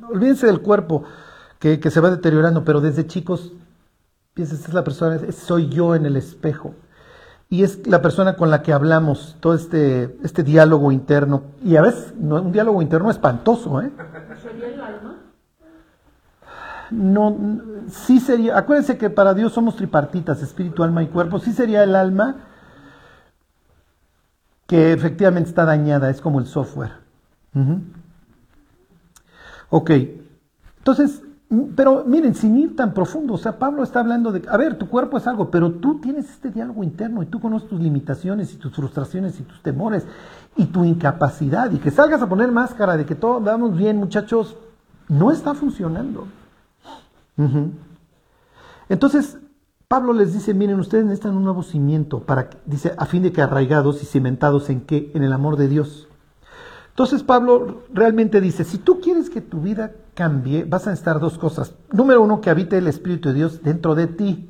olvídense 0.09 0.47
del 0.47 0.61
cuerpo 0.61 1.03
que, 1.59 1.77
se 1.91 1.99
va 1.99 2.09
deteriorando, 2.09 2.63
pero 2.63 2.79
desde 2.79 3.05
chicos 3.05 3.51
esta 4.37 4.55
es 4.55 4.73
la 4.73 4.85
persona, 4.85 5.19
soy 5.33 5.67
yo 5.67 5.93
en 5.93 6.05
el 6.05 6.15
espejo. 6.15 6.73
Y 7.51 7.63
es 7.63 7.87
la 7.87 8.01
persona 8.01 8.35
con 8.35 8.51
la 8.51 8.61
que 8.61 8.73
hablamos, 8.73 9.35
todo 9.39 9.55
este, 9.55 10.15
este 10.23 10.43
diálogo 10.43 10.91
interno. 10.91 11.43
Y 11.63 11.77
a 11.77 11.81
veces 11.81 12.13
un 12.19 12.51
diálogo 12.51 12.81
interno 12.81 13.09
espantoso, 13.09 13.81
¿eh? 13.81 13.91
¿Sería 14.41 14.67
el 14.67 14.79
alma? 14.79 15.15
No, 16.91 17.35
sí 17.89 18.19
sería, 18.19 18.57
acuérdense 18.57 18.97
que 18.97 19.09
para 19.09 19.33
Dios 19.33 19.53
somos 19.53 19.75
tripartitas, 19.75 20.43
espíritu, 20.43 20.83
alma 20.83 21.01
y 21.01 21.07
cuerpo. 21.07 21.39
Sí 21.39 21.51
sería 21.51 21.83
el 21.83 21.95
alma 21.95 22.35
que 24.67 24.93
efectivamente 24.93 25.49
está 25.49 25.65
dañada, 25.65 26.11
es 26.11 26.21
como 26.21 26.39
el 26.39 26.45
software. 26.45 26.91
Ok, 29.71 29.91
entonces 30.77 31.23
pero 31.75 32.03
miren, 32.05 32.35
sin 32.35 32.57
ir 32.57 32.75
tan 32.75 32.93
profundo, 32.93 33.33
o 33.33 33.37
sea, 33.37 33.57
Pablo 33.57 33.81
está 33.81 34.01
hablando 34.01 34.31
de, 34.31 34.43
a 34.47 34.55
ver, 34.55 34.77
tu 34.77 34.87
cuerpo 34.87 35.17
es 35.17 35.25
algo, 35.25 35.49
pero 35.49 35.71
tú 35.71 35.99
tienes 35.99 36.29
este 36.29 36.51
diálogo 36.51 36.83
interno 36.83 37.23
y 37.23 37.25
tú 37.25 37.39
conoces 37.39 37.67
tus 37.67 37.79
limitaciones 37.79 38.53
y 38.53 38.57
tus 38.57 38.71
frustraciones 38.75 39.39
y 39.39 39.43
tus 39.43 39.61
temores 39.63 40.05
y 40.55 40.65
tu 40.65 40.85
incapacidad 40.85 41.71
y 41.71 41.79
que 41.79 41.89
salgas 41.89 42.21
a 42.21 42.29
poner 42.29 42.51
máscara 42.51 42.97
de 42.97 43.05
que 43.05 43.15
todo 43.15 43.41
vamos 43.41 43.75
bien, 43.75 43.97
muchachos, 43.97 44.57
no 45.07 45.31
está 45.31 45.55
funcionando. 45.55 46.27
Entonces, 48.89 49.39
Pablo 49.87 50.13
les 50.13 50.33
dice, 50.33 50.53
miren, 50.53 50.79
ustedes 50.79 51.05
necesitan 51.05 51.35
un 51.35 51.45
nuevo 51.45 51.63
cimiento 51.63 52.19
para, 52.19 52.51
dice, 52.67 52.93
a 52.95 53.07
fin 53.07 53.23
de 53.23 53.31
que 53.31 53.41
arraigados 53.41 54.03
y 54.03 54.05
cimentados 54.05 54.69
en 54.69 54.81
qué? 54.81 55.11
En 55.15 55.23
el 55.23 55.33
amor 55.33 55.57
de 55.57 55.67
Dios. 55.67 56.08
Entonces 56.89 57.23
Pablo 57.23 57.83
realmente 57.93 58.41
dice, 58.41 58.63
si 58.63 58.77
tú 58.77 58.99
quieres 58.99 59.29
que 59.29 59.41
tu 59.41 59.61
vida 59.61 59.91
cambie, 60.13 60.65
vas 60.65 60.85
a 60.85 60.89
necesitar 60.89 61.19
dos 61.19 61.37
cosas. 61.37 61.73
Número 61.91 62.21
uno, 62.21 62.41
que 62.41 62.49
habite 62.49 62.77
el 62.77 62.87
Espíritu 62.87 63.29
de 63.29 63.35
Dios 63.35 63.63
dentro 63.63 63.95
de 63.95 64.07
ti. 64.07 64.49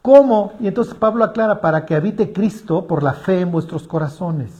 ¿Cómo? 0.00 0.52
Y 0.60 0.68
entonces 0.68 0.94
Pablo 0.94 1.24
aclara, 1.24 1.60
para 1.60 1.84
que 1.84 1.96
habite 1.96 2.32
Cristo 2.32 2.86
por 2.86 3.02
la 3.02 3.14
fe 3.14 3.40
en 3.40 3.50
vuestros 3.50 3.88
corazones. 3.88 4.52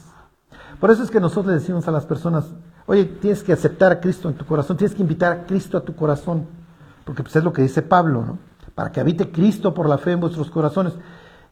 Por 0.79 0.91
eso 0.91 1.01
es 1.03 1.09
que 1.09 1.21
nosotros 1.21 1.47
le 1.47 1.53
decimos 1.53 1.87
a 1.87 1.91
las 1.91 2.05
personas, 2.05 2.45
oye, 2.85 3.05
tienes 3.05 3.43
que 3.43 3.53
aceptar 3.53 3.93
a 3.93 4.01
Cristo 4.01 4.27
en 4.27 4.35
tu 4.35 4.45
corazón, 4.45 4.75
tienes 4.75 4.93
que 4.93 5.01
invitar 5.01 5.31
a 5.31 5.45
Cristo 5.45 5.77
a 5.77 5.85
tu 5.85 5.95
corazón, 5.95 6.45
porque 7.05 7.23
pues 7.23 7.35
es 7.37 7.43
lo 7.45 7.53
que 7.53 7.61
dice 7.61 7.81
Pablo, 7.81 8.25
¿no? 8.25 8.37
Para 8.75 8.91
que 8.91 8.99
habite 8.99 9.31
Cristo 9.31 9.73
por 9.73 9.87
la 9.87 9.97
fe 9.97 10.11
en 10.11 10.19
vuestros 10.19 10.51
corazones. 10.51 10.93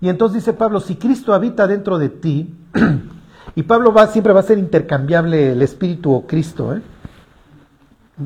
Y 0.02 0.10
entonces 0.10 0.43
dice 0.43 0.54
Pablo, 0.54 0.82
si 0.82 0.98
Cristo 0.98 1.34
habita 1.34 1.66
dentro 1.66 1.98
de 1.98 2.10
ti, 2.10 2.54
y 3.54 3.64
Pablo 3.64 3.93
va, 3.93 4.08
siempre 4.08 4.34
va 4.34 4.39
a 4.39 4.43
ser 4.43 4.58
intercambiable 4.58 5.52
el 5.52 5.62
Espíritu 5.62 6.14
o 6.14 6.26
Cristo, 6.26 6.76
¿eh? 6.76 6.82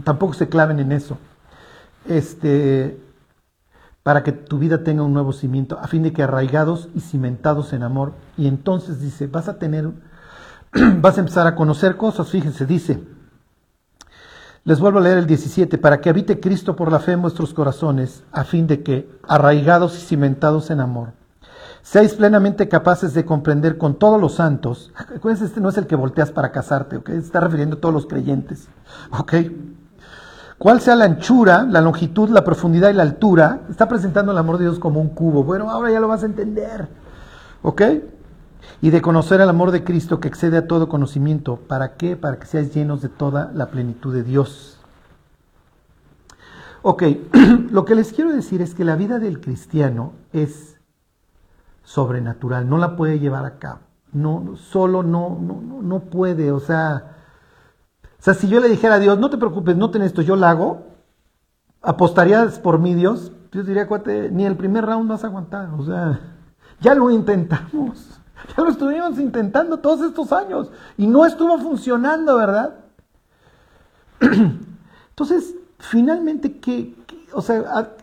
Tampoco 0.03 0.33
se 0.33 0.47
claven 0.47 0.79
en 0.79 0.91
eso. 0.91 1.17
Este, 2.07 2.97
para 4.03 4.23
que 4.23 4.31
tu 4.31 4.57
vida 4.57 4.83
tenga 4.83 5.03
un 5.03 5.13
nuevo 5.13 5.33
cimiento, 5.33 5.77
a 5.79 5.87
fin 5.87 6.03
de 6.03 6.13
que 6.13 6.23
arraigados 6.23 6.89
y 6.95 7.01
cimentados 7.01 7.73
en 7.73 7.83
amor. 7.83 8.13
Y 8.37 8.47
entonces 8.47 9.01
dice, 9.01 9.27
vas 9.27 9.47
a 9.47 9.59
tener, 9.59 9.91
vas 11.01 11.17
a 11.17 11.21
empezar 11.21 11.47
a 11.47 11.55
conocer 11.55 11.97
cosas, 11.97 12.29
fíjense, 12.29 12.65
dice, 12.65 13.03
les 14.63 14.79
vuelvo 14.79 14.99
a 14.99 15.01
leer 15.01 15.17
el 15.17 15.27
17, 15.27 15.77
para 15.77 16.01
que 16.01 16.09
habite 16.09 16.39
Cristo 16.39 16.75
por 16.75 16.91
la 16.91 16.99
fe 16.99 17.13
en 17.13 17.21
vuestros 17.21 17.53
corazones, 17.53 18.23
a 18.31 18.43
fin 18.43 18.67
de 18.67 18.83
que, 18.83 19.09
arraigados 19.27 19.97
y 19.97 20.01
cimentados 20.01 20.69
en 20.69 20.79
amor, 20.79 21.13
seáis 21.81 22.13
plenamente 22.13 22.67
capaces 22.69 23.13
de 23.13 23.25
comprender 23.25 23.77
con 23.77 23.95
todos 23.95 24.19
los 24.19 24.35
santos, 24.35 24.91
acuérdense, 24.95 25.45
este 25.45 25.61
no 25.61 25.69
es 25.69 25.77
el 25.77 25.87
que 25.87 25.95
volteas 25.95 26.31
para 26.31 26.51
casarte, 26.51 26.97
¿ok? 26.97 27.09
está 27.09 27.39
refiriendo 27.39 27.77
a 27.77 27.79
todos 27.79 27.93
los 27.93 28.05
creyentes, 28.05 28.67
¿ok? 29.17 29.33
cuál 30.59 30.81
sea 30.81 30.95
la 30.95 31.05
anchura, 31.05 31.63
la 31.63 31.81
longitud, 31.81 32.29
la 32.29 32.43
profundidad 32.43 32.91
y 32.91 32.93
la 32.93 33.03
altura, 33.03 33.61
está 33.69 33.87
presentando 33.87 34.33
el 34.33 34.37
amor 34.37 34.59
de 34.59 34.65
Dios 34.65 34.77
como 34.77 35.01
un 35.01 35.09
cubo. 35.09 35.43
Bueno, 35.43 35.71
ahora 35.71 35.89
ya 35.89 35.99
lo 35.99 36.07
vas 36.07 36.21
a 36.21 36.27
entender. 36.27 36.87
¿Ok? 37.63 37.81
Y 38.81 38.91
de 38.91 39.01
conocer 39.01 39.41
el 39.41 39.49
amor 39.49 39.71
de 39.71 39.83
Cristo 39.83 40.19
que 40.19 40.27
excede 40.27 40.57
a 40.57 40.67
todo 40.67 40.87
conocimiento. 40.87 41.55
¿Para 41.55 41.95
qué? 41.95 42.15
Para 42.15 42.37
que 42.37 42.45
seáis 42.45 42.73
llenos 42.73 43.01
de 43.01 43.09
toda 43.09 43.51
la 43.55 43.67
plenitud 43.67 44.13
de 44.13 44.23
Dios. 44.23 44.77
Ok, 46.81 47.03
lo 47.71 47.85
que 47.85 47.95
les 47.95 48.13
quiero 48.13 48.31
decir 48.31 48.61
es 48.61 48.75
que 48.75 48.85
la 48.85 48.95
vida 48.95 49.19
del 49.19 49.41
cristiano 49.41 50.13
es 50.33 50.77
sobrenatural, 51.89 52.69
no 52.69 52.77
la 52.77 52.95
puede 52.95 53.17
llevar 53.17 53.45
a 53.45 53.57
cabo. 53.57 53.79
No, 54.11 54.55
solo 54.57 55.01
no, 55.01 55.39
no, 55.41 55.81
no 55.81 55.99
puede, 56.01 56.51
o 56.51 56.59
sea, 56.59 57.15
o 58.19 58.21
sea, 58.21 58.35
si 58.35 58.47
yo 58.47 58.59
le 58.59 58.69
dijera 58.69 58.95
a 58.95 58.99
Dios, 58.99 59.17
no 59.17 59.31
te 59.31 59.37
preocupes, 59.37 59.75
no 59.75 59.89
ten 59.89 60.03
esto, 60.03 60.21
yo 60.21 60.35
lo 60.35 60.45
hago, 60.45 60.83
apostarías 61.81 62.59
por 62.59 62.77
mí, 62.77 62.93
Dios, 62.93 63.31
yo 63.51 63.63
diría, 63.63 63.87
cuate, 63.87 64.29
ni 64.29 64.45
el 64.45 64.55
primer 64.55 64.85
round 64.85 65.09
vas 65.09 65.23
a 65.23 65.27
aguantar. 65.27 65.69
O 65.79 65.83
sea, 65.83 66.19
ya 66.79 66.93
lo 66.95 67.09
intentamos. 67.09 68.15
Ya 68.55 68.63
lo 68.63 68.69
estuvimos 68.69 69.19
intentando 69.19 69.77
todos 69.79 69.99
estos 70.01 70.31
años 70.31 70.71
y 70.97 71.05
no 71.07 71.25
estuvo 71.25 71.59
funcionando, 71.59 72.37
¿verdad? 72.37 72.75
Entonces, 75.09 75.55
finalmente, 75.77 76.57
¿qué, 76.57 76.95
o 77.33 77.41
sea, 77.41 77.95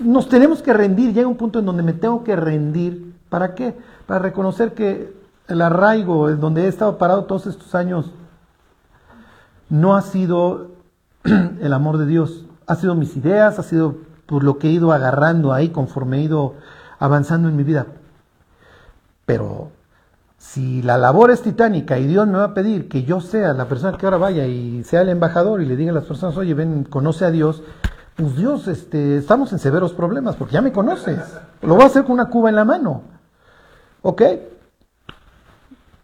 nos 0.00 0.28
tenemos 0.28 0.62
que 0.62 0.72
rendir. 0.72 1.12
Llega 1.12 1.28
un 1.28 1.36
punto 1.36 1.58
en 1.58 1.66
donde 1.66 1.82
me 1.82 1.92
tengo 1.92 2.24
que 2.24 2.36
rendir. 2.36 3.14
¿Para 3.28 3.54
qué? 3.54 3.76
Para 4.06 4.20
reconocer 4.20 4.74
que 4.74 5.14
el 5.48 5.62
arraigo, 5.62 6.28
en 6.28 6.40
donde 6.40 6.64
he 6.64 6.68
estado 6.68 6.98
parado 6.98 7.24
todos 7.24 7.46
estos 7.46 7.74
años, 7.74 8.12
no 9.68 9.96
ha 9.96 10.02
sido 10.02 10.72
el 11.24 11.72
amor 11.72 11.98
de 11.98 12.06
Dios, 12.06 12.44
ha 12.66 12.76
sido 12.76 12.94
mis 12.94 13.16
ideas, 13.16 13.58
ha 13.58 13.62
sido 13.62 13.96
por 14.26 14.44
lo 14.44 14.58
que 14.58 14.68
he 14.68 14.72
ido 14.72 14.92
agarrando 14.92 15.52
ahí 15.52 15.70
conforme 15.70 16.18
he 16.18 16.22
ido 16.22 16.54
avanzando 16.98 17.48
en 17.48 17.56
mi 17.56 17.64
vida. 17.64 17.86
Pero 19.26 19.70
si 20.38 20.82
la 20.82 20.98
labor 20.98 21.30
es 21.30 21.42
titánica 21.42 21.98
y 21.98 22.06
Dios 22.06 22.26
me 22.26 22.38
va 22.38 22.44
a 22.44 22.54
pedir 22.54 22.88
que 22.88 23.02
yo 23.02 23.20
sea 23.20 23.52
la 23.52 23.66
persona 23.66 23.96
que 23.96 24.06
ahora 24.06 24.18
vaya 24.18 24.46
y 24.46 24.82
sea 24.84 25.02
el 25.02 25.08
embajador 25.08 25.60
y 25.60 25.66
le 25.66 25.76
diga 25.76 25.90
a 25.90 25.94
las 25.94 26.04
personas, 26.04 26.36
oye, 26.36 26.54
ven, 26.54 26.84
conoce 26.84 27.24
a 27.24 27.30
Dios, 27.30 27.62
pues 28.20 28.36
Dios, 28.36 28.68
este, 28.68 29.16
estamos 29.16 29.50
en 29.52 29.58
severos 29.58 29.94
problemas 29.94 30.36
porque 30.36 30.52
ya 30.52 30.60
me 30.60 30.72
conoces. 30.72 31.18
Lo 31.62 31.74
voy 31.74 31.84
a 31.84 31.86
hacer 31.86 32.02
con 32.02 32.12
una 32.12 32.28
cuba 32.28 32.50
en 32.50 32.56
la 32.56 32.66
mano. 32.66 33.02
¿Ok? 34.02 34.22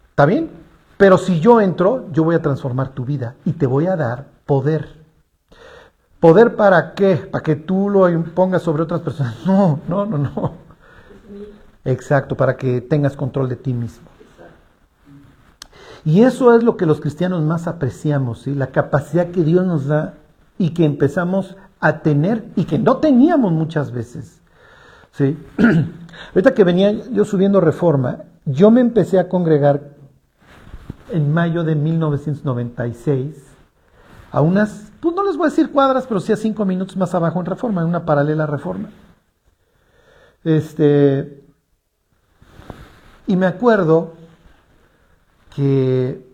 ¿Está 0.09 0.25
bien? 0.25 0.49
Pero 0.97 1.19
si 1.19 1.39
yo 1.39 1.61
entro, 1.61 2.11
yo 2.11 2.23
voy 2.23 2.33
a 2.33 2.41
transformar 2.41 2.89
tu 2.89 3.05
vida 3.05 3.35
y 3.45 3.51
te 3.51 3.67
voy 3.67 3.85
a 3.85 3.95
dar 3.95 4.25
poder. 4.47 4.95
¿Poder 6.19 6.55
para 6.55 6.95
qué? 6.95 7.17
¿Para 7.17 7.43
que 7.43 7.55
tú 7.55 7.87
lo 7.87 8.09
impongas 8.09 8.63
sobre 8.63 8.81
otras 8.81 9.01
personas? 9.01 9.35
No, 9.45 9.79
no, 9.87 10.07
no, 10.07 10.17
no. 10.17 10.53
Exacto, 11.85 12.35
para 12.35 12.57
que 12.57 12.81
tengas 12.81 13.15
control 13.15 13.47
de 13.47 13.57
ti 13.57 13.73
mismo. 13.73 14.07
Y 16.03 16.23
eso 16.23 16.55
es 16.55 16.63
lo 16.63 16.77
que 16.77 16.87
los 16.87 16.99
cristianos 16.99 17.43
más 17.43 17.67
apreciamos, 17.67 18.41
¿sí? 18.41 18.55
la 18.55 18.67
capacidad 18.67 19.27
que 19.27 19.43
Dios 19.43 19.67
nos 19.67 19.85
da 19.85 20.15
y 20.57 20.71
que 20.71 20.83
empezamos 20.83 21.55
a 21.79 21.99
tener 21.99 22.45
y 22.55 22.65
que 22.65 22.79
no 22.79 22.97
teníamos 22.97 23.51
muchas 23.51 23.91
veces. 23.91 24.41
¿sí? 25.11 25.37
Ahorita 26.33 26.53
que 26.53 26.63
venía 26.63 26.91
yo 27.11 27.25
subiendo 27.25 27.61
reforma, 27.61 28.19
yo 28.45 28.71
me 28.71 28.81
empecé 28.81 29.19
a 29.19 29.29
congregar 29.29 29.95
en 31.11 31.33
mayo 31.33 31.63
de 31.63 31.75
1996 31.75 33.43
a 34.31 34.41
unas, 34.41 34.91
pues 34.99 35.15
no 35.15 35.23
les 35.23 35.37
voy 35.37 35.47
a 35.47 35.49
decir 35.49 35.71
cuadras, 35.71 36.05
pero 36.07 36.19
sí 36.19 36.31
a 36.31 36.37
cinco 36.37 36.65
minutos 36.65 36.97
más 36.97 37.13
abajo 37.15 37.39
en 37.39 37.45
Reforma, 37.45 37.81
en 37.81 37.87
una 37.87 38.05
paralela 38.05 38.45
Reforma. 38.45 38.89
Este, 40.43 41.43
y 43.25 43.35
me 43.35 43.45
acuerdo 43.45 44.13
que, 45.55 46.25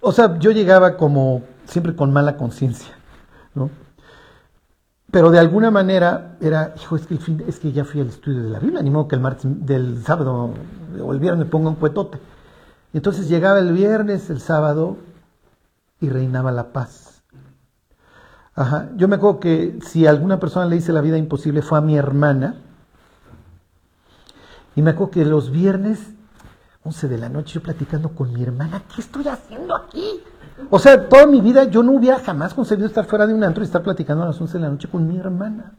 o 0.00 0.12
sea, 0.12 0.38
yo 0.38 0.50
llegaba 0.50 0.96
como 0.96 1.42
siempre 1.64 1.94
con 1.94 2.12
mala 2.12 2.36
conciencia, 2.36 2.94
¿no? 3.54 3.70
Pero 5.10 5.30
de 5.30 5.38
alguna 5.38 5.70
manera 5.70 6.36
era, 6.40 6.74
hijo, 6.80 6.96
es 6.96 7.06
que, 7.06 7.14
el 7.14 7.44
es 7.48 7.58
que 7.58 7.72
ya 7.72 7.84
fui 7.84 8.00
al 8.00 8.08
estudio 8.08 8.42
de 8.42 8.50
la 8.50 8.60
Biblia, 8.60 8.82
ni 8.82 8.90
modo 8.90 9.08
que 9.08 9.16
el 9.16 9.22
martes, 9.22 9.44
del 9.44 10.02
sábado 10.04 10.54
o 11.02 11.12
el 11.12 11.18
viernes 11.18 11.44
me 11.44 11.50
ponga 11.50 11.68
un 11.68 11.76
cuetote. 11.76 12.18
Entonces 12.92 13.28
llegaba 13.28 13.58
el 13.58 13.72
viernes, 13.72 14.30
el 14.30 14.40
sábado, 14.40 14.96
y 16.00 16.08
reinaba 16.08 16.52
la 16.52 16.72
paz. 16.72 17.22
Ajá. 18.54 18.90
Yo 18.96 19.08
me 19.08 19.16
acuerdo 19.16 19.40
que 19.40 19.78
si 19.84 20.06
alguna 20.06 20.38
persona 20.38 20.66
le 20.66 20.76
hice 20.76 20.92
la 20.92 21.00
vida 21.00 21.16
imposible 21.16 21.62
fue 21.62 21.78
a 21.78 21.80
mi 21.80 21.96
hermana. 21.96 22.56
Y 24.76 24.82
me 24.82 24.90
acuerdo 24.90 25.12
que 25.12 25.24
los 25.24 25.50
viernes, 25.50 25.98
11 26.84 27.08
de 27.08 27.18
la 27.18 27.28
noche, 27.28 27.54
yo 27.54 27.62
platicando 27.62 28.10
con 28.10 28.32
mi 28.32 28.42
hermana, 28.42 28.82
¿qué 28.94 29.00
estoy 29.00 29.26
haciendo 29.28 29.74
aquí? 29.74 30.22
O 30.68 30.78
sea, 30.78 31.08
toda 31.08 31.26
mi 31.26 31.40
vida 31.40 31.64
yo 31.64 31.82
no 31.82 31.92
hubiera 31.92 32.18
jamás 32.18 32.54
concebido 32.54 32.86
estar 32.86 33.06
fuera 33.06 33.26
de 33.26 33.34
un 33.34 33.42
antro 33.42 33.62
y 33.62 33.66
estar 33.66 33.82
platicando 33.82 34.22
a 34.22 34.26
las 34.26 34.40
11 34.40 34.58
de 34.58 34.64
la 34.64 34.70
noche 34.70 34.88
con 34.88 35.08
mi 35.08 35.16
hermana. 35.16 35.72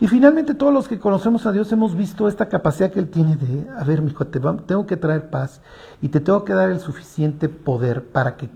Y 0.00 0.06
finalmente 0.06 0.54
todos 0.54 0.74
los 0.74 0.88
que 0.88 0.98
conocemos 0.98 1.46
a 1.46 1.52
Dios 1.52 1.70
hemos 1.72 1.96
visto 1.96 2.28
esta 2.28 2.48
capacidad 2.48 2.90
que 2.90 2.98
Él 2.98 3.08
tiene 3.08 3.36
de, 3.36 3.66
a 3.70 3.84
ver, 3.84 4.02
hijo, 4.06 4.26
te 4.26 4.40
tengo 4.66 4.86
que 4.86 4.96
traer 4.96 5.30
paz 5.30 5.60
y 6.02 6.08
te 6.08 6.20
tengo 6.20 6.44
que 6.44 6.52
dar 6.52 6.70
el 6.70 6.80
suficiente 6.80 7.48
poder 7.48 8.04
para 8.04 8.36
que 8.36 8.50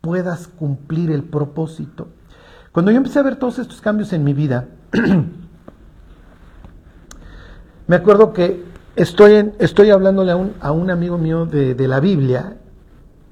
puedas 0.00 0.48
cumplir 0.48 1.10
el 1.10 1.24
propósito. 1.24 2.08
Cuando 2.70 2.90
yo 2.90 2.96
empecé 2.96 3.18
a 3.18 3.22
ver 3.22 3.36
todos 3.36 3.58
estos 3.58 3.80
cambios 3.80 4.12
en 4.12 4.24
mi 4.24 4.32
vida, 4.32 4.68
me 7.86 7.96
acuerdo 7.96 8.32
que 8.32 8.64
estoy, 8.96 9.52
estoy 9.58 9.90
hablándole 9.90 10.32
a 10.32 10.72
un, 10.72 10.90
amigo 10.90 11.18
mío 11.18 11.44
de 11.44 11.86
la 11.88 12.00
Biblia 12.00 12.56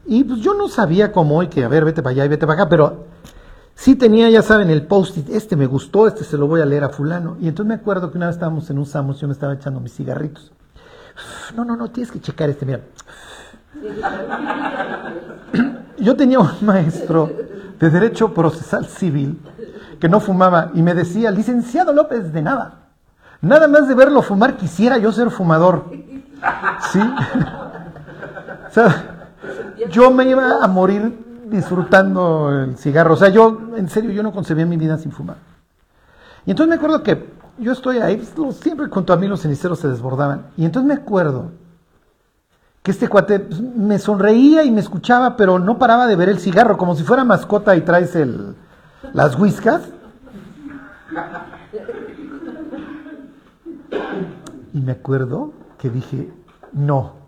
y 0.07 0.25
pues 0.25 0.41
yo 0.41 0.55
no 0.55 0.69
sabía 0.69 1.13
cómo 1.13 1.39
hoy 1.39 1.49
que, 1.49 1.65
a 1.65 1.69
ver, 1.69 1.85
vete 1.85 2.03
para 2.03 2.13
allá 2.13 2.25
y 2.25 2.29
vete 2.29 2.47
para 2.47 2.63
acá, 2.63 2.69
pero 2.69 3.05
sí 3.75 3.95
tenía, 3.95 4.29
ya 4.31 4.43
saben, 4.43 4.71
el 4.71 4.87
post-it, 4.87 5.29
este 5.31 5.57
me 5.57 5.67
gustó, 5.67 6.07
este 6.07 6.25
se 6.25 6.37
lo 6.37 6.47
voy 6.47 6.61
a 6.61 6.67
leer 6.67 6.85
a 6.85 6.89
fulano. 6.89 7.37
Y 7.41 7.49
entonces 7.49 7.69
me 7.69 7.75
acuerdo 7.75 8.11
que 8.11 8.19
una 8.19 8.27
vez 8.27 8.37
estábamos 8.37 8.69
en 8.71 8.79
un 8.79 8.87
Samos, 8.87 9.21
yo 9.21 9.29
me 9.29 9.33
estaba 9.33 9.55
echando 9.55 9.81
mis 9.81 9.95
cigarritos. 9.95 10.53
No, 11.55 11.65
no, 11.65 11.77
no, 11.77 11.91
tienes 11.91 12.13
que 12.13 12.21
checar 12.21 12.51
este, 12.51 12.67
mira. 12.67 12.81
Yo 15.99 16.17
tenía 16.17 16.41
un 16.41 16.51
maestro 16.63 17.31
de 17.79 17.91
Derecho 17.91 18.33
Procesal 18.33 18.87
Civil 18.87 19.39
que 20.01 20.09
no 20.09 20.19
fumaba 20.19 20.71
y 20.75 20.83
me 20.83 20.95
decía, 20.95 21.31
licenciado 21.31 21.93
López 21.93 22.33
de 22.33 22.41
nada, 22.41 22.87
nada 23.43 23.69
más 23.69 23.87
de 23.87 23.95
verlo 23.95 24.23
fumar 24.23 24.57
quisiera 24.57 24.97
yo 24.99 25.13
ser 25.13 25.31
fumador. 25.31 25.85
¿Sí? 26.91 27.01
o 28.69 28.73
sea, 28.73 29.20
yo 29.91 30.11
me 30.11 30.25
iba 30.25 30.63
a 30.63 30.69
morir 30.69 31.19
disfrutando 31.47 32.51
el 32.51 32.77
cigarro. 32.77 33.15
O 33.15 33.17
sea, 33.17 33.29
yo, 33.29 33.75
en 33.77 33.89
serio, 33.89 34.11
yo 34.11 34.23
no 34.23 34.33
concebía 34.33 34.67
mi 34.67 34.77
vida 34.77 34.99
sin 34.99 35.13
fumar. 35.13 35.37
Y 36.47 36.51
entonces 36.51 36.71
me 36.71 36.77
acuerdo 36.77 37.03
que 37.03 37.29
yo 37.59 37.73
estoy 37.73 37.99
ahí, 37.99 38.27
siempre 38.53 38.87
junto 38.89 39.13
a 39.13 39.17
mí 39.17 39.27
los 39.29 39.43
ceniceros 39.43 39.79
se 39.79 39.89
desbordaban. 39.89 40.47
Y 40.57 40.65
entonces 40.65 40.89
me 40.89 40.95
acuerdo 40.95 41.51
que 42.83 42.91
este 42.91 43.09
cuate 43.09 43.41
pues, 43.41 43.61
me 43.61 43.99
sonreía 43.99 44.65
y 44.65 44.71
me 44.71 44.81
escuchaba, 44.81 45.37
pero 45.37 45.59
no 45.59 45.79
paraba 45.79 46.07
de 46.07 46.17
ver 46.17 46.31
el 46.31 46.39
cigarro, 46.39 46.79
como 46.79 46.95
si 46.95 47.03
fuera 47.03 47.25
mascota 47.25 47.77
y 47.77 47.83
traes 47.83 48.17
el, 48.17 48.55
las 49.13 49.39
whiskas. 49.39 49.83
Y 54.73 54.81
me 54.81 54.93
acuerdo 54.93 55.53
que 55.79 55.91
dije, 55.91 56.33
no, 56.73 57.20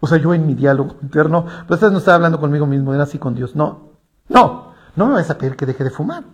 o 0.00 0.06
sea, 0.06 0.18
yo 0.18 0.32
en 0.32 0.46
mi 0.46 0.54
diálogo 0.54 0.96
interno, 1.02 1.46
pues 1.66 1.82
no 1.82 1.98
estaba 1.98 2.16
hablando 2.16 2.38
conmigo 2.40 2.66
mismo, 2.66 2.94
era 2.94 3.02
así 3.02 3.18
con 3.18 3.34
Dios. 3.34 3.56
No, 3.56 3.90
no, 4.28 4.72
no 4.94 5.06
me 5.06 5.14
vas 5.14 5.30
a 5.30 5.38
pedir 5.38 5.56
que 5.56 5.66
deje 5.66 5.84
de 5.84 5.90
fumar. 5.90 6.24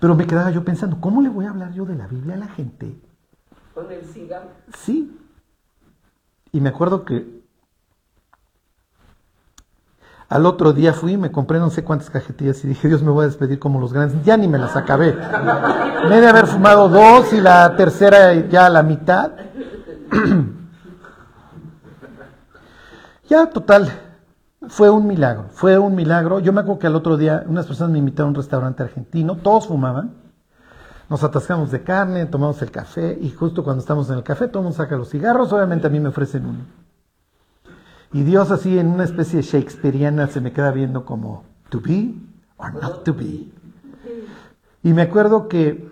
Pero 0.00 0.14
me 0.14 0.26
quedaba 0.26 0.50
yo 0.50 0.64
pensando, 0.64 0.96
¿cómo 1.00 1.20
le 1.20 1.28
voy 1.28 1.44
a 1.44 1.50
hablar 1.50 1.72
yo 1.72 1.84
de 1.84 1.94
la 1.94 2.06
Biblia 2.06 2.34
a 2.34 2.38
la 2.38 2.48
gente? 2.48 2.98
Con 3.74 3.92
el 3.92 4.04
cigarro. 4.04 4.48
Sí. 4.78 5.16
Y 6.52 6.60
me 6.60 6.70
acuerdo 6.70 7.04
que 7.04 7.40
al 10.28 10.46
otro 10.46 10.72
día 10.72 10.92
fui, 10.92 11.16
me 11.16 11.30
compré 11.30 11.58
no 11.58 11.70
sé 11.70 11.84
cuántas 11.84 12.08
cajetillas 12.08 12.64
y 12.64 12.68
dije, 12.68 12.88
Dios 12.88 13.02
me 13.02 13.10
voy 13.10 13.24
a 13.24 13.26
despedir 13.26 13.58
como 13.58 13.78
los 13.78 13.92
grandes. 13.92 14.24
Ya 14.24 14.36
ni 14.36 14.48
me 14.48 14.58
las 14.58 14.74
acabé. 14.74 15.14
Me 16.08 16.16
he 16.16 16.20
de 16.20 16.28
haber 16.28 16.46
fumado 16.46 16.88
dos 16.88 17.32
y 17.32 17.40
la 17.40 17.76
tercera 17.76 18.32
ya 18.48 18.66
a 18.66 18.70
la 18.70 18.82
mitad. 18.82 19.32
Ya, 23.30 23.46
total, 23.46 23.92
fue 24.66 24.90
un 24.90 25.06
milagro, 25.06 25.46
fue 25.52 25.78
un 25.78 25.94
milagro. 25.94 26.40
Yo 26.40 26.52
me 26.52 26.62
acuerdo 26.62 26.80
que 26.80 26.88
al 26.88 26.96
otro 26.96 27.16
día 27.16 27.44
unas 27.46 27.64
personas 27.64 27.92
me 27.92 27.98
invitaron 28.00 28.26
a 28.26 28.30
un 28.30 28.34
restaurante 28.34 28.82
argentino, 28.82 29.36
todos 29.36 29.68
fumaban, 29.68 30.14
nos 31.08 31.22
atascamos 31.22 31.70
de 31.70 31.84
carne, 31.84 32.26
tomamos 32.26 32.60
el 32.60 32.72
café 32.72 33.16
y 33.20 33.30
justo 33.30 33.62
cuando 33.62 33.82
estamos 33.82 34.10
en 34.10 34.16
el 34.16 34.24
café 34.24 34.48
todo 34.48 34.58
el 34.58 34.64
mundo 34.64 34.76
saca 34.76 34.96
los 34.96 35.10
cigarros, 35.10 35.52
obviamente 35.52 35.86
a 35.86 35.90
mí 35.90 36.00
me 36.00 36.08
ofrecen 36.08 36.44
uno. 36.44 36.58
Y 38.12 38.24
Dios 38.24 38.50
así 38.50 38.76
en 38.80 38.88
una 38.88 39.04
especie 39.04 39.36
de 39.36 39.42
shakespeariana 39.42 40.26
se 40.26 40.40
me 40.40 40.52
queda 40.52 40.72
viendo 40.72 41.04
como, 41.04 41.44
to 41.68 41.80
be 41.80 42.12
or 42.56 42.74
not 42.82 43.04
to 43.04 43.14
be. 43.14 43.48
Y 44.82 44.92
me 44.92 45.02
acuerdo 45.02 45.46
que 45.46 45.88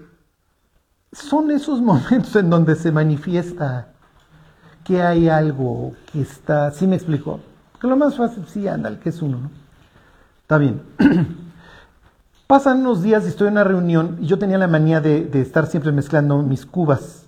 son 1.13 1.53
esos 1.53 1.81
momentos 1.83 2.35
en 2.35 2.51
donde 2.51 2.75
se 2.75 2.91
manifiesta 2.91 3.93
que 4.85 5.03
hay 5.03 5.29
algo 5.29 5.93
que 6.11 6.21
está, 6.21 6.71
¿sí 6.71 6.87
me 6.87 6.97
explico? 6.97 7.41
Que 7.81 7.87
lo 7.87 7.97
más 7.97 8.17
fácil, 8.17 8.45
sí, 8.47 8.67
anda, 8.67 8.99
que 8.99 9.11
es 9.11 9.23
uno, 9.23 9.39
¿no? 9.39 9.51
Está 10.43 10.59
bien. 10.59 10.83
Pasan 12.47 12.81
unos 12.81 13.03
días 13.03 13.25
y 13.27 13.29
estoy 13.29 13.49
en 13.49 13.53
una 13.53 13.65
reunión 13.65 14.17
y 14.21 14.27
yo 14.27 14.39
tenía 14.39 14.57
la 14.57 14.67
manía 14.67 15.03
de, 15.03 15.29
estar 15.35 15.67
siempre 15.67 15.93
mezclando 15.93 16.43
mis 16.43 16.65
cubas. 16.65 17.27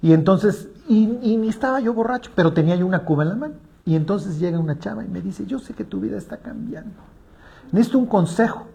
Y 0.00 0.12
entonces, 0.12 0.68
y, 0.88 1.18
y, 1.22 1.48
estaba 1.48 1.80
yo 1.80 1.92
borracho, 1.92 2.30
pero 2.34 2.52
tenía 2.52 2.76
yo 2.76 2.86
una 2.86 3.00
cuba 3.00 3.24
en 3.24 3.28
la 3.28 3.34
mano. 3.34 3.54
Y 3.84 3.96
entonces 3.96 4.38
llega 4.38 4.58
una 4.58 4.78
chava 4.78 5.04
y 5.04 5.08
me 5.08 5.20
dice, 5.20 5.44
yo 5.46 5.58
sé 5.58 5.74
que 5.74 5.84
tu 5.84 6.00
vida 6.00 6.16
está 6.16 6.36
cambiando. 6.36 6.94
Necesito 7.72 7.98
un 7.98 8.06
consejo. 8.06 8.68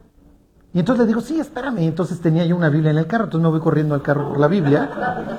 Y 0.74 0.80
entonces 0.80 1.06
le 1.06 1.08
digo, 1.08 1.22
sí, 1.22 1.40
espérame. 1.40 1.80
Y 1.80 1.88
entonces 1.88 2.20
tenía 2.20 2.46
yo 2.46 2.58
una 2.58 2.70
Biblia 2.70 2.92
en 2.92 2.98
el 2.98 3.08
carro, 3.08 3.26
entonces 3.26 3.44
me 3.44 3.50
voy 3.50 3.62
corriendo 3.62 3.96
al 3.96 4.02
carro 4.02 4.28
por 4.30 4.40
la 4.40 4.48
Biblia. 4.48 4.90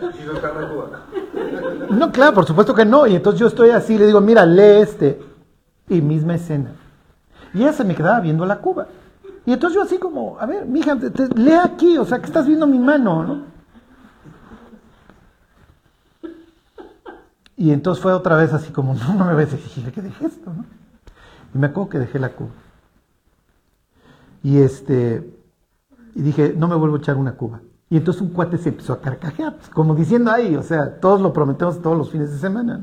¿Y 0.00 0.26
no 0.26 0.32
no, 1.90 2.12
claro, 2.12 2.34
por 2.34 2.46
supuesto 2.46 2.74
que 2.74 2.84
no. 2.84 3.06
Y 3.06 3.16
entonces 3.16 3.40
yo 3.40 3.46
estoy 3.46 3.70
así, 3.70 3.98
le 3.98 4.06
digo, 4.06 4.20
mira, 4.20 4.46
lee 4.46 4.82
este. 4.82 5.20
Y 5.88 6.00
misma 6.00 6.34
escena. 6.36 6.72
Y 7.52 7.62
ella 7.62 7.72
se 7.72 7.84
me 7.84 7.94
quedaba 7.94 8.20
viendo 8.20 8.46
la 8.46 8.58
cuba. 8.58 8.86
Y 9.44 9.52
entonces 9.52 9.74
yo 9.74 9.82
así 9.82 9.98
como, 9.98 10.38
a 10.38 10.46
ver, 10.46 10.66
mija, 10.66 10.96
lee 11.34 11.52
aquí, 11.52 11.98
o 11.98 12.04
sea, 12.04 12.18
que 12.18 12.26
estás 12.26 12.46
viendo 12.46 12.66
mi 12.66 12.78
mano, 12.78 13.24
¿no? 13.24 13.42
Y 17.56 17.72
entonces 17.72 18.00
fue 18.02 18.12
otra 18.12 18.36
vez 18.36 18.52
así 18.52 18.72
como, 18.72 18.94
no, 18.94 19.14
no 19.14 19.24
me 19.26 19.34
ves, 19.34 19.50
dije, 19.52 19.92
que 19.92 20.00
dejé 20.00 20.26
esto. 20.26 20.52
Y 21.54 21.58
me 21.58 21.66
acuerdo 21.66 21.90
que 21.90 21.98
dejé 21.98 22.18
la 22.18 22.30
cuba. 22.30 22.50
Y 24.42 24.58
este, 24.58 25.30
y 26.14 26.22
dije, 26.22 26.54
no 26.56 26.68
me 26.68 26.76
vuelvo 26.76 26.96
a 26.96 26.98
echar 27.00 27.16
una 27.16 27.32
cuba. 27.32 27.60
Y 27.90 27.96
entonces 27.96 28.22
un 28.22 28.28
cuate 28.30 28.56
se 28.56 28.68
empezó 28.68 28.92
a 28.92 29.00
carcajear, 29.00 29.56
pues, 29.56 29.68
como 29.68 29.96
diciendo 29.96 30.30
ahí, 30.30 30.54
o 30.54 30.62
sea, 30.62 31.00
todos 31.00 31.20
lo 31.20 31.32
prometemos 31.32 31.82
todos 31.82 31.98
los 31.98 32.10
fines 32.10 32.30
de 32.30 32.38
semana. 32.38 32.80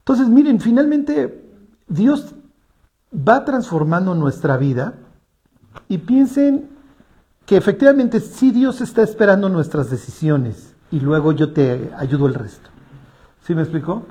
Entonces, 0.00 0.28
miren, 0.28 0.58
finalmente 0.58 1.48
Dios 1.86 2.34
va 3.16 3.44
transformando 3.44 4.16
nuestra 4.16 4.56
vida 4.56 4.94
y 5.88 5.98
piensen 5.98 6.70
que 7.46 7.56
efectivamente 7.56 8.18
sí 8.18 8.50
Dios 8.50 8.80
está 8.80 9.02
esperando 9.02 9.48
nuestras 9.48 9.88
decisiones 9.88 10.74
y 10.90 10.98
luego 10.98 11.30
yo 11.30 11.52
te 11.52 11.92
ayudo 11.96 12.26
el 12.26 12.34
resto. 12.34 12.68
¿Sí 13.46 13.54
me 13.54 13.62
explicó? 13.62 14.04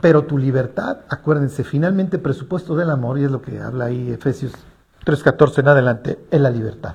Pero 0.00 0.24
tu 0.24 0.36
libertad, 0.36 0.98
acuérdense, 1.08 1.64
finalmente 1.64 2.18
presupuesto 2.18 2.76
del 2.76 2.90
amor, 2.90 3.18
y 3.18 3.24
es 3.24 3.30
lo 3.30 3.40
que 3.40 3.60
habla 3.60 3.86
ahí 3.86 4.10
Efesios 4.10 4.52
3.14 5.04 5.58
en 5.58 5.68
adelante, 5.68 6.18
es 6.30 6.40
la 6.40 6.50
libertad. 6.50 6.94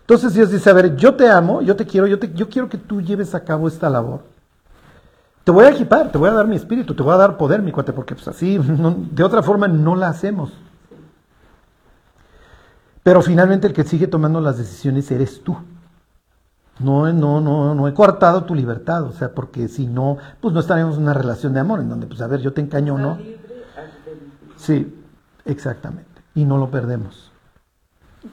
Entonces 0.00 0.34
Dios 0.34 0.50
dice, 0.50 0.68
a 0.68 0.74
ver, 0.74 0.96
yo 0.96 1.14
te 1.14 1.28
amo, 1.28 1.62
yo 1.62 1.76
te 1.76 1.86
quiero, 1.86 2.06
yo, 2.06 2.18
te, 2.18 2.32
yo 2.34 2.48
quiero 2.48 2.68
que 2.68 2.76
tú 2.76 3.00
lleves 3.00 3.34
a 3.34 3.42
cabo 3.42 3.68
esta 3.68 3.88
labor. 3.88 4.20
Te 5.44 5.50
voy 5.50 5.64
a 5.64 5.70
equipar, 5.70 6.12
te 6.12 6.18
voy 6.18 6.28
a 6.28 6.34
dar 6.34 6.46
mi 6.46 6.56
espíritu, 6.56 6.94
te 6.94 7.02
voy 7.02 7.14
a 7.14 7.18
dar 7.18 7.36
poder, 7.36 7.62
mi 7.62 7.72
cuate, 7.72 7.92
porque 7.92 8.14
pues 8.14 8.28
así, 8.28 8.58
de 9.10 9.24
otra 9.24 9.42
forma 9.42 9.66
no 9.66 9.96
la 9.96 10.08
hacemos. 10.08 10.52
Pero 13.02 13.22
finalmente 13.22 13.66
el 13.66 13.72
que 13.72 13.84
sigue 13.84 14.06
tomando 14.06 14.40
las 14.40 14.58
decisiones 14.58 15.10
eres 15.10 15.42
tú. 15.42 15.56
No, 16.80 17.10
no, 17.12 17.40
no, 17.40 17.74
no 17.74 17.88
he 17.88 17.94
cortado 17.94 18.44
tu 18.44 18.54
libertad, 18.54 19.04
o 19.04 19.12
sea, 19.12 19.32
porque 19.32 19.68
si 19.68 19.86
no, 19.86 20.18
pues 20.40 20.52
no 20.52 20.60
estaríamos 20.60 20.96
en 20.96 21.04
una 21.04 21.14
relación 21.14 21.52
de 21.52 21.60
amor, 21.60 21.80
en 21.80 21.88
donde, 21.88 22.06
pues 22.06 22.20
a 22.20 22.26
ver, 22.26 22.40
yo 22.40 22.52
te 22.52 22.60
encaño 22.60 22.94
o 22.94 22.98
no. 22.98 23.18
Sí, 24.56 24.92
exactamente. 25.44 26.13
Y 26.34 26.44
no 26.44 26.58
lo 26.58 26.70
perdemos. 26.70 27.32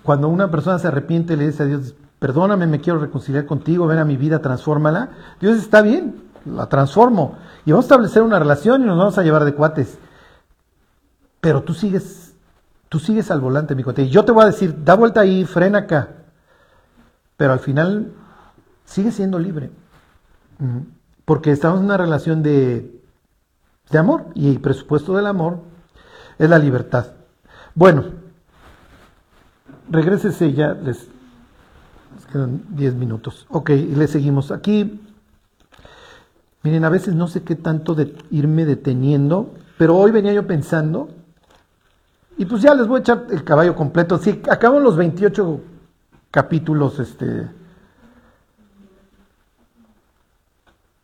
Cuando 0.04 0.30
una 0.30 0.50
persona 0.50 0.80
se 0.80 0.88
arrepiente 0.88 1.38
le 1.38 1.48
dice 1.48 1.64
a 1.64 1.66
Dios, 1.66 1.96
perdóname, 2.20 2.68
me 2.68 2.82
quiero 2.82 3.00
reconciliar 3.00 3.46
contigo, 3.46 3.88
ven 3.88 4.00
a 4.00 4.06
mi 4.06 4.18
vida, 4.18 4.40
transfórmala, 4.40 5.10
Dios 5.40 5.58
está 5.58 5.82
bien, 5.82 6.24
la 6.46 6.68
transformo 6.68 7.38
y 7.66 7.72
vamos 7.72 7.86
a 7.86 7.88
establecer 7.88 8.24
una 8.24 8.40
relación 8.40 8.82
y 8.82 8.86
nos 8.86 8.98
vamos 8.98 9.18
a 9.18 9.24
llevar 9.24 9.46
de 9.46 9.54
cuates. 9.54 9.98
Pero 11.40 11.64
tú 11.64 11.74
sigues, 11.74 12.36
tú 12.90 13.00
sigues 13.00 13.32
al 13.32 13.42
volante, 13.42 13.76
mi 13.76 13.84
cuate. 13.84 14.04
Y 14.04 14.10
yo 14.10 14.26
te 14.26 14.32
voy 14.32 14.44
a 14.44 14.48
decir, 14.48 14.84
da 14.84 14.96
vuelta 14.96 15.22
ahí, 15.22 15.46
frena 15.46 15.80
acá. 15.80 16.10
Pero 17.38 17.54
al 17.54 17.60
final 17.60 18.14
sigue 18.86 19.12
siendo 19.12 19.40
libre. 19.40 19.72
Porque 21.26 21.52
estamos 21.52 21.80
en 21.80 21.86
una 21.86 21.98
relación 21.98 22.44
de, 22.44 23.02
de 23.90 23.98
amor 23.98 24.28
y 24.36 24.50
el 24.50 24.62
presupuesto 24.62 25.16
del 25.16 25.26
amor 25.26 25.62
es 26.38 26.50
la 26.50 26.60
libertad. 26.60 27.08
Bueno, 27.76 28.06
regrésese 29.90 30.54
ya, 30.54 30.74
les, 30.74 31.08
les 32.16 32.26
quedan 32.32 32.64
10 32.70 32.96
minutos. 32.96 33.46
Ok, 33.50 33.70
le 33.70 34.08
seguimos. 34.08 34.52
Aquí 34.52 35.00
Miren, 36.64 36.86
a 36.86 36.90
veces 36.90 37.16
no 37.16 37.28
sé 37.28 37.44
qué 37.44 37.56
tanto 37.56 37.96
de 37.96 38.16
irme 38.30 38.66
deteniendo, 38.66 39.54
pero 39.78 39.98
hoy 39.98 40.12
venía 40.12 40.32
yo 40.34 40.46
pensando, 40.46 41.10
y 42.38 42.46
pues 42.46 42.62
ya 42.62 42.76
les 42.76 42.88
voy 42.88 43.00
a 43.00 43.02
echar 43.02 43.26
el 43.32 43.44
caballo 43.44 43.76
completo. 43.76 44.18
Sí, 44.20 44.42
acaban 44.50 44.84
los 44.84 44.96
28 44.96 45.60
capítulos, 46.30 47.00
este, 47.00 47.26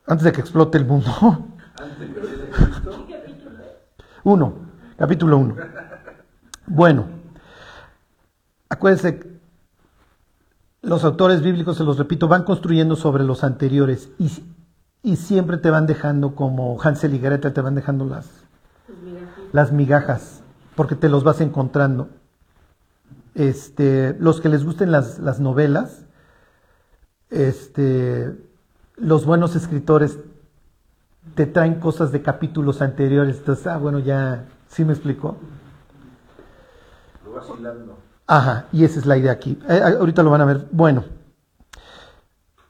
antes 0.06 0.26
de 0.26 0.32
que 0.32 0.42
explote 0.42 0.78
el 0.78 0.86
mundo. 0.86 1.10
Uno, 4.24 4.54
capítulo 4.98 5.38
uno. 5.38 5.56
Bueno, 6.68 7.08
acuérdense, 8.70 9.40
los 10.82 11.04
autores 11.04 11.42
bíblicos, 11.42 11.78
se 11.78 11.84
los 11.84 11.98
repito, 11.98 12.28
van 12.28 12.44
construyendo 12.44 12.96
sobre 12.96 13.24
los 13.24 13.44
anteriores 13.44 14.10
y 14.20 14.30
y 15.08 15.16
siempre 15.16 15.58
te 15.58 15.70
van 15.70 15.88
dejando 15.88 16.36
como 16.36 16.78
Hansel 16.82 17.14
y 17.14 17.20
Gretel 17.20 17.54
te 17.54 17.62
van 17.62 17.76
dejando 17.76 18.06
las, 18.06 18.28
las 19.54 19.72
migajas, 19.72 20.42
porque 20.76 20.96
te 20.96 21.08
los 21.08 21.24
vas 21.24 21.40
encontrando. 21.40 22.10
Este, 23.34 24.18
los 24.20 24.42
que 24.42 24.50
les 24.50 24.66
gusten 24.66 24.92
las, 24.92 25.20
las 25.20 25.40
novelas, 25.40 26.06
este, 27.30 28.36
los 28.98 29.26
buenos 29.26 29.56
escritores 29.56 30.20
te 31.36 31.46
traen 31.46 31.76
cosas 31.80 32.12
de 32.12 32.22
capítulos 32.22 32.82
anteriores. 32.82 33.38
Entonces, 33.38 33.66
ah, 33.68 33.78
bueno, 33.78 34.00
ya, 34.00 34.46
¿sí 34.68 34.84
me 34.84 34.92
explico? 34.92 35.38
Ajá, 38.28 38.66
y 38.72 38.84
esa 38.84 39.00
es 39.00 39.06
la 39.06 39.18
idea 39.18 39.32
aquí. 39.32 39.58
Eh, 39.70 39.82
ahorita 40.00 40.24
lo 40.24 40.30
van 40.32 40.42
a 40.42 40.46
ver. 40.46 40.68
Bueno, 40.72 41.06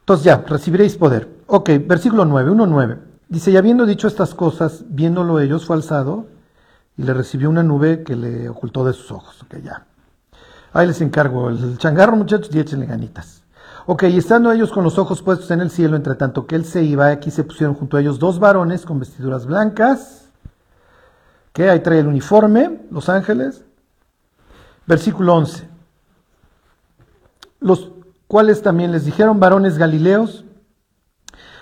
entonces 0.01 0.23
ya, 0.23 0.43
recibiréis 0.47 0.95
poder. 0.95 1.27
Ok, 1.47 1.69
versículo 1.85 2.25
9, 2.25 2.51
1.9. 2.51 2.97
Dice, 3.29 3.51
y 3.51 3.57
habiendo 3.57 3.85
dicho 3.85 4.07
estas 4.07 4.33
cosas, 4.33 4.85
viéndolo 4.87 5.39
ellos, 5.39 5.65
fue 5.65 5.75
alzado 5.75 6.27
y 6.95 7.03
le 7.03 7.13
recibió 7.13 7.49
una 7.49 7.63
nube 7.63 8.03
que 8.03 8.15
le 8.15 8.47
ocultó 8.49 8.85
de 8.85 8.93
sus 8.93 9.11
ojos. 9.11 9.41
Ok, 9.43 9.57
ya. 9.63 9.85
Ahí 10.73 10.87
les 10.87 11.01
encargo 11.01 11.49
el 11.49 11.77
changarro, 11.77 12.15
muchachos, 12.15 12.53
y 12.53 12.59
échenle 12.59 12.85
ganitas. 12.85 13.43
Ok, 13.85 14.03
y 14.03 14.17
estando 14.17 14.51
ellos 14.51 14.71
con 14.71 14.83
los 14.83 14.97
ojos 14.97 15.21
puestos 15.21 15.49
en 15.51 15.61
el 15.61 15.71
cielo, 15.71 15.95
entre 15.95 16.15
tanto 16.15 16.45
que 16.45 16.55
él 16.55 16.65
se 16.65 16.83
iba, 16.83 17.07
aquí 17.07 17.31
se 17.31 17.43
pusieron 17.43 17.75
junto 17.75 17.97
a 17.97 18.01
ellos 18.01 18.19
dos 18.19 18.39
varones 18.39 18.85
con 18.85 18.99
vestiduras 18.99 19.45
blancas, 19.45 20.29
que 21.53 21.69
ahí 21.69 21.79
trae 21.79 21.99
el 21.99 22.07
uniforme, 22.07 22.81
los 22.91 23.09
ángeles. 23.09 23.63
Versículo 24.87 25.35
11. 25.35 25.67
Los 27.59 27.91
cuales 28.27 28.61
también 28.61 28.91
les 28.91 29.05
dijeron, 29.05 29.39
varones 29.39 29.77
galileos, 29.77 30.45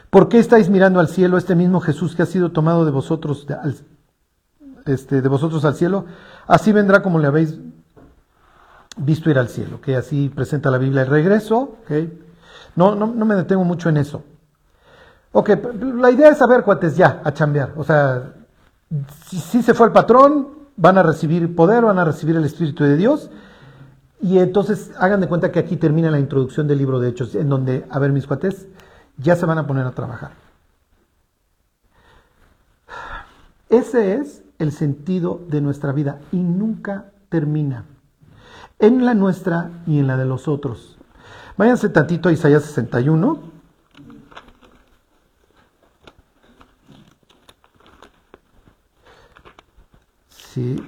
¿por 0.10 0.30
qué 0.30 0.40
estáis 0.40 0.70
mirando 0.70 1.00
al 1.00 1.10
cielo 1.10 1.38
este 1.38 1.56
mismo 1.56 1.82
Jesús 1.82 2.16
que 2.16 2.22
ha 2.22 2.28
sido 2.28 2.52
tomado 2.52 2.86
de 2.86 2.92
vosotros, 2.92 3.48
de, 3.48 3.56
al, 3.56 3.76
este, 4.86 5.22
de 5.22 5.30
vosotros 5.30 5.66
al 5.66 5.76
cielo? 5.76 6.06
Así 6.48 6.72
vendrá 6.72 7.02
como 7.02 7.20
le 7.20 7.28
habéis 7.28 7.58
visto 8.98 9.30
ir 9.30 9.40
al 9.40 9.50
cielo, 9.50 9.82
que 9.82 9.96
así 9.96 10.30
presenta 10.30 10.70
la 10.70 10.78
Biblia 10.78 11.02
el 11.02 11.10
regreso. 11.10 11.78
¿okay? 11.84 12.22
No, 12.76 12.96
no, 12.96 13.08
no 13.08 13.26
me 13.26 13.36
detengo 13.36 13.64
mucho 13.64 13.90
en 13.90 13.98
eso. 13.98 14.24
Ok, 15.32 15.50
la 15.98 16.12
idea 16.12 16.30
es 16.30 16.38
saber 16.38 16.64
cuates 16.64 16.96
ya, 16.96 17.22
a 17.24 17.34
chambear. 17.34 17.74
O 17.76 17.84
sea, 17.84 18.34
si, 19.26 19.38
si 19.40 19.64
se 19.64 19.74
fue 19.74 19.88
el 19.88 19.92
patrón, 19.92 20.55
van 20.78 20.98
a 20.98 21.04
recibir 21.04 21.56
poder, 21.56 21.84
van 21.84 22.00
a 22.00 22.06
recibir 22.06 22.36
el 22.36 22.46
Espíritu 22.46 22.84
de 22.84 22.98
Dios 22.98 23.30
y 24.22 24.40
entonces 24.40 24.92
hagan 24.98 25.22
de 25.22 25.28
cuenta 25.28 25.52
que 25.52 25.60
aquí 25.60 25.78
termina 25.78 26.12
la 26.12 26.20
introducción 26.20 26.68
del 26.68 26.80
libro 26.80 27.00
de 27.00 27.10
Hechos, 27.10 27.36
en 27.36 27.50
donde, 27.50 27.86
a 27.90 28.00
ver 28.00 28.12
mis 28.12 28.28
cuates, 28.28 28.68
ya 29.18 29.36
se 29.36 29.46
van 29.46 29.58
a 29.58 29.68
poner 29.68 29.86
a 29.86 29.92
trabajar. 29.92 30.32
Ese 33.70 34.16
es 34.16 34.44
el 34.60 34.72
sentido 34.72 35.42
de 35.50 35.62
nuestra 35.62 35.92
vida 35.92 36.20
y 36.32 36.38
nunca 36.38 37.12
termina. 37.30 37.86
En 38.80 39.06
la 39.06 39.14
nuestra 39.14 39.72
y 39.86 40.00
en 40.00 40.08
la 40.08 40.18
de 40.18 40.26
los 40.26 40.48
otros. 40.48 40.98
Váyanse 41.58 41.90
tantito 41.90 42.30
a 42.30 42.32
Isaías 42.32 42.64
61. 42.64 43.55
Sí, 50.56 50.82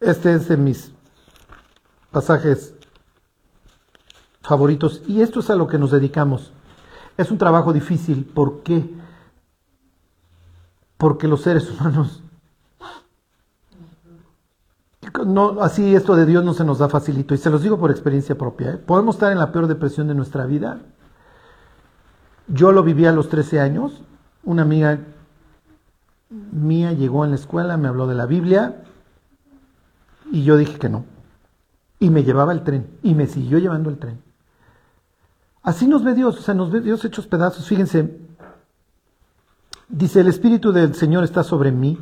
este 0.00 0.34
es 0.34 0.48
de 0.48 0.58
mis 0.58 0.92
pasajes 2.10 2.74
favoritos 4.42 5.00
y 5.08 5.22
esto 5.22 5.40
es 5.40 5.48
a 5.48 5.54
lo 5.54 5.66
que 5.66 5.78
nos 5.78 5.92
dedicamos. 5.92 6.52
Es 7.16 7.30
un 7.30 7.38
trabajo 7.38 7.72
difícil, 7.72 8.26
¿por 8.26 8.62
qué? 8.62 8.94
Porque 10.98 11.26
los 11.26 11.40
seres 11.40 11.70
humanos, 11.70 12.22
no, 15.24 15.62
así 15.62 15.94
esto 15.94 16.14
de 16.14 16.26
Dios 16.26 16.44
no 16.44 16.52
se 16.52 16.64
nos 16.64 16.76
da 16.76 16.90
facilito 16.90 17.32
y 17.32 17.38
se 17.38 17.48
los 17.48 17.62
digo 17.62 17.80
por 17.80 17.90
experiencia 17.90 18.36
propia. 18.36 18.72
¿eh? 18.72 18.76
Podemos 18.76 19.14
estar 19.14 19.32
en 19.32 19.38
la 19.38 19.52
peor 19.52 19.68
depresión 19.68 20.06
de 20.06 20.14
nuestra 20.14 20.44
vida. 20.44 20.82
Yo 22.46 22.72
lo 22.72 22.82
viví 22.82 23.06
a 23.06 23.12
los 23.12 23.30
13 23.30 23.58
años, 23.58 24.02
una 24.44 24.60
amiga 24.60 24.98
mía 26.52 26.92
llegó 26.92 27.24
en 27.24 27.30
la 27.30 27.36
escuela, 27.36 27.76
me 27.76 27.88
habló 27.88 28.06
de 28.06 28.14
la 28.14 28.26
Biblia 28.26 28.82
y 30.30 30.44
yo 30.44 30.56
dije 30.56 30.78
que 30.78 30.88
no 30.88 31.04
y 32.02 32.10
me 32.10 32.24
llevaba 32.24 32.52
el 32.52 32.64
tren 32.64 32.88
y 33.04 33.14
me 33.14 33.28
siguió 33.28 33.60
llevando 33.60 33.88
el 33.88 33.96
tren. 33.96 34.20
Así 35.62 35.86
nos 35.86 36.02
ve 36.02 36.14
Dios, 36.14 36.36
o 36.36 36.42
sea, 36.42 36.52
nos 36.52 36.72
ve 36.72 36.80
Dios 36.80 37.04
hechos 37.04 37.28
pedazos. 37.28 37.68
Fíjense, 37.68 38.18
dice, 39.88 40.20
el 40.20 40.26
Espíritu 40.26 40.72
del 40.72 40.96
Señor 40.96 41.22
está 41.22 41.44
sobre 41.44 41.70
mí, 41.70 42.00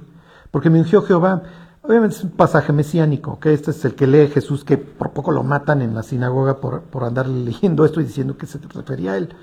porque 0.50 0.70
me 0.70 0.78
ungió 0.78 1.02
Jehová. 1.02 1.42
Obviamente 1.82 2.16
es 2.16 2.24
un 2.24 2.30
pasaje 2.30 2.72
mesiánico, 2.72 3.38
que 3.40 3.52
este 3.52 3.72
es 3.72 3.84
el 3.84 3.94
que 3.94 4.06
lee 4.06 4.28
Jesús, 4.28 4.64
que 4.64 4.78
por 4.78 5.10
poco 5.10 5.32
lo 5.32 5.42
matan 5.42 5.82
en 5.82 5.94
la 5.94 6.02
sinagoga 6.02 6.60
por, 6.60 6.80
por 6.80 7.04
andar 7.04 7.28
leyendo 7.28 7.84
esto 7.84 8.00
y 8.00 8.04
diciendo 8.04 8.38
que 8.38 8.46
se 8.46 8.58
refería 8.58 9.12
a 9.12 9.16
él. 9.18 9.34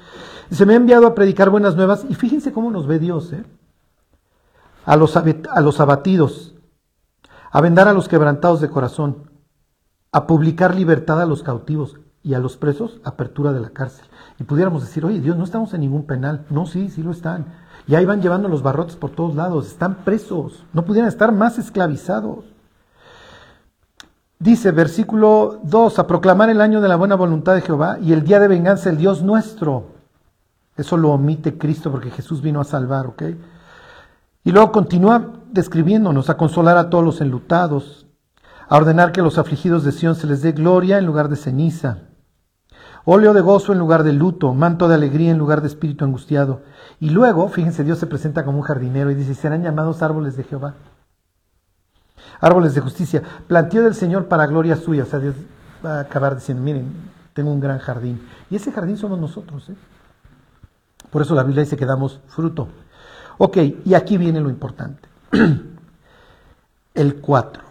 Dice, 0.49 0.65
me 0.65 0.73
ha 0.73 0.77
enviado 0.77 1.05
a 1.05 1.13
predicar 1.13 1.51
buenas 1.51 1.75
nuevas, 1.75 2.03
y 2.09 2.15
fíjense 2.15 2.51
cómo 2.51 2.71
nos 2.71 2.87
ve 2.87 2.97
Dios, 2.97 3.31
¿eh? 3.31 3.43
A, 4.87 4.95
los, 4.95 5.17
a 5.17 5.61
los 5.61 5.79
abatidos, 5.81 6.55
a 7.51 7.61
vendar 7.61 7.89
a 7.89 7.93
los 7.93 8.07
quebrantados 8.07 8.61
de 8.61 8.69
corazón, 8.69 9.29
a 10.13 10.25
publicar 10.25 10.73
libertad 10.73 11.21
a 11.21 11.25
los 11.25 11.43
cautivos 11.43 11.99
y 12.23 12.33
a 12.33 12.39
los 12.39 12.55
presos, 12.55 13.01
apertura 13.03 13.51
de 13.51 13.59
la 13.59 13.69
cárcel. 13.69 14.05
Y 14.39 14.45
pudiéramos 14.45 14.81
decir, 14.81 15.03
oye, 15.03 15.19
Dios, 15.19 15.35
no 15.35 15.43
estamos 15.43 15.73
en 15.73 15.81
ningún 15.81 16.05
penal. 16.05 16.45
No, 16.49 16.65
sí, 16.65 16.89
sí 16.89 17.03
lo 17.03 17.11
están. 17.11 17.47
Y 17.85 17.95
ahí 17.95 18.05
van 18.05 18.21
llevando 18.21 18.47
los 18.47 18.63
barrotes 18.63 18.95
por 18.95 19.11
todos 19.11 19.35
lados, 19.35 19.67
están 19.67 20.05
presos, 20.05 20.63
no 20.71 20.85
pudieran 20.85 21.09
estar 21.09 21.33
más 21.33 21.59
esclavizados. 21.59 22.45
Dice, 24.39 24.71
versículo 24.71 25.59
2, 25.63 25.99
a 25.99 26.07
proclamar 26.07 26.49
el 26.49 26.61
año 26.61 26.79
de 26.79 26.87
la 26.87 26.95
buena 26.95 27.15
voluntad 27.15 27.55
de 27.55 27.61
Jehová 27.61 27.97
y 27.99 28.13
el 28.13 28.23
día 28.23 28.39
de 28.39 28.47
venganza 28.47 28.89
el 28.89 28.97
Dios 28.97 29.21
nuestro. 29.21 29.87
Eso 30.77 30.95
lo 30.95 31.11
omite 31.11 31.57
Cristo 31.57 31.91
porque 31.91 32.11
Jesús 32.11 32.41
vino 32.41 32.61
a 32.61 32.65
salvar, 32.65 33.07
¿ok? 33.07 33.23
Y 34.47 34.53
luego 34.53 34.71
continúa 34.71 35.33
describiéndonos, 35.51 36.29
a 36.29 36.37
consolar 36.37 36.77
a 36.77 36.89
todos 36.89 37.03
los 37.03 37.19
enlutados, 37.19 38.07
a 38.69 38.77
ordenar 38.77 39.11
que 39.11 39.21
los 39.21 39.37
afligidos 39.37 39.83
de 39.83 39.91
Sión 39.91 40.15
se 40.15 40.25
les 40.25 40.41
dé 40.41 40.53
gloria 40.53 40.97
en 40.97 41.05
lugar 41.05 41.27
de 41.27 41.35
ceniza, 41.35 42.03
óleo 43.03 43.33
de 43.33 43.41
gozo 43.41 43.73
en 43.73 43.79
lugar 43.79 44.03
de 44.03 44.13
luto, 44.13 44.53
manto 44.53 44.87
de 44.87 44.95
alegría 44.95 45.31
en 45.31 45.37
lugar 45.37 45.59
de 45.59 45.67
espíritu 45.67 46.05
angustiado. 46.05 46.61
Y 47.01 47.09
luego, 47.09 47.49
fíjense, 47.49 47.83
Dios 47.83 47.99
se 47.99 48.07
presenta 48.07 48.45
como 48.45 48.59
un 48.59 48.63
jardinero 48.63 49.11
y 49.11 49.15
dice, 49.15 49.35
serán 49.35 49.63
llamados 49.63 50.01
árboles 50.01 50.37
de 50.37 50.45
Jehová, 50.45 50.75
árboles 52.39 52.73
de 52.73 52.79
justicia, 52.79 53.23
plantío 53.47 53.83
del 53.83 53.95
Señor 53.95 54.29
para 54.29 54.47
gloria 54.47 54.77
suya. 54.77 55.03
O 55.03 55.07
sea, 55.07 55.19
Dios 55.19 55.35
va 55.85 55.97
a 55.97 55.99
acabar 56.03 56.35
diciendo, 56.35 56.63
miren, 56.63 56.89
tengo 57.33 57.51
un 57.51 57.59
gran 57.59 57.79
jardín. 57.79 58.25
Y 58.49 58.55
ese 58.55 58.71
jardín 58.71 58.95
somos 58.95 59.19
nosotros. 59.19 59.67
¿eh? 59.67 59.75
Por 61.09 61.21
eso 61.21 61.35
la 61.35 61.43
Biblia 61.43 61.63
dice 61.65 61.75
que 61.75 61.85
damos 61.85 62.21
fruto. 62.27 62.69
Ok, 63.37 63.57
y 63.85 63.93
aquí 63.93 64.17
viene 64.17 64.41
lo 64.41 64.49
importante. 64.49 65.07
El 66.93 67.21
4. 67.21 67.63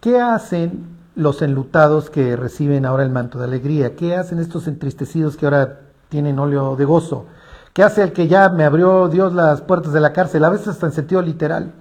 ¿Qué 0.00 0.20
hacen 0.20 0.98
los 1.14 1.42
enlutados 1.42 2.10
que 2.10 2.34
reciben 2.34 2.86
ahora 2.86 3.04
el 3.04 3.10
manto 3.10 3.38
de 3.38 3.44
alegría? 3.44 3.94
¿Qué 3.94 4.16
hacen 4.16 4.38
estos 4.38 4.66
entristecidos 4.66 5.36
que 5.36 5.46
ahora 5.46 5.80
tienen 6.08 6.38
óleo 6.38 6.74
de 6.74 6.84
gozo? 6.84 7.26
¿Qué 7.72 7.84
hace 7.84 8.02
el 8.02 8.12
que 8.12 8.26
ya 8.26 8.48
me 8.48 8.64
abrió 8.64 9.08
Dios 9.08 9.32
las 9.32 9.60
puertas 9.60 9.92
de 9.92 10.00
la 10.00 10.12
cárcel? 10.12 10.44
A 10.44 10.48
veces 10.48 10.68
hasta 10.68 10.86
en 10.86 10.92
sentido 10.92 11.22
literal. 11.22 11.72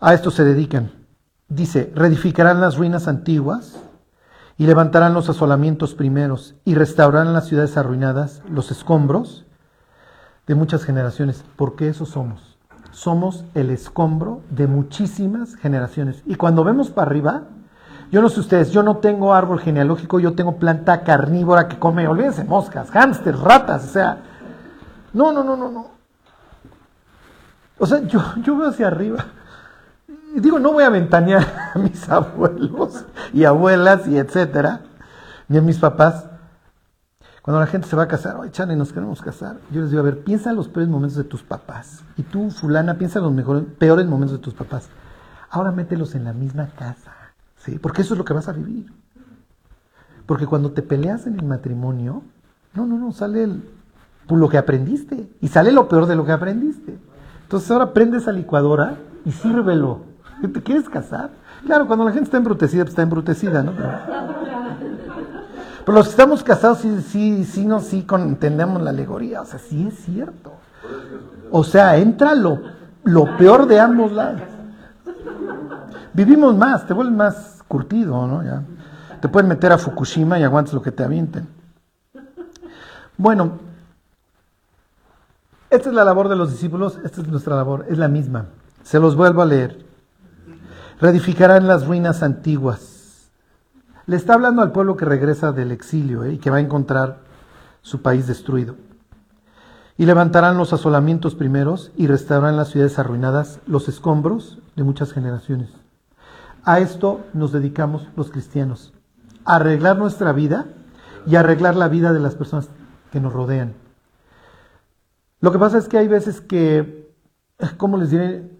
A 0.00 0.14
esto 0.14 0.30
se 0.30 0.44
dedican. 0.44 0.92
Dice, 1.48 1.92
reedificarán 1.94 2.60
las 2.60 2.78
ruinas 2.78 3.08
antiguas 3.08 3.78
y 4.56 4.66
levantarán 4.66 5.12
los 5.12 5.28
asolamientos 5.28 5.94
primeros 5.94 6.54
y 6.64 6.74
restaurarán 6.74 7.34
las 7.34 7.46
ciudades 7.46 7.76
arruinadas, 7.76 8.42
los 8.48 8.70
escombros 8.70 9.45
de 10.46 10.54
muchas 10.54 10.84
generaciones, 10.84 11.44
porque 11.56 11.88
eso 11.88 12.06
somos. 12.06 12.56
Somos 12.92 13.44
el 13.54 13.70
escombro 13.70 14.40
de 14.50 14.66
muchísimas 14.66 15.56
generaciones. 15.56 16.22
Y 16.24 16.36
cuando 16.36 16.64
vemos 16.64 16.90
para 16.90 17.10
arriba, 17.10 17.42
yo 18.12 18.22
no 18.22 18.28
sé 18.28 18.40
ustedes, 18.40 18.70
yo 18.70 18.82
no 18.82 18.98
tengo 18.98 19.34
árbol 19.34 19.58
genealógico, 19.58 20.20
yo 20.20 20.34
tengo 20.34 20.56
planta 20.56 21.02
carnívora 21.02 21.68
que 21.68 21.78
come, 21.78 22.06
olvídense, 22.06 22.44
moscas, 22.44 22.90
hámsters, 22.90 23.40
ratas, 23.40 23.84
o 23.84 23.88
sea, 23.88 24.18
no, 25.12 25.32
no, 25.32 25.42
no, 25.42 25.56
no, 25.56 25.70
no. 25.70 25.86
O 27.78 27.86
sea, 27.86 28.00
yo, 28.02 28.22
yo 28.42 28.56
veo 28.56 28.68
hacia 28.68 28.86
arriba. 28.86 29.26
Y 30.34 30.40
digo, 30.40 30.58
no 30.58 30.72
voy 30.72 30.84
a 30.84 30.90
ventanear 30.90 31.72
a 31.74 31.78
mis 31.78 32.08
abuelos 32.08 33.04
y 33.32 33.44
abuelas 33.44 34.06
y 34.06 34.18
etcétera, 34.18 34.80
ni 35.48 35.58
a 35.58 35.62
mis 35.62 35.78
papás. 35.78 36.26
Cuando 37.46 37.60
la 37.60 37.68
gente 37.68 37.86
se 37.86 37.94
va 37.94 38.02
a 38.02 38.08
casar, 38.08 38.34
oye, 38.38 38.50
Chane, 38.50 38.74
nos 38.74 38.92
queremos 38.92 39.22
casar. 39.22 39.58
Yo 39.70 39.80
les 39.80 39.90
digo, 39.90 40.02
a 40.02 40.04
ver, 40.04 40.18
piensa 40.24 40.50
en 40.50 40.56
los 40.56 40.66
peores 40.66 40.88
momentos 40.88 41.16
de 41.16 41.22
tus 41.22 41.44
papás. 41.44 42.02
Y 42.16 42.24
tú, 42.24 42.50
fulana, 42.50 42.98
piensa 42.98 43.20
en 43.20 43.24
los 43.26 43.32
mejores, 43.32 43.62
peores 43.78 44.04
momentos 44.04 44.38
de 44.38 44.42
tus 44.42 44.52
papás. 44.52 44.88
Ahora 45.48 45.70
mételos 45.70 46.16
en 46.16 46.24
la 46.24 46.32
misma 46.32 46.66
casa. 46.76 47.12
¿sí? 47.58 47.78
Porque 47.78 48.02
eso 48.02 48.14
es 48.14 48.18
lo 48.18 48.24
que 48.24 48.32
vas 48.32 48.48
a 48.48 48.52
vivir. 48.52 48.92
Porque 50.26 50.44
cuando 50.44 50.72
te 50.72 50.82
peleas 50.82 51.28
en 51.28 51.38
el 51.38 51.46
matrimonio, 51.46 52.24
no, 52.74 52.84
no, 52.84 52.98
no, 52.98 53.12
sale 53.12 53.44
el, 53.44 53.62
lo 54.28 54.48
que 54.48 54.58
aprendiste. 54.58 55.30
Y 55.40 55.46
sale 55.46 55.70
lo 55.70 55.88
peor 55.88 56.06
de 56.06 56.16
lo 56.16 56.24
que 56.24 56.32
aprendiste. 56.32 56.98
Entonces 57.42 57.70
ahora 57.70 57.92
prende 57.92 58.18
esa 58.18 58.32
licuadora 58.32 58.96
y 59.24 59.30
sírvelo. 59.30 60.00
¿Te 60.52 60.62
quieres 60.64 60.88
casar? 60.88 61.30
Claro, 61.64 61.86
cuando 61.86 62.06
la 62.06 62.10
gente 62.10 62.24
está 62.24 62.38
embrutecida, 62.38 62.82
pues 62.82 62.90
está 62.90 63.02
embrutecida, 63.02 63.62
¿no? 63.62 63.70
Pero 63.70 64.45
los 65.94 66.06
que 66.06 66.10
estamos 66.10 66.42
casados, 66.42 66.78
sí, 66.78 67.00
sí, 67.00 67.44
sí, 67.44 67.64
no, 67.64 67.78
sí, 67.80 68.04
entendemos 68.10 68.82
la 68.82 68.90
alegoría. 68.90 69.42
O 69.42 69.46
sea, 69.46 69.60
sí 69.60 69.86
es 69.86 70.04
cierto. 70.04 70.52
O 71.52 71.62
sea, 71.62 71.96
entra 71.96 72.34
lo, 72.34 72.60
lo 73.04 73.36
peor 73.36 73.66
de 73.66 73.78
ambos 73.78 74.10
lados. 74.10 74.42
Vivimos 76.12 76.56
más, 76.56 76.86
te 76.86 76.92
vuelves 76.92 77.14
más 77.14 77.62
curtido, 77.68 78.26
¿no? 78.26 78.42
Ya. 78.42 78.62
Te 79.20 79.28
pueden 79.28 79.48
meter 79.48 79.70
a 79.70 79.78
Fukushima 79.78 80.38
y 80.40 80.42
aguantas 80.42 80.74
lo 80.74 80.82
que 80.82 80.90
te 80.90 81.04
avienten. 81.04 81.46
Bueno, 83.16 83.52
esta 85.70 85.88
es 85.88 85.94
la 85.94 86.04
labor 86.04 86.28
de 86.28 86.36
los 86.36 86.50
discípulos, 86.50 86.98
esta 87.04 87.20
es 87.20 87.28
nuestra 87.28 87.54
labor, 87.54 87.86
es 87.88 87.96
la 87.96 88.08
misma. 88.08 88.46
Se 88.82 88.98
los 88.98 89.14
vuelvo 89.14 89.42
a 89.42 89.46
leer. 89.46 89.84
Reedificarán 91.00 91.68
las 91.68 91.86
ruinas 91.86 92.22
antiguas 92.22 92.95
le 94.06 94.16
está 94.16 94.34
hablando 94.34 94.62
al 94.62 94.72
pueblo 94.72 94.96
que 94.96 95.04
regresa 95.04 95.52
del 95.52 95.72
exilio 95.72 96.24
¿eh? 96.24 96.34
y 96.34 96.38
que 96.38 96.50
va 96.50 96.58
a 96.58 96.60
encontrar 96.60 97.18
su 97.82 98.02
país 98.02 98.26
destruido. 98.26 98.76
Y 99.98 100.06
levantarán 100.06 100.58
los 100.58 100.72
asolamientos 100.72 101.34
primeros 101.34 101.90
y 101.96 102.06
restaurarán 102.06 102.56
las 102.56 102.68
ciudades 102.68 102.98
arruinadas, 102.98 103.60
los 103.66 103.88
escombros 103.88 104.58
de 104.76 104.84
muchas 104.84 105.12
generaciones. 105.12 105.70
A 106.64 106.80
esto 106.80 107.24
nos 107.32 107.52
dedicamos 107.52 108.06
los 108.16 108.30
cristianos, 108.30 108.92
arreglar 109.44 109.96
nuestra 109.96 110.32
vida 110.32 110.66
y 111.26 111.36
arreglar 111.36 111.76
la 111.76 111.88
vida 111.88 112.12
de 112.12 112.20
las 112.20 112.34
personas 112.34 112.68
que 113.10 113.20
nos 113.20 113.32
rodean. 113.32 113.74
Lo 115.40 115.50
que 115.52 115.58
pasa 115.58 115.78
es 115.78 115.88
que 115.88 115.98
hay 115.98 116.08
veces 116.08 116.40
que, 116.40 117.14
¿cómo 117.76 117.96
les 117.96 118.10
diré? 118.10 118.50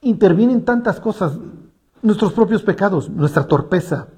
Intervienen 0.00 0.64
tantas 0.64 1.00
cosas 1.00 1.38
nuestros 2.02 2.32
propios 2.32 2.62
pecados, 2.62 3.08
nuestra 3.08 3.46
torpeza, 3.46 4.08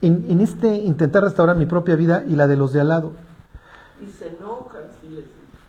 en, 0.00 0.40
este 0.40 0.76
intentar 0.76 1.22
restaurar 1.22 1.56
mi 1.56 1.66
propia 1.66 1.96
vida 1.96 2.24
y 2.26 2.36
la 2.36 2.46
de 2.46 2.56
los 2.56 2.72
de 2.72 2.80
al 2.80 2.88
lado. 2.88 3.12
Y 4.02 4.10
se 4.10 4.28
enojan. 4.28 4.82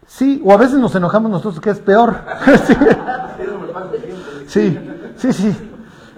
Sí, 0.07 0.41
o 0.45 0.53
a 0.53 0.57
veces 0.57 0.79
nos 0.79 0.95
enojamos 0.95 1.31
nosotros, 1.31 1.59
que 1.59 1.71
es 1.71 1.79
peor. 1.79 2.15
sí, 4.47 4.77
sí, 5.17 5.33
sí. 5.33 5.55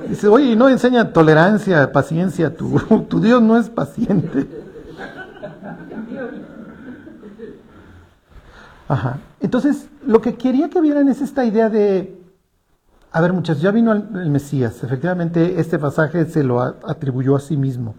Dice, 0.08 0.28
oye, 0.28 0.56
no 0.56 0.70
enseña 0.70 1.12
tolerancia, 1.12 1.92
paciencia, 1.92 2.56
tu, 2.56 2.80
tu 3.10 3.20
Dios 3.20 3.42
no 3.42 3.58
es 3.58 3.70
paciente. 3.70 4.48
Ajá. 8.88 9.18
Entonces, 9.40 9.88
lo 10.06 10.22
que 10.22 10.36
quería 10.36 10.70
que 10.70 10.82
vieran 10.82 11.10
es 11.10 11.22
esta 11.22 11.46
idea 11.46 11.70
de 11.70 12.17
a 13.18 13.22
ver, 13.22 13.34
muchachos, 13.34 13.64
ya 13.64 13.72
vino 13.72 13.94
el 13.94 14.30
Mesías. 14.30 14.84
Efectivamente, 14.84 15.60
este 15.60 15.80
pasaje 15.80 16.26
se 16.26 16.44
lo 16.44 16.62
atribuyó 16.62 17.36
a 17.36 17.40
sí 17.40 17.58
mismo. 17.58 17.96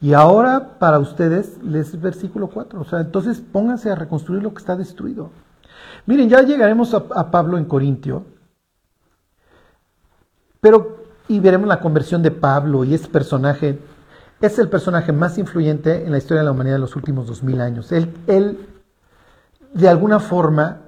Y 0.00 0.14
ahora 0.14 0.78
para 0.78 0.98
ustedes 0.98 1.62
les 1.62 2.00
versículo 2.00 2.48
4. 2.48 2.80
O 2.80 2.84
sea, 2.84 3.00
entonces 3.00 3.42
pónganse 3.52 3.90
a 3.90 3.94
reconstruir 3.94 4.42
lo 4.42 4.54
que 4.54 4.60
está 4.60 4.74
destruido. 4.74 5.28
Miren, 6.06 6.30
ya 6.30 6.40
llegaremos 6.40 6.94
a, 6.94 7.30
Pablo 7.30 7.58
en 7.58 7.66
Corintio. 7.66 8.24
Pero, 10.62 11.04
y 11.28 11.38
veremos 11.38 11.68
la 11.68 11.80
conversión 11.80 12.22
de 12.22 12.30
Pablo 12.30 12.82
y 12.84 12.94
ese 12.94 13.08
personaje. 13.08 13.78
Es 14.40 14.58
el 14.58 14.70
personaje 14.70 15.12
más 15.12 15.36
influyente 15.36 16.06
en 16.06 16.12
la 16.12 16.18
historia 16.18 16.40
de 16.40 16.46
la 16.46 16.52
humanidad 16.52 16.76
de 16.76 16.80
los 16.80 16.96
últimos 16.96 17.26
dos 17.26 17.42
mil 17.42 17.60
años. 17.60 17.92
Él, 17.92 18.10
él, 18.26 18.66
de 19.74 19.88
alguna 19.90 20.18
forma, 20.18 20.78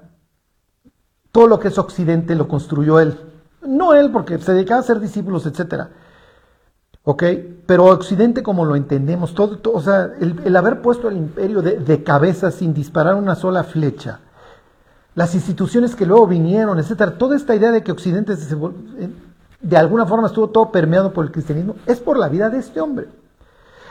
todo 1.31 1.45
lo 1.45 1.59
que 1.59 1.67
es 1.67 1.77
occidente 1.77 2.33
lo 2.33 2.47
construyó 2.47 2.99
él. 2.99 3.28
No 3.61 3.93
él, 3.93 4.11
porque 4.11 4.37
se 4.39 4.53
dedicaba 4.53 4.79
a 4.79 4.83
ser 4.83 4.99
discípulos, 4.99 5.45
etc. 5.45 5.87
¿Ok? 7.03 7.23
Pero 7.65 7.85
Occidente 7.85 8.43
como 8.43 8.65
lo 8.65 8.75
entendemos, 8.75 9.33
todo, 9.33 9.59
o 9.73 9.81
sea, 9.81 10.11
el, 10.19 10.55
haber 10.55 10.81
puesto 10.81 11.09
el 11.09 11.17
imperio 11.17 11.61
de, 11.61 12.03
cabeza 12.03 12.51
sin 12.51 12.73
disparar 12.73 13.15
una 13.15 13.35
sola 13.35 13.63
flecha, 13.63 14.19
las 15.15 15.35
instituciones 15.35 15.95
que 15.95 16.05
luego 16.05 16.27
vinieron, 16.27 16.79
etc. 16.79 17.17
Toda 17.17 17.35
esta 17.35 17.55
idea 17.55 17.71
de 17.71 17.83
que 17.83 17.91
Occidente 17.91 18.35
de 19.61 19.77
alguna 19.77 20.05
forma 20.05 20.27
estuvo 20.27 20.49
todo 20.49 20.71
permeado 20.71 21.11
por 21.11 21.25
el 21.25 21.31
cristianismo, 21.31 21.75
es 21.85 21.99
por 21.99 22.17
la 22.17 22.29
vida 22.29 22.49
de 22.49 22.59
este 22.59 22.79
hombre. 22.79 23.07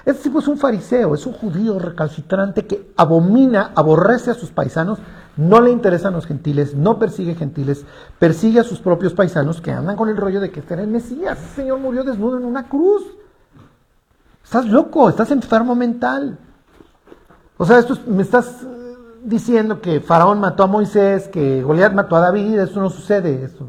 Este 0.05 0.25
tipo 0.25 0.39
es 0.39 0.49
un 0.49 0.57
fariseo, 0.57 1.15
es 1.15 1.27
un 1.27 1.35
judío 1.35 1.79
recalcitrante 1.79 2.67
que 2.67 2.93
abomina, 2.97 3.73
aborrece 3.75 4.31
a 4.31 4.35
sus 4.35 4.51
paisanos, 4.51 4.99
no 5.39 5.61
le 5.61 5.71
interesan 5.71 6.13
los 6.13 6.27
gentiles, 6.27 6.75
no 6.75 6.99
persigue 6.99 7.37
gentiles, 7.37 7.87
persigue 8.19 8.59
a 8.59 8.65
sus 8.65 8.81
propios 8.81 9.15
paisanos 9.15 9.61
que 9.61 9.71
andan 9.71 9.97
con 9.97 10.09
el 10.09 10.17
rollo 10.17 10.41
de 10.41 10.51
que 10.51 10.61
este 10.61 10.75
era 10.75 10.83
el 10.83 10.89
Mesías. 10.89 11.39
Ese 11.39 11.63
Señor 11.63 11.79
murió 11.79 12.03
desnudo 12.03 12.37
en 12.37 12.45
una 12.45 12.69
cruz. 12.69 13.05
Estás 14.43 14.67
loco, 14.67 15.09
estás 15.09 15.31
enfermo 15.31 15.77
mental. 15.77 16.39
O 17.57 17.65
sea, 17.65 17.79
esto 17.79 17.97
me 18.09 18.23
estás 18.23 18.63
eh, 18.65 18.97
diciendo 19.23 19.81
que 19.81 20.01
Faraón 20.01 20.41
mató 20.41 20.65
a 20.65 20.67
Moisés, 20.67 21.29
que 21.29 21.63
Goliat 21.63 21.93
mató 21.93 22.17
a 22.17 22.21
David, 22.21 22.59
eso 22.59 22.81
no 22.81 22.91
sucede. 22.91 23.45
Eso. 23.45 23.69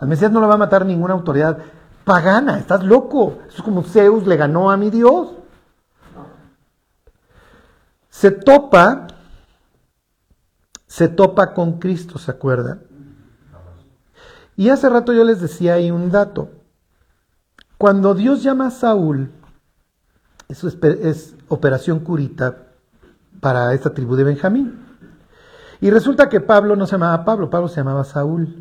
Al 0.00 0.08
Mesías 0.08 0.32
no 0.32 0.40
lo 0.40 0.48
va 0.48 0.54
a 0.54 0.58
matar 0.58 0.84
ninguna 0.84 1.14
autoridad 1.14 1.58
pagana, 2.04 2.58
estás 2.58 2.82
loco. 2.82 3.38
Eso 3.46 3.58
es 3.58 3.62
como 3.62 3.84
Zeus 3.84 4.26
le 4.26 4.36
ganó 4.36 4.68
a 4.68 4.76
mi 4.76 4.90
Dios. 4.90 5.28
Se 8.10 8.32
topa 8.32 9.06
se 10.92 11.08
topa 11.08 11.54
con 11.54 11.78
Cristo, 11.78 12.18
¿se 12.18 12.30
acuerdan? 12.30 12.82
Y 14.56 14.68
hace 14.68 14.90
rato 14.90 15.14
yo 15.14 15.24
les 15.24 15.40
decía 15.40 15.72
ahí 15.72 15.90
un 15.90 16.10
dato. 16.10 16.50
Cuando 17.78 18.14
Dios 18.14 18.42
llama 18.42 18.66
a 18.66 18.70
Saúl, 18.70 19.30
eso 20.50 20.68
es, 20.68 21.34
operación 21.48 22.00
curita 22.00 22.58
para 23.40 23.72
esta 23.72 23.94
tribu 23.94 24.16
de 24.16 24.24
Benjamín. 24.24 24.84
Y 25.80 25.88
resulta 25.88 26.28
que 26.28 26.40
Pablo 26.40 26.76
no 26.76 26.84
se 26.84 26.92
llamaba 26.92 27.24
Pablo, 27.24 27.48
Pablo 27.48 27.68
se 27.68 27.76
llamaba 27.76 28.04
Saúl. 28.04 28.54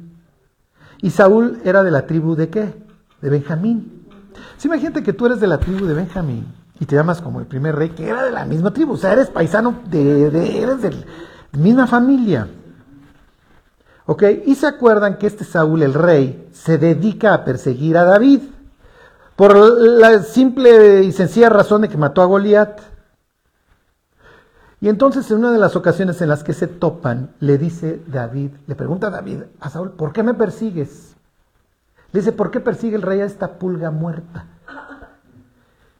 Y 1.01 1.09
Saúl 1.09 1.59
era 1.65 1.84
de 1.84 1.91
la 1.91 2.07
tribu 2.07 2.38
de 2.38 2.49
qué? 2.49 2.73
De 3.19 3.29
Benjamín. 3.29 4.07
Si 4.55 4.69
imagínate 4.69 5.03
que 5.03 5.11
tú 5.11 5.25
eres 5.25 5.41
de 5.41 5.47
la 5.47 5.57
tribu 5.57 5.86
de 5.86 5.95
Benjamín 5.95 6.45
y 6.79 6.86
te 6.86 6.95
llamas 6.95 7.21
como 7.21 7.41
el 7.41 7.45
primer 7.45 7.75
rey, 7.75 7.89
que 7.89 8.07
era 8.07 8.23
de 8.23 8.32
la 8.32 8.45
misma 8.45 8.71
tribu, 8.71 8.93
o 8.93 8.97
sea, 8.97 9.11
eres 9.11 9.29
paisano, 9.29 9.82
de, 9.89 10.32
de 10.32 10.61
eres 10.61 10.82
del, 10.82 11.05
misma 11.53 11.87
familia. 11.87 12.47
¿Ok? 14.05 14.23
Y 14.45 14.55
se 14.55 14.67
acuerdan 14.67 15.17
que 15.17 15.27
este 15.27 15.43
Saúl, 15.43 15.83
el 15.83 15.93
rey, 15.93 16.49
se 16.53 16.77
dedica 16.77 17.33
a 17.33 17.45
perseguir 17.45 17.97
a 17.97 18.03
David 18.03 18.41
por 19.35 19.55
la 19.55 20.21
simple 20.23 21.03
y 21.03 21.11
sencilla 21.11 21.49
razón 21.49 21.81
de 21.81 21.89
que 21.89 21.97
mató 21.97 22.21
a 22.21 22.25
Goliat. 22.25 22.81
Y 24.81 24.89
entonces 24.89 25.29
en 25.29 25.37
una 25.37 25.51
de 25.51 25.59
las 25.59 25.75
ocasiones 25.75 26.21
en 26.21 26.29
las 26.29 26.43
que 26.43 26.53
se 26.53 26.67
topan, 26.67 27.31
le 27.39 27.57
dice 27.57 28.01
David, 28.07 28.51
le 28.65 28.75
pregunta 28.75 29.07
a 29.07 29.11
David 29.11 29.43
a 29.59 29.69
Saúl, 29.69 29.91
¿por 29.91 30.11
qué 30.11 30.23
me 30.23 30.33
persigues? 30.33 31.15
Le 32.11 32.19
dice, 32.19 32.31
¿por 32.31 32.51
qué 32.51 32.59
persigue 32.59 32.95
el 32.95 33.03
rey 33.03 33.21
a 33.21 33.25
esta 33.25 33.59
pulga 33.59 33.91
muerta? 33.91 34.45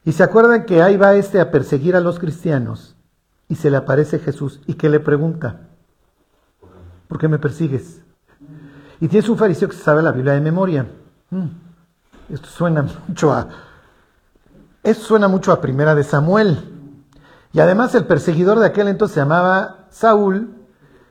Y 0.04 0.12
se 0.12 0.24
acuerdan 0.24 0.66
que 0.66 0.82
ahí 0.82 0.96
va 0.96 1.14
este 1.14 1.40
a 1.40 1.50
perseguir 1.50 1.94
a 1.94 2.00
los 2.00 2.18
cristianos 2.18 2.96
y 3.52 3.54
se 3.54 3.70
le 3.70 3.76
aparece 3.76 4.18
Jesús 4.18 4.60
y 4.66 4.72
que 4.72 4.88
le 4.88 4.98
pregunta, 4.98 5.68
¿por 7.06 7.18
qué 7.18 7.28
me 7.28 7.38
persigues? 7.38 8.00
Y 8.98 9.08
tienes 9.08 9.28
un 9.28 9.36
fariseo 9.36 9.68
que 9.68 9.76
sabe 9.76 10.02
la 10.02 10.10
Biblia 10.10 10.32
de 10.32 10.40
memoria. 10.40 10.86
Mm, 11.28 11.48
esto 12.32 12.46
suena 12.48 12.82
mucho 13.08 13.30
a... 13.30 13.50
Esto 14.82 15.04
suena 15.04 15.28
mucho 15.28 15.52
a 15.52 15.60
primera 15.60 15.94
de 15.94 16.02
Samuel. 16.02 16.64
Y 17.52 17.60
además 17.60 17.94
el 17.94 18.06
perseguidor 18.06 18.58
de 18.58 18.68
aquel 18.68 18.88
entonces 18.88 19.16
se 19.16 19.20
llamaba 19.20 19.84
Saúl 19.90 20.54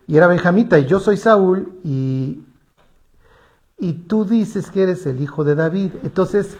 y 0.08 0.18
era 0.18 0.26
benjamita 0.26 0.80
y 0.80 0.88
yo 0.88 1.00
soy 1.00 1.18
Saúl 1.18 1.80
y, 1.84 2.44
y 3.78 3.94
tú 4.08 4.26
dices 4.26 4.72
que 4.72 4.82
eres 4.82 5.06
el 5.06 5.22
hijo 5.22 5.44
de 5.44 5.54
David. 5.54 5.92
Entonces 6.02 6.58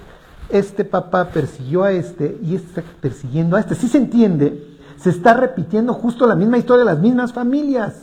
este 0.48 0.86
papá 0.86 1.30
persiguió 1.30 1.82
a 1.82 1.92
este 1.92 2.38
y 2.44 2.54
está 2.54 2.84
persiguiendo 3.02 3.58
a 3.58 3.62
este. 3.62 3.74
Si 3.74 3.88
se 3.88 3.98
entiende, 3.98 4.71
se 5.02 5.10
está 5.10 5.34
repitiendo 5.34 5.94
justo 5.94 6.28
la 6.28 6.36
misma 6.36 6.58
historia 6.58 6.86
las 6.86 7.00
mismas 7.00 7.34
familias. 7.34 7.96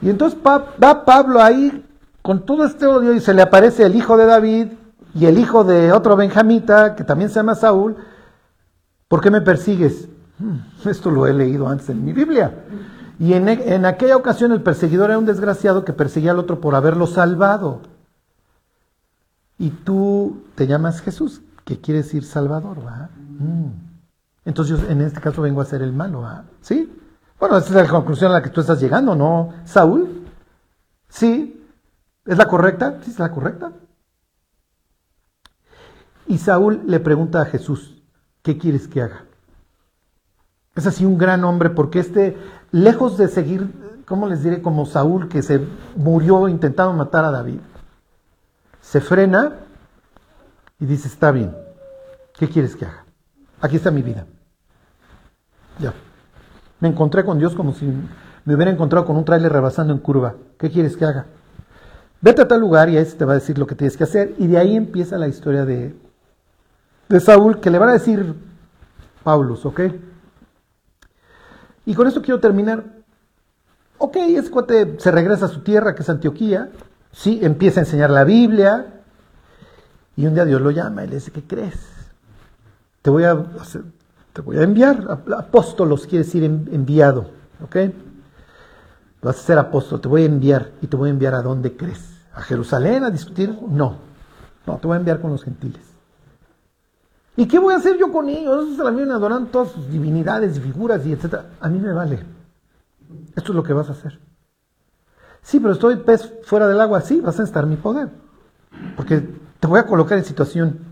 Y 0.00 0.10
entonces 0.10 0.38
va 0.44 1.04
Pablo 1.04 1.42
ahí 1.42 1.84
con 2.22 2.44
todo 2.44 2.64
este 2.64 2.86
odio 2.86 3.12
y 3.12 3.20
se 3.20 3.34
le 3.34 3.42
aparece 3.42 3.84
el 3.84 3.96
hijo 3.96 4.16
de 4.16 4.26
David 4.26 4.68
y 5.14 5.26
el 5.26 5.38
hijo 5.38 5.64
de 5.64 5.92
otro 5.92 6.16
benjamita 6.16 6.94
que 6.94 7.04
también 7.04 7.30
se 7.30 7.36
llama 7.36 7.54
Saúl. 7.54 7.96
¿Por 9.08 9.20
qué 9.20 9.30
me 9.30 9.40
persigues? 9.40 10.08
Hmm, 10.38 10.88
esto 10.88 11.10
lo 11.10 11.26
he 11.26 11.32
leído 11.32 11.68
antes 11.68 11.88
en 11.88 12.04
mi 12.04 12.12
Biblia. 12.12 12.52
Y 13.18 13.32
en, 13.32 13.48
en 13.48 13.86
aquella 13.86 14.16
ocasión 14.16 14.52
el 14.52 14.62
perseguidor 14.62 15.10
era 15.10 15.18
un 15.18 15.26
desgraciado 15.26 15.84
que 15.84 15.92
perseguía 15.92 16.32
al 16.32 16.38
otro 16.38 16.60
por 16.60 16.74
haberlo 16.74 17.06
salvado 17.06 17.80
y 19.58 19.70
tú 19.70 20.42
te 20.54 20.66
llamas 20.66 21.00
Jesús, 21.00 21.40
que 21.64 21.80
quiere 21.80 22.02
decir 22.02 22.24
Salvador, 22.24 22.78
¿va? 22.86 23.08
Mm. 23.38 23.85
Entonces 24.46 24.80
yo 24.80 24.88
en 24.88 25.02
este 25.02 25.20
caso 25.20 25.42
vengo 25.42 25.60
a 25.60 25.66
ser 25.66 25.82
el 25.82 25.92
malo, 25.92 26.22
¿va? 26.22 26.44
¿Sí? 26.62 26.90
Bueno, 27.38 27.58
esa 27.58 27.68
es 27.68 27.74
la 27.74 27.88
conclusión 27.88 28.30
a 28.30 28.36
la 28.36 28.42
que 28.42 28.48
tú 28.48 28.62
estás 28.62 28.80
llegando, 28.80 29.14
¿no? 29.14 29.52
Saúl, 29.66 30.24
¿sí? 31.08 31.62
¿Es 32.24 32.38
la 32.38 32.46
correcta? 32.46 32.98
Sí, 33.02 33.10
es 33.10 33.18
la 33.18 33.30
correcta. 33.30 33.72
Y 36.26 36.38
Saúl 36.38 36.82
le 36.86 36.98
pregunta 37.00 37.42
a 37.42 37.44
Jesús, 37.44 38.02
¿qué 38.42 38.56
quieres 38.56 38.88
que 38.88 39.02
haga? 39.02 39.26
Es 40.74 40.86
así 40.86 41.04
un 41.04 41.18
gran 41.18 41.44
hombre, 41.44 41.68
porque 41.68 41.98
este, 41.98 42.38
lejos 42.70 43.18
de 43.18 43.28
seguir, 43.28 44.02
¿cómo 44.06 44.26
les 44.26 44.42
diré? 44.42 44.62
Como 44.62 44.86
Saúl, 44.86 45.28
que 45.28 45.42
se 45.42 45.60
murió 45.94 46.48
intentando 46.48 46.94
matar 46.94 47.26
a 47.26 47.30
David 47.30 47.60
se 48.86 49.00
frena 49.00 49.66
y 50.78 50.86
dice, 50.86 51.08
está 51.08 51.32
bien, 51.32 51.56
¿qué 52.38 52.48
quieres 52.48 52.76
que 52.76 52.84
haga? 52.84 53.04
Aquí 53.60 53.76
está 53.76 53.90
mi 53.90 54.02
vida. 54.02 54.26
Ya. 55.78 55.94
Me 56.80 56.88
encontré 56.88 57.24
con 57.24 57.38
Dios 57.38 57.54
como 57.54 57.72
si 57.72 57.86
me 58.44 58.54
hubiera 58.54 58.70
encontrado 58.70 59.06
con 59.06 59.16
un 59.16 59.24
trailer 59.24 59.52
rebasando 59.52 59.92
en 59.92 59.98
curva. 59.98 60.34
¿Qué 60.58 60.70
quieres 60.70 60.96
que 60.96 61.04
haga? 61.04 61.26
Vete 62.20 62.42
a 62.42 62.48
tal 62.48 62.60
lugar 62.60 62.88
y 62.88 62.96
ahí 62.96 63.04
te 63.04 63.24
va 63.24 63.32
a 63.32 63.36
decir 63.36 63.58
lo 63.58 63.66
que 63.66 63.74
tienes 63.74 63.96
que 63.96 64.04
hacer. 64.04 64.34
Y 64.38 64.46
de 64.46 64.58
ahí 64.58 64.76
empieza 64.76 65.18
la 65.18 65.28
historia 65.28 65.64
de, 65.64 65.94
de 67.08 67.20
Saúl, 67.20 67.60
que 67.60 67.70
le 67.70 67.78
van 67.78 67.90
a 67.90 67.94
decir 67.94 68.34
Paulus, 69.22 69.64
¿ok? 69.66 69.80
Y 71.84 71.94
con 71.94 72.06
esto 72.06 72.22
quiero 72.22 72.40
terminar. 72.40 72.84
Ok, 73.98 74.16
ese 74.16 74.50
cuate 74.50 74.96
se 74.98 75.10
regresa 75.10 75.46
a 75.46 75.48
su 75.48 75.60
tierra, 75.60 75.94
que 75.94 76.02
es 76.02 76.10
Antioquía, 76.10 76.70
Sí, 77.16 77.40
empieza 77.42 77.80
a 77.80 77.84
enseñar 77.84 78.10
la 78.10 78.24
Biblia 78.24 79.02
y 80.16 80.26
un 80.26 80.34
día 80.34 80.44
Dios 80.44 80.60
lo 80.60 80.70
llama 80.70 81.02
y 81.02 81.08
le 81.08 81.14
dice, 81.14 81.30
¿qué 81.30 81.42
crees? 81.42 81.74
Te 83.00 83.08
voy 83.08 83.24
a, 83.24 83.42
te 84.36 84.42
voy 84.42 84.58
a 84.58 84.64
enviar, 84.64 85.22
apóstolos 85.34 86.06
quiere 86.06 86.22
decir 86.22 86.44
enviado, 86.44 87.30
¿ok? 87.64 87.76
Vas 89.22 89.38
a 89.38 89.42
ser 89.42 89.58
apóstol, 89.58 89.98
te 89.98 90.08
voy 90.08 90.24
a 90.24 90.26
enviar 90.26 90.72
y 90.82 90.88
te 90.88 90.96
voy 90.96 91.08
a 91.08 91.12
enviar 91.12 91.34
a 91.34 91.40
dónde 91.40 91.74
crees. 91.74 92.18
¿A 92.34 92.42
Jerusalén 92.42 93.02
a 93.02 93.10
discutir? 93.10 93.58
No, 93.66 93.96
no, 94.66 94.76
te 94.76 94.86
voy 94.86 94.96
a 94.96 94.98
enviar 94.98 95.22
con 95.22 95.30
los 95.30 95.42
gentiles. 95.42 95.80
¿Y 97.34 97.48
qué 97.48 97.58
voy 97.58 97.72
a 97.72 97.78
hacer 97.78 97.96
yo 97.96 98.12
con 98.12 98.28
ellos? 98.28 98.64
Esos 98.64 98.76
se 98.76 98.84
la 98.84 98.90
vienen 98.90 99.12
adorando 99.12 99.48
todas 99.48 99.70
sus 99.70 99.88
divinidades 99.88 100.54
y 100.58 100.60
figuras 100.60 101.06
y 101.06 101.12
etcétera. 101.12 101.46
A 101.58 101.70
mí 101.70 101.78
me 101.78 101.94
vale. 101.94 102.22
Esto 103.34 103.52
es 103.52 103.56
lo 103.56 103.62
que 103.62 103.72
vas 103.72 103.88
a 103.88 103.92
hacer. 103.92 104.20
Sí, 105.40 105.60
pero 105.60 105.72
estoy 105.72 105.96
pez 105.96 106.30
fuera 106.44 106.68
del 106.68 106.78
agua, 106.82 107.00
sí, 107.00 107.22
vas 107.22 107.40
a 107.40 107.42
estar 107.42 107.64
mi 107.64 107.76
poder. 107.76 108.10
Porque 108.96 109.26
te 109.58 109.66
voy 109.66 109.80
a 109.80 109.86
colocar 109.86 110.18
en 110.18 110.26
situación. 110.26 110.85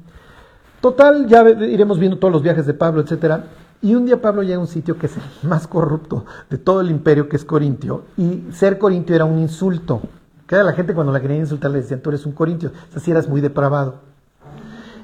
Total, 0.85 1.27
ya 1.27 1.49
iremos 1.49 1.99
viendo 1.99 2.19
todos 2.19 2.31
los 2.31 2.43
viajes 2.43 2.67
de 2.67 2.75
Pablo, 2.75 3.01
etcétera. 3.01 3.47
Y 3.81 3.95
un 3.95 4.05
día 4.05 4.21
Pablo 4.21 4.43
llega 4.43 4.57
a 4.57 4.61
un 4.61 4.67
sitio 4.67 4.99
que 4.99 5.07
es 5.07 5.17
el 5.17 5.49
más 5.49 5.67
corrupto 5.67 6.27
de 6.51 6.59
todo 6.59 6.83
el 6.83 6.91
imperio, 6.91 7.27
que 7.27 7.37
es 7.37 7.45
Corintio. 7.47 8.03
Y 8.19 8.53
ser 8.53 8.77
corintio 8.77 9.17
era 9.17 9.25
un 9.25 9.39
insulto. 9.39 10.03
Que 10.47 10.57
la 10.57 10.75
gente 10.75 10.93
cuando 10.93 11.11
la 11.11 11.23
quería 11.23 11.39
insultar 11.39 11.71
le 11.71 11.81
decían, 11.81 12.01
tú 12.01 12.11
eres 12.11 12.27
un 12.27 12.33
corintio. 12.33 12.71
O 12.91 12.93
sea, 12.93 13.01
si 13.01 13.11
eras 13.11 13.31
muy 13.31 13.41
depravado. 13.41 14.01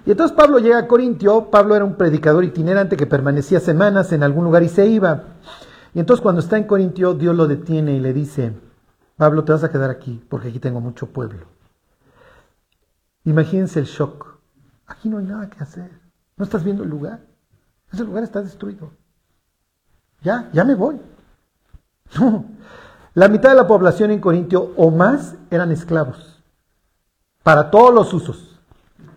Y 0.05 0.11
entonces 0.11 0.37
Pablo 0.37 0.59
llega 0.59 0.77
a 0.81 0.87
Corintio. 0.87 1.51
Pablo 1.51 1.75
era 1.75 1.87
un 1.87 1.95
predicador 1.95 2.45
itinerante 2.45 2.99
que 2.99 3.07
permanecía 3.07 3.59
semanas 3.59 4.13
en 4.13 4.23
algún 4.23 4.45
lugar 4.45 4.63
y 4.63 4.69
se 4.69 4.87
iba. 4.87 5.23
Y 5.95 6.01
entonces 6.01 6.21
cuando 6.23 6.43
está 6.43 6.59
en 6.59 6.65
Corintio, 6.65 7.15
Dios 7.15 7.35
lo 7.35 7.47
detiene 7.47 7.95
y 7.95 8.01
le 8.01 8.13
dice, 8.13 8.53
Pablo, 9.17 9.45
te 9.45 9.53
vas 9.53 9.65
a 9.65 9.71
quedar 9.71 9.89
aquí 9.89 10.23
porque 10.29 10.49
aquí 10.49 10.59
tengo 10.59 10.83
mucho 10.83 11.07
pueblo. 11.07 11.47
Imagínense 13.25 13.81
el 13.81 13.87
shock. 13.87 14.30
Aquí 14.91 15.09
no 15.09 15.19
hay 15.19 15.25
nada 15.25 15.49
que 15.49 15.63
hacer. 15.63 15.91
No 16.37 16.45
estás 16.45 16.65
viendo 16.65 16.83
el 16.83 16.91
lugar. 16.91 17.21
Ese 17.93 18.05
lugar 18.05 18.25
está 18.25 18.43
destruido. 18.43 18.91
Ya, 20.21 20.51
ya 20.53 20.65
me 20.65 20.75
voy. 20.75 21.01
No. 22.19 22.45
La 23.15 23.29
mitad 23.29 23.51
de 23.51 23.57
la 23.57 23.69
población 23.69 24.11
en 24.11 24.21
Corintio 24.21 24.73
o 24.77 24.91
más 24.91 25.37
eran 25.51 25.71
esclavos. 25.71 26.43
Para 27.45 27.71
todos 27.71 27.95
los 27.95 28.13
usos. 28.13 28.59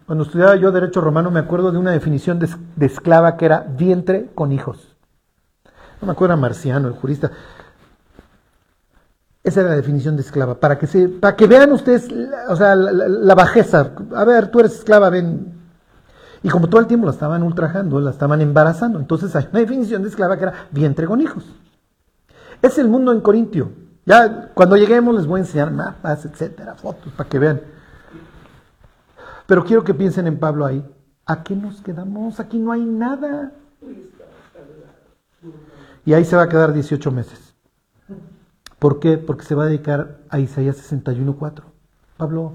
Cuando 0.05 0.25
estudiaba 0.25 0.55
yo 0.55 0.71
Derecho 0.71 1.01
Romano 1.01 1.31
me 1.31 1.39
acuerdo 1.39 1.71
de 1.71 1.79
una 1.79 1.91
definición 1.91 2.37
de, 2.39 2.85
esclava 2.85 3.35
que 3.35 3.45
era 3.45 3.61
vientre 3.61 4.29
con 4.35 4.51
hijos. 4.51 4.95
No 6.01 6.07
me 6.07 6.11
acuerdo 6.11 6.37
Marciano, 6.37 6.87
el 6.87 6.93
jurista. 6.93 7.31
Esa 9.43 9.61
era 9.61 9.69
la 9.71 9.75
definición 9.75 10.15
de 10.15 10.21
esclava, 10.21 10.59
para 10.59 10.77
que, 10.77 10.87
se, 10.87 11.09
para 11.09 11.35
que 11.35 11.47
vean 11.47 11.71
ustedes 11.71 12.07
o 12.47 12.55
sea, 12.55 12.75
la, 12.75 13.35
bajeza. 13.35 13.91
A 14.15 14.23
ver, 14.23 14.49
tú 14.49 14.59
eres 14.59 14.75
esclava, 14.75 15.09
ven. 15.09 15.52
Y 16.43 16.49
como 16.49 16.67
todo 16.67 16.81
el 16.81 16.87
tiempo 16.87 17.05
la 17.05 17.13
estaban 17.13 17.41
ultrajando, 17.41 18.01
la 18.01 18.11
estaban 18.11 18.41
embarazando, 18.41 18.99
entonces 18.99 19.33
hay 19.35 19.47
una 19.49 19.59
definición 19.59 20.03
de 20.03 20.09
esclava 20.09 20.37
que 20.37 20.43
era 20.43 20.67
vientre 20.71 21.07
con 21.07 21.21
hijos. 21.21 21.45
Es 22.61 22.77
el 22.77 22.89
mundo 22.89 23.13
en 23.13 23.21
Corintio. 23.21 23.71
Ya 24.05 24.51
cuando 24.53 24.75
lleguemos 24.75 25.15
les 25.15 25.25
voy 25.25 25.39
a 25.39 25.43
enseñar 25.43 25.71
mapas, 25.71 26.25
etcétera, 26.25 26.75
fotos, 26.75 27.13
para 27.13 27.29
que 27.29 27.39
vean. 27.39 27.61
Pero 29.47 29.63
quiero 29.63 29.83
que 29.85 29.93
piensen 29.93 30.27
en 30.27 30.37
Pablo 30.37 30.65
ahí. 30.65 30.85
¿A 31.25 31.43
qué 31.43 31.55
nos 31.55 31.81
quedamos? 31.81 32.41
Aquí 32.41 32.59
no 32.59 32.73
hay 32.73 32.83
nada. 32.83 33.53
Y 36.05 36.13
ahí 36.13 36.25
se 36.25 36.35
va 36.35 36.43
a 36.43 36.49
quedar 36.49 36.73
18 36.73 37.11
meses. 37.11 37.53
¿Por 38.79 38.99
qué? 38.99 39.17
Porque 39.17 39.45
se 39.45 39.55
va 39.55 39.63
a 39.63 39.67
dedicar 39.67 40.17
a 40.29 40.39
Isaías 40.39 40.75
61.4. 40.91 41.63
Pablo, 42.17 42.53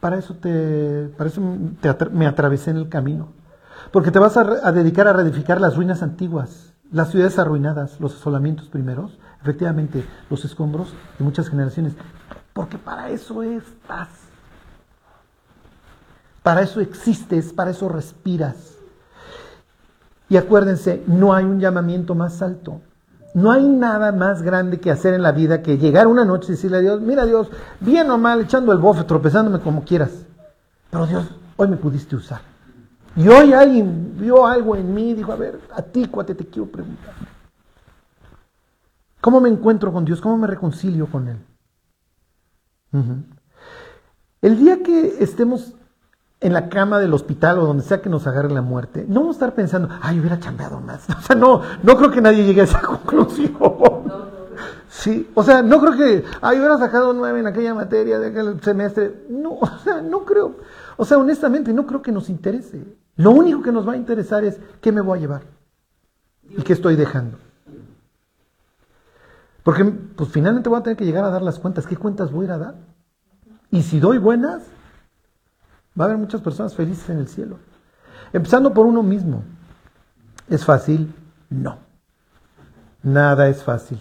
para 0.00 0.16
eso, 0.16 0.34
te, 0.34 1.08
para 1.16 1.28
eso 1.28 1.40
me 2.10 2.26
atravesé 2.26 2.70
en 2.70 2.78
el 2.78 2.88
camino. 2.88 3.28
Porque 3.92 4.10
te 4.10 4.18
vas 4.18 4.36
a, 4.36 4.72
dedicar 4.72 5.08
a 5.08 5.12
reedificar 5.12 5.60
las 5.60 5.76
ruinas 5.76 6.02
antiguas, 6.02 6.72
las 6.90 7.10
ciudades 7.10 7.38
arruinadas, 7.38 8.00
los 8.00 8.14
asolamientos 8.14 8.68
primeros, 8.68 9.18
efectivamente, 9.42 10.04
los 10.28 10.44
escombros 10.44 10.94
de 11.18 11.24
muchas 11.24 11.48
generaciones. 11.48 11.94
Porque 12.52 12.78
para 12.78 13.10
eso 13.10 13.42
estás. 13.42 14.08
Para 16.42 16.62
eso 16.62 16.80
existes, 16.80 17.52
para 17.52 17.70
eso 17.70 17.88
respiras. 17.88 18.76
Y 20.28 20.36
acuérdense, 20.36 21.02
no 21.06 21.34
hay 21.34 21.44
un 21.44 21.60
llamamiento 21.60 22.14
más 22.14 22.40
alto. 22.40 22.80
No 23.34 23.52
hay 23.52 23.66
nada 23.66 24.12
más 24.12 24.42
grande 24.42 24.80
que 24.80 24.90
hacer 24.90 25.14
en 25.14 25.22
la 25.22 25.32
vida 25.32 25.62
que 25.62 25.78
llegar 25.78 26.06
una 26.06 26.24
noche 26.24 26.48
y 26.48 26.50
decirle 26.52 26.78
a 26.78 26.80
Dios, 26.80 27.00
mira 27.00 27.24
Dios, 27.24 27.48
bien 27.80 28.10
o 28.10 28.18
mal, 28.18 28.40
echando 28.40 28.72
el 28.72 28.78
bofe, 28.78 29.04
tropezándome 29.04 29.60
como 29.60 29.84
quieras. 29.84 30.10
Pero 30.90 31.06
Dios, 31.06 31.30
hoy 31.56 31.68
me 31.68 31.76
pudiste 31.76 32.16
usar. 32.16 32.40
Y 33.16 33.28
hoy 33.28 33.52
alguien 33.52 34.16
vio 34.18 34.46
algo 34.46 34.74
en 34.76 34.92
mí 34.94 35.10
y 35.10 35.14
dijo, 35.14 35.32
a 35.32 35.36
ver, 35.36 35.60
a 35.74 35.82
ti, 35.82 36.06
cuate, 36.06 36.34
te 36.34 36.46
quiero 36.46 36.70
preguntar. 36.70 37.14
¿Cómo 39.20 39.40
me 39.40 39.48
encuentro 39.48 39.92
con 39.92 40.04
Dios? 40.04 40.20
¿Cómo 40.20 40.36
me 40.38 40.46
reconcilio 40.46 41.06
con 41.06 41.28
Él? 41.28 41.38
El 44.42 44.58
día 44.58 44.82
que 44.82 45.22
estemos 45.22 45.74
en 46.40 46.52
la 46.52 46.68
cama 46.68 46.98
del 46.98 47.12
hospital 47.12 47.58
o 47.58 47.66
donde 47.66 47.82
sea 47.82 48.00
que 48.00 48.08
nos 48.08 48.26
agarre 48.26 48.50
la 48.50 48.62
muerte, 48.62 49.04
no 49.06 49.20
vamos 49.20 49.36
a 49.36 49.38
estar 49.38 49.54
pensando, 49.54 49.88
ay, 50.00 50.18
hubiera 50.18 50.40
chambeado 50.40 50.80
más. 50.80 51.06
O 51.18 51.22
sea, 51.22 51.36
no, 51.36 51.62
no 51.82 51.96
creo 51.96 52.10
que 52.10 52.20
nadie 52.20 52.44
llegue 52.44 52.62
a 52.62 52.64
esa 52.64 52.80
conclusión. 52.82 53.56
Sí, 54.88 55.30
o 55.34 55.44
sea, 55.44 55.62
no 55.62 55.80
creo 55.80 55.96
que, 55.96 56.24
ay, 56.40 56.58
hubiera 56.58 56.76
sacado 56.78 57.12
nueve 57.12 57.40
en 57.40 57.46
aquella 57.46 57.74
materia 57.74 58.18
de 58.18 58.28
aquel 58.28 58.60
semestre. 58.60 59.24
No, 59.28 59.52
o 59.52 59.78
sea, 59.84 60.02
no 60.02 60.24
creo. 60.24 60.56
O 60.96 61.04
sea, 61.04 61.18
honestamente, 61.18 61.72
no 61.72 61.86
creo 61.86 62.02
que 62.02 62.12
nos 62.12 62.28
interese. 62.28 62.84
Lo 63.16 63.30
único 63.30 63.62
que 63.62 63.72
nos 63.72 63.86
va 63.86 63.92
a 63.92 63.96
interesar 63.96 64.44
es 64.44 64.58
qué 64.80 64.92
me 64.92 65.00
voy 65.00 65.18
a 65.18 65.20
llevar 65.20 65.42
y 66.48 66.62
qué 66.62 66.72
estoy 66.72 66.96
dejando. 66.96 67.38
Porque 69.62 69.84
pues 69.84 70.30
finalmente 70.30 70.68
voy 70.68 70.80
a 70.80 70.82
tener 70.82 70.96
que 70.96 71.04
llegar 71.04 71.24
a 71.24 71.30
dar 71.30 71.42
las 71.42 71.58
cuentas. 71.58 71.86
¿Qué 71.86 71.96
cuentas 71.96 72.32
voy 72.32 72.42
a 72.42 72.44
ir 72.46 72.52
a 72.52 72.58
dar? 72.58 72.74
Y 73.70 73.82
si 73.82 74.00
doy 74.00 74.18
buenas, 74.18 74.62
va 75.98 76.04
a 76.04 76.08
haber 76.08 76.18
muchas 76.18 76.40
personas 76.40 76.74
felices 76.74 77.08
en 77.10 77.18
el 77.18 77.28
cielo. 77.28 77.58
Empezando 78.32 78.72
por 78.72 78.86
uno 78.86 79.02
mismo. 79.02 79.42
¿Es 80.48 80.64
fácil? 80.64 81.14
No. 81.48 81.78
Nada 83.02 83.48
es 83.48 83.62
fácil. 83.62 84.00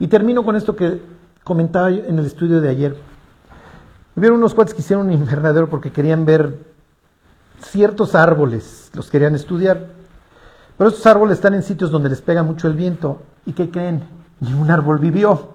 Y 0.00 0.06
termino 0.06 0.44
con 0.44 0.56
esto 0.56 0.74
que 0.74 1.02
comentaba 1.44 1.90
en 1.90 2.18
el 2.18 2.26
estudio 2.26 2.60
de 2.60 2.68
ayer. 2.68 2.96
Vieron 4.14 4.38
unos 4.38 4.54
cuates 4.54 4.74
que 4.74 4.80
hicieron 4.80 5.06
un 5.06 5.12
invernadero 5.12 5.68
porque 5.68 5.92
querían 5.92 6.24
ver 6.24 6.58
ciertos 7.60 8.14
árboles, 8.14 8.90
los 8.94 9.10
querían 9.10 9.34
estudiar. 9.34 9.86
Pero 10.76 10.90
estos 10.90 11.06
árboles 11.06 11.38
están 11.38 11.54
en 11.54 11.62
sitios 11.62 11.90
donde 11.90 12.08
les 12.08 12.20
pega 12.20 12.42
mucho 12.42 12.68
el 12.68 12.74
viento. 12.74 13.22
¿Y 13.46 13.52
qué 13.52 13.70
creen? 13.70 14.04
Ni 14.40 14.52
un 14.54 14.70
árbol 14.70 14.98
vivió. 14.98 15.54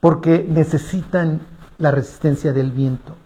Porque 0.00 0.46
necesitan 0.48 1.40
la 1.78 1.90
resistencia 1.90 2.52
del 2.52 2.70
viento. 2.70 3.16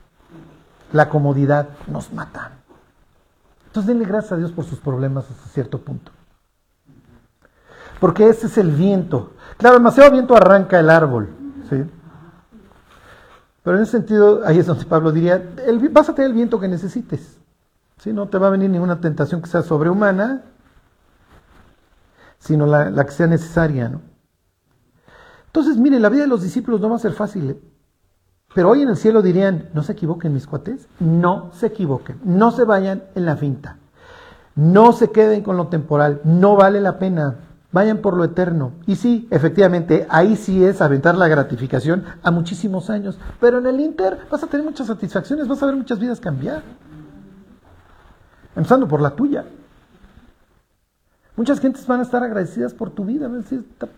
La 0.92 1.08
comodidad 1.08 1.68
nos 1.86 2.12
mata. 2.12 2.52
Entonces 3.66 3.88
denle 3.88 4.06
gracias 4.06 4.32
a 4.32 4.36
Dios 4.36 4.52
por 4.52 4.64
sus 4.64 4.78
problemas 4.78 5.30
hasta 5.30 5.48
cierto 5.50 5.80
punto. 5.80 6.12
Porque 8.00 8.28
ese 8.28 8.46
es 8.46 8.58
el 8.58 8.70
viento. 8.70 9.32
Claro, 9.56 9.76
demasiado 9.76 10.10
viento 10.10 10.36
arranca 10.36 10.78
el 10.78 10.88
árbol. 10.88 11.28
¿sí? 11.68 11.84
Pero 13.62 13.76
en 13.76 13.82
ese 13.82 13.92
sentido, 13.92 14.42
ahí 14.46 14.58
es 14.58 14.66
donde 14.66 14.84
Pablo 14.86 15.12
diría, 15.12 15.42
el, 15.66 15.88
vas 15.90 16.08
a 16.08 16.14
tener 16.14 16.30
el 16.30 16.34
viento 16.34 16.58
que 16.58 16.68
necesites. 16.68 17.38
¿sí? 17.98 18.12
No 18.12 18.28
te 18.28 18.38
va 18.38 18.46
a 18.46 18.50
venir 18.50 18.70
ninguna 18.70 19.00
tentación 19.00 19.42
que 19.42 19.48
sea 19.48 19.62
sobrehumana, 19.62 20.42
sino 22.38 22.66
la, 22.66 22.90
la 22.90 23.04
que 23.04 23.12
sea 23.12 23.26
necesaria. 23.26 23.88
¿no? 23.88 24.00
Entonces, 25.46 25.76
mire, 25.76 26.00
la 26.00 26.08
vida 26.08 26.22
de 26.22 26.28
los 26.28 26.42
discípulos 26.42 26.80
no 26.80 26.88
va 26.88 26.96
a 26.96 27.00
ser 27.00 27.12
fácil. 27.12 27.50
¿eh? 27.50 27.60
Pero 28.54 28.70
hoy 28.70 28.82
en 28.82 28.88
el 28.88 28.96
cielo 28.96 29.22
dirían, 29.22 29.68
no 29.74 29.82
se 29.82 29.92
equivoquen 29.92 30.32
mis 30.32 30.46
cuates, 30.46 30.88
no 31.00 31.50
se 31.52 31.66
equivoquen, 31.66 32.18
no 32.24 32.50
se 32.50 32.64
vayan 32.64 33.04
en 33.14 33.26
la 33.26 33.36
finta, 33.36 33.76
no 34.54 34.92
se 34.92 35.10
queden 35.10 35.42
con 35.42 35.56
lo 35.56 35.68
temporal, 35.68 36.20
no 36.24 36.56
vale 36.56 36.80
la 36.80 36.98
pena, 36.98 37.36
vayan 37.72 37.98
por 37.98 38.16
lo 38.16 38.24
eterno. 38.24 38.72
Y 38.86 38.96
sí, 38.96 39.28
efectivamente, 39.30 40.06
ahí 40.08 40.34
sí 40.34 40.64
es 40.64 40.80
aventar 40.80 41.16
la 41.16 41.28
gratificación 41.28 42.04
a 42.22 42.30
muchísimos 42.30 42.88
años, 42.88 43.18
pero 43.38 43.58
en 43.58 43.66
el 43.66 43.80
Inter 43.80 44.18
vas 44.30 44.42
a 44.42 44.46
tener 44.46 44.64
muchas 44.64 44.86
satisfacciones, 44.86 45.46
vas 45.46 45.62
a 45.62 45.66
ver 45.66 45.76
muchas 45.76 45.98
vidas 45.98 46.18
cambiar, 46.18 46.62
empezando 48.56 48.88
por 48.88 49.02
la 49.02 49.10
tuya. 49.10 49.44
Muchas 51.36 51.60
gentes 51.60 51.86
van 51.86 52.00
a 52.00 52.02
estar 52.02 52.22
agradecidas 52.22 52.72
por 52.72 52.90
tu 52.90 53.04
vida, 53.04 53.28
van 53.28 53.38
a 53.38 53.40
esta 53.40 53.88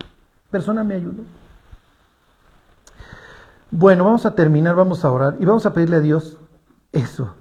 persona 0.50 0.82
me 0.82 0.94
ayudó. 0.94 1.22
Bueno, 3.70 4.04
vamos 4.04 4.26
a 4.26 4.34
terminar, 4.34 4.74
vamos 4.74 5.04
a 5.04 5.12
orar 5.12 5.36
y 5.38 5.44
vamos 5.44 5.64
a 5.64 5.72
pedirle 5.72 5.96
a 5.96 6.00
Dios 6.00 6.38
eso, 6.92 7.34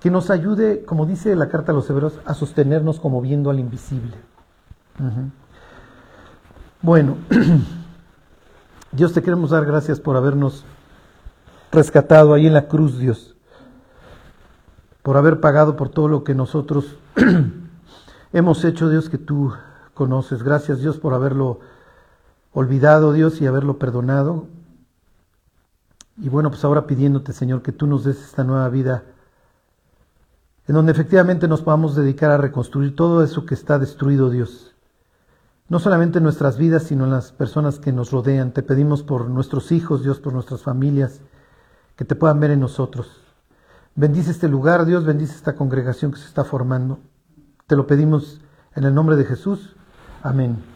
que 0.00 0.10
nos 0.10 0.28
ayude, 0.30 0.84
como 0.84 1.06
dice 1.06 1.36
la 1.36 1.48
carta 1.48 1.70
a 1.70 1.74
los 1.74 1.88
hebreos, 1.88 2.18
a 2.24 2.34
sostenernos 2.34 2.98
como 2.98 3.20
viendo 3.20 3.48
al 3.48 3.60
invisible. 3.60 4.16
Bueno, 6.82 7.16
Dios 8.92 9.12
te 9.12 9.22
queremos 9.22 9.50
dar 9.50 9.64
gracias 9.66 10.00
por 10.00 10.16
habernos 10.16 10.64
rescatado 11.70 12.34
ahí 12.34 12.48
en 12.48 12.54
la 12.54 12.66
cruz, 12.66 12.98
Dios, 12.98 13.36
por 15.02 15.16
haber 15.16 15.40
pagado 15.40 15.76
por 15.76 15.90
todo 15.90 16.08
lo 16.08 16.24
que 16.24 16.34
nosotros 16.34 16.96
hemos 18.32 18.64
hecho, 18.64 18.88
Dios, 18.88 19.08
que 19.08 19.18
tú 19.18 19.52
conoces. 19.94 20.42
Gracias, 20.42 20.80
Dios, 20.80 20.98
por 20.98 21.14
haberlo 21.14 21.60
olvidado, 22.52 23.12
Dios, 23.12 23.40
y 23.40 23.46
haberlo 23.46 23.78
perdonado. 23.78 24.46
Y 26.20 26.28
bueno, 26.28 26.50
pues 26.50 26.64
ahora 26.64 26.86
pidiéndote, 26.86 27.32
Señor, 27.32 27.62
que 27.62 27.72
tú 27.72 27.86
nos 27.86 28.04
des 28.04 28.22
esta 28.22 28.44
nueva 28.44 28.68
vida, 28.68 29.04
en 30.66 30.74
donde 30.74 30.92
efectivamente 30.92 31.48
nos 31.48 31.62
podamos 31.62 31.94
dedicar 31.94 32.30
a 32.30 32.36
reconstruir 32.36 32.96
todo 32.96 33.22
eso 33.22 33.46
que 33.46 33.54
está 33.54 33.78
destruido, 33.78 34.28
Dios. 34.28 34.74
No 35.68 35.78
solamente 35.78 36.18
en 36.18 36.24
nuestras 36.24 36.58
vidas, 36.58 36.84
sino 36.84 37.04
en 37.04 37.10
las 37.10 37.32
personas 37.32 37.78
que 37.78 37.92
nos 37.92 38.10
rodean. 38.10 38.52
Te 38.52 38.62
pedimos 38.62 39.02
por 39.02 39.28
nuestros 39.28 39.70
hijos, 39.70 40.02
Dios, 40.02 40.18
por 40.18 40.32
nuestras 40.32 40.62
familias, 40.62 41.20
que 41.96 42.04
te 42.04 42.16
puedan 42.16 42.40
ver 42.40 42.50
en 42.50 42.60
nosotros. 42.60 43.10
Bendice 43.94 44.30
este 44.30 44.48
lugar, 44.48 44.86
Dios, 44.86 45.04
bendice 45.04 45.34
esta 45.34 45.56
congregación 45.56 46.12
que 46.12 46.18
se 46.18 46.26
está 46.26 46.44
formando. 46.44 46.98
Te 47.66 47.76
lo 47.76 47.86
pedimos 47.86 48.40
en 48.74 48.84
el 48.84 48.94
nombre 48.94 49.16
de 49.16 49.24
Jesús. 49.24 49.74
Amén. 50.22 50.67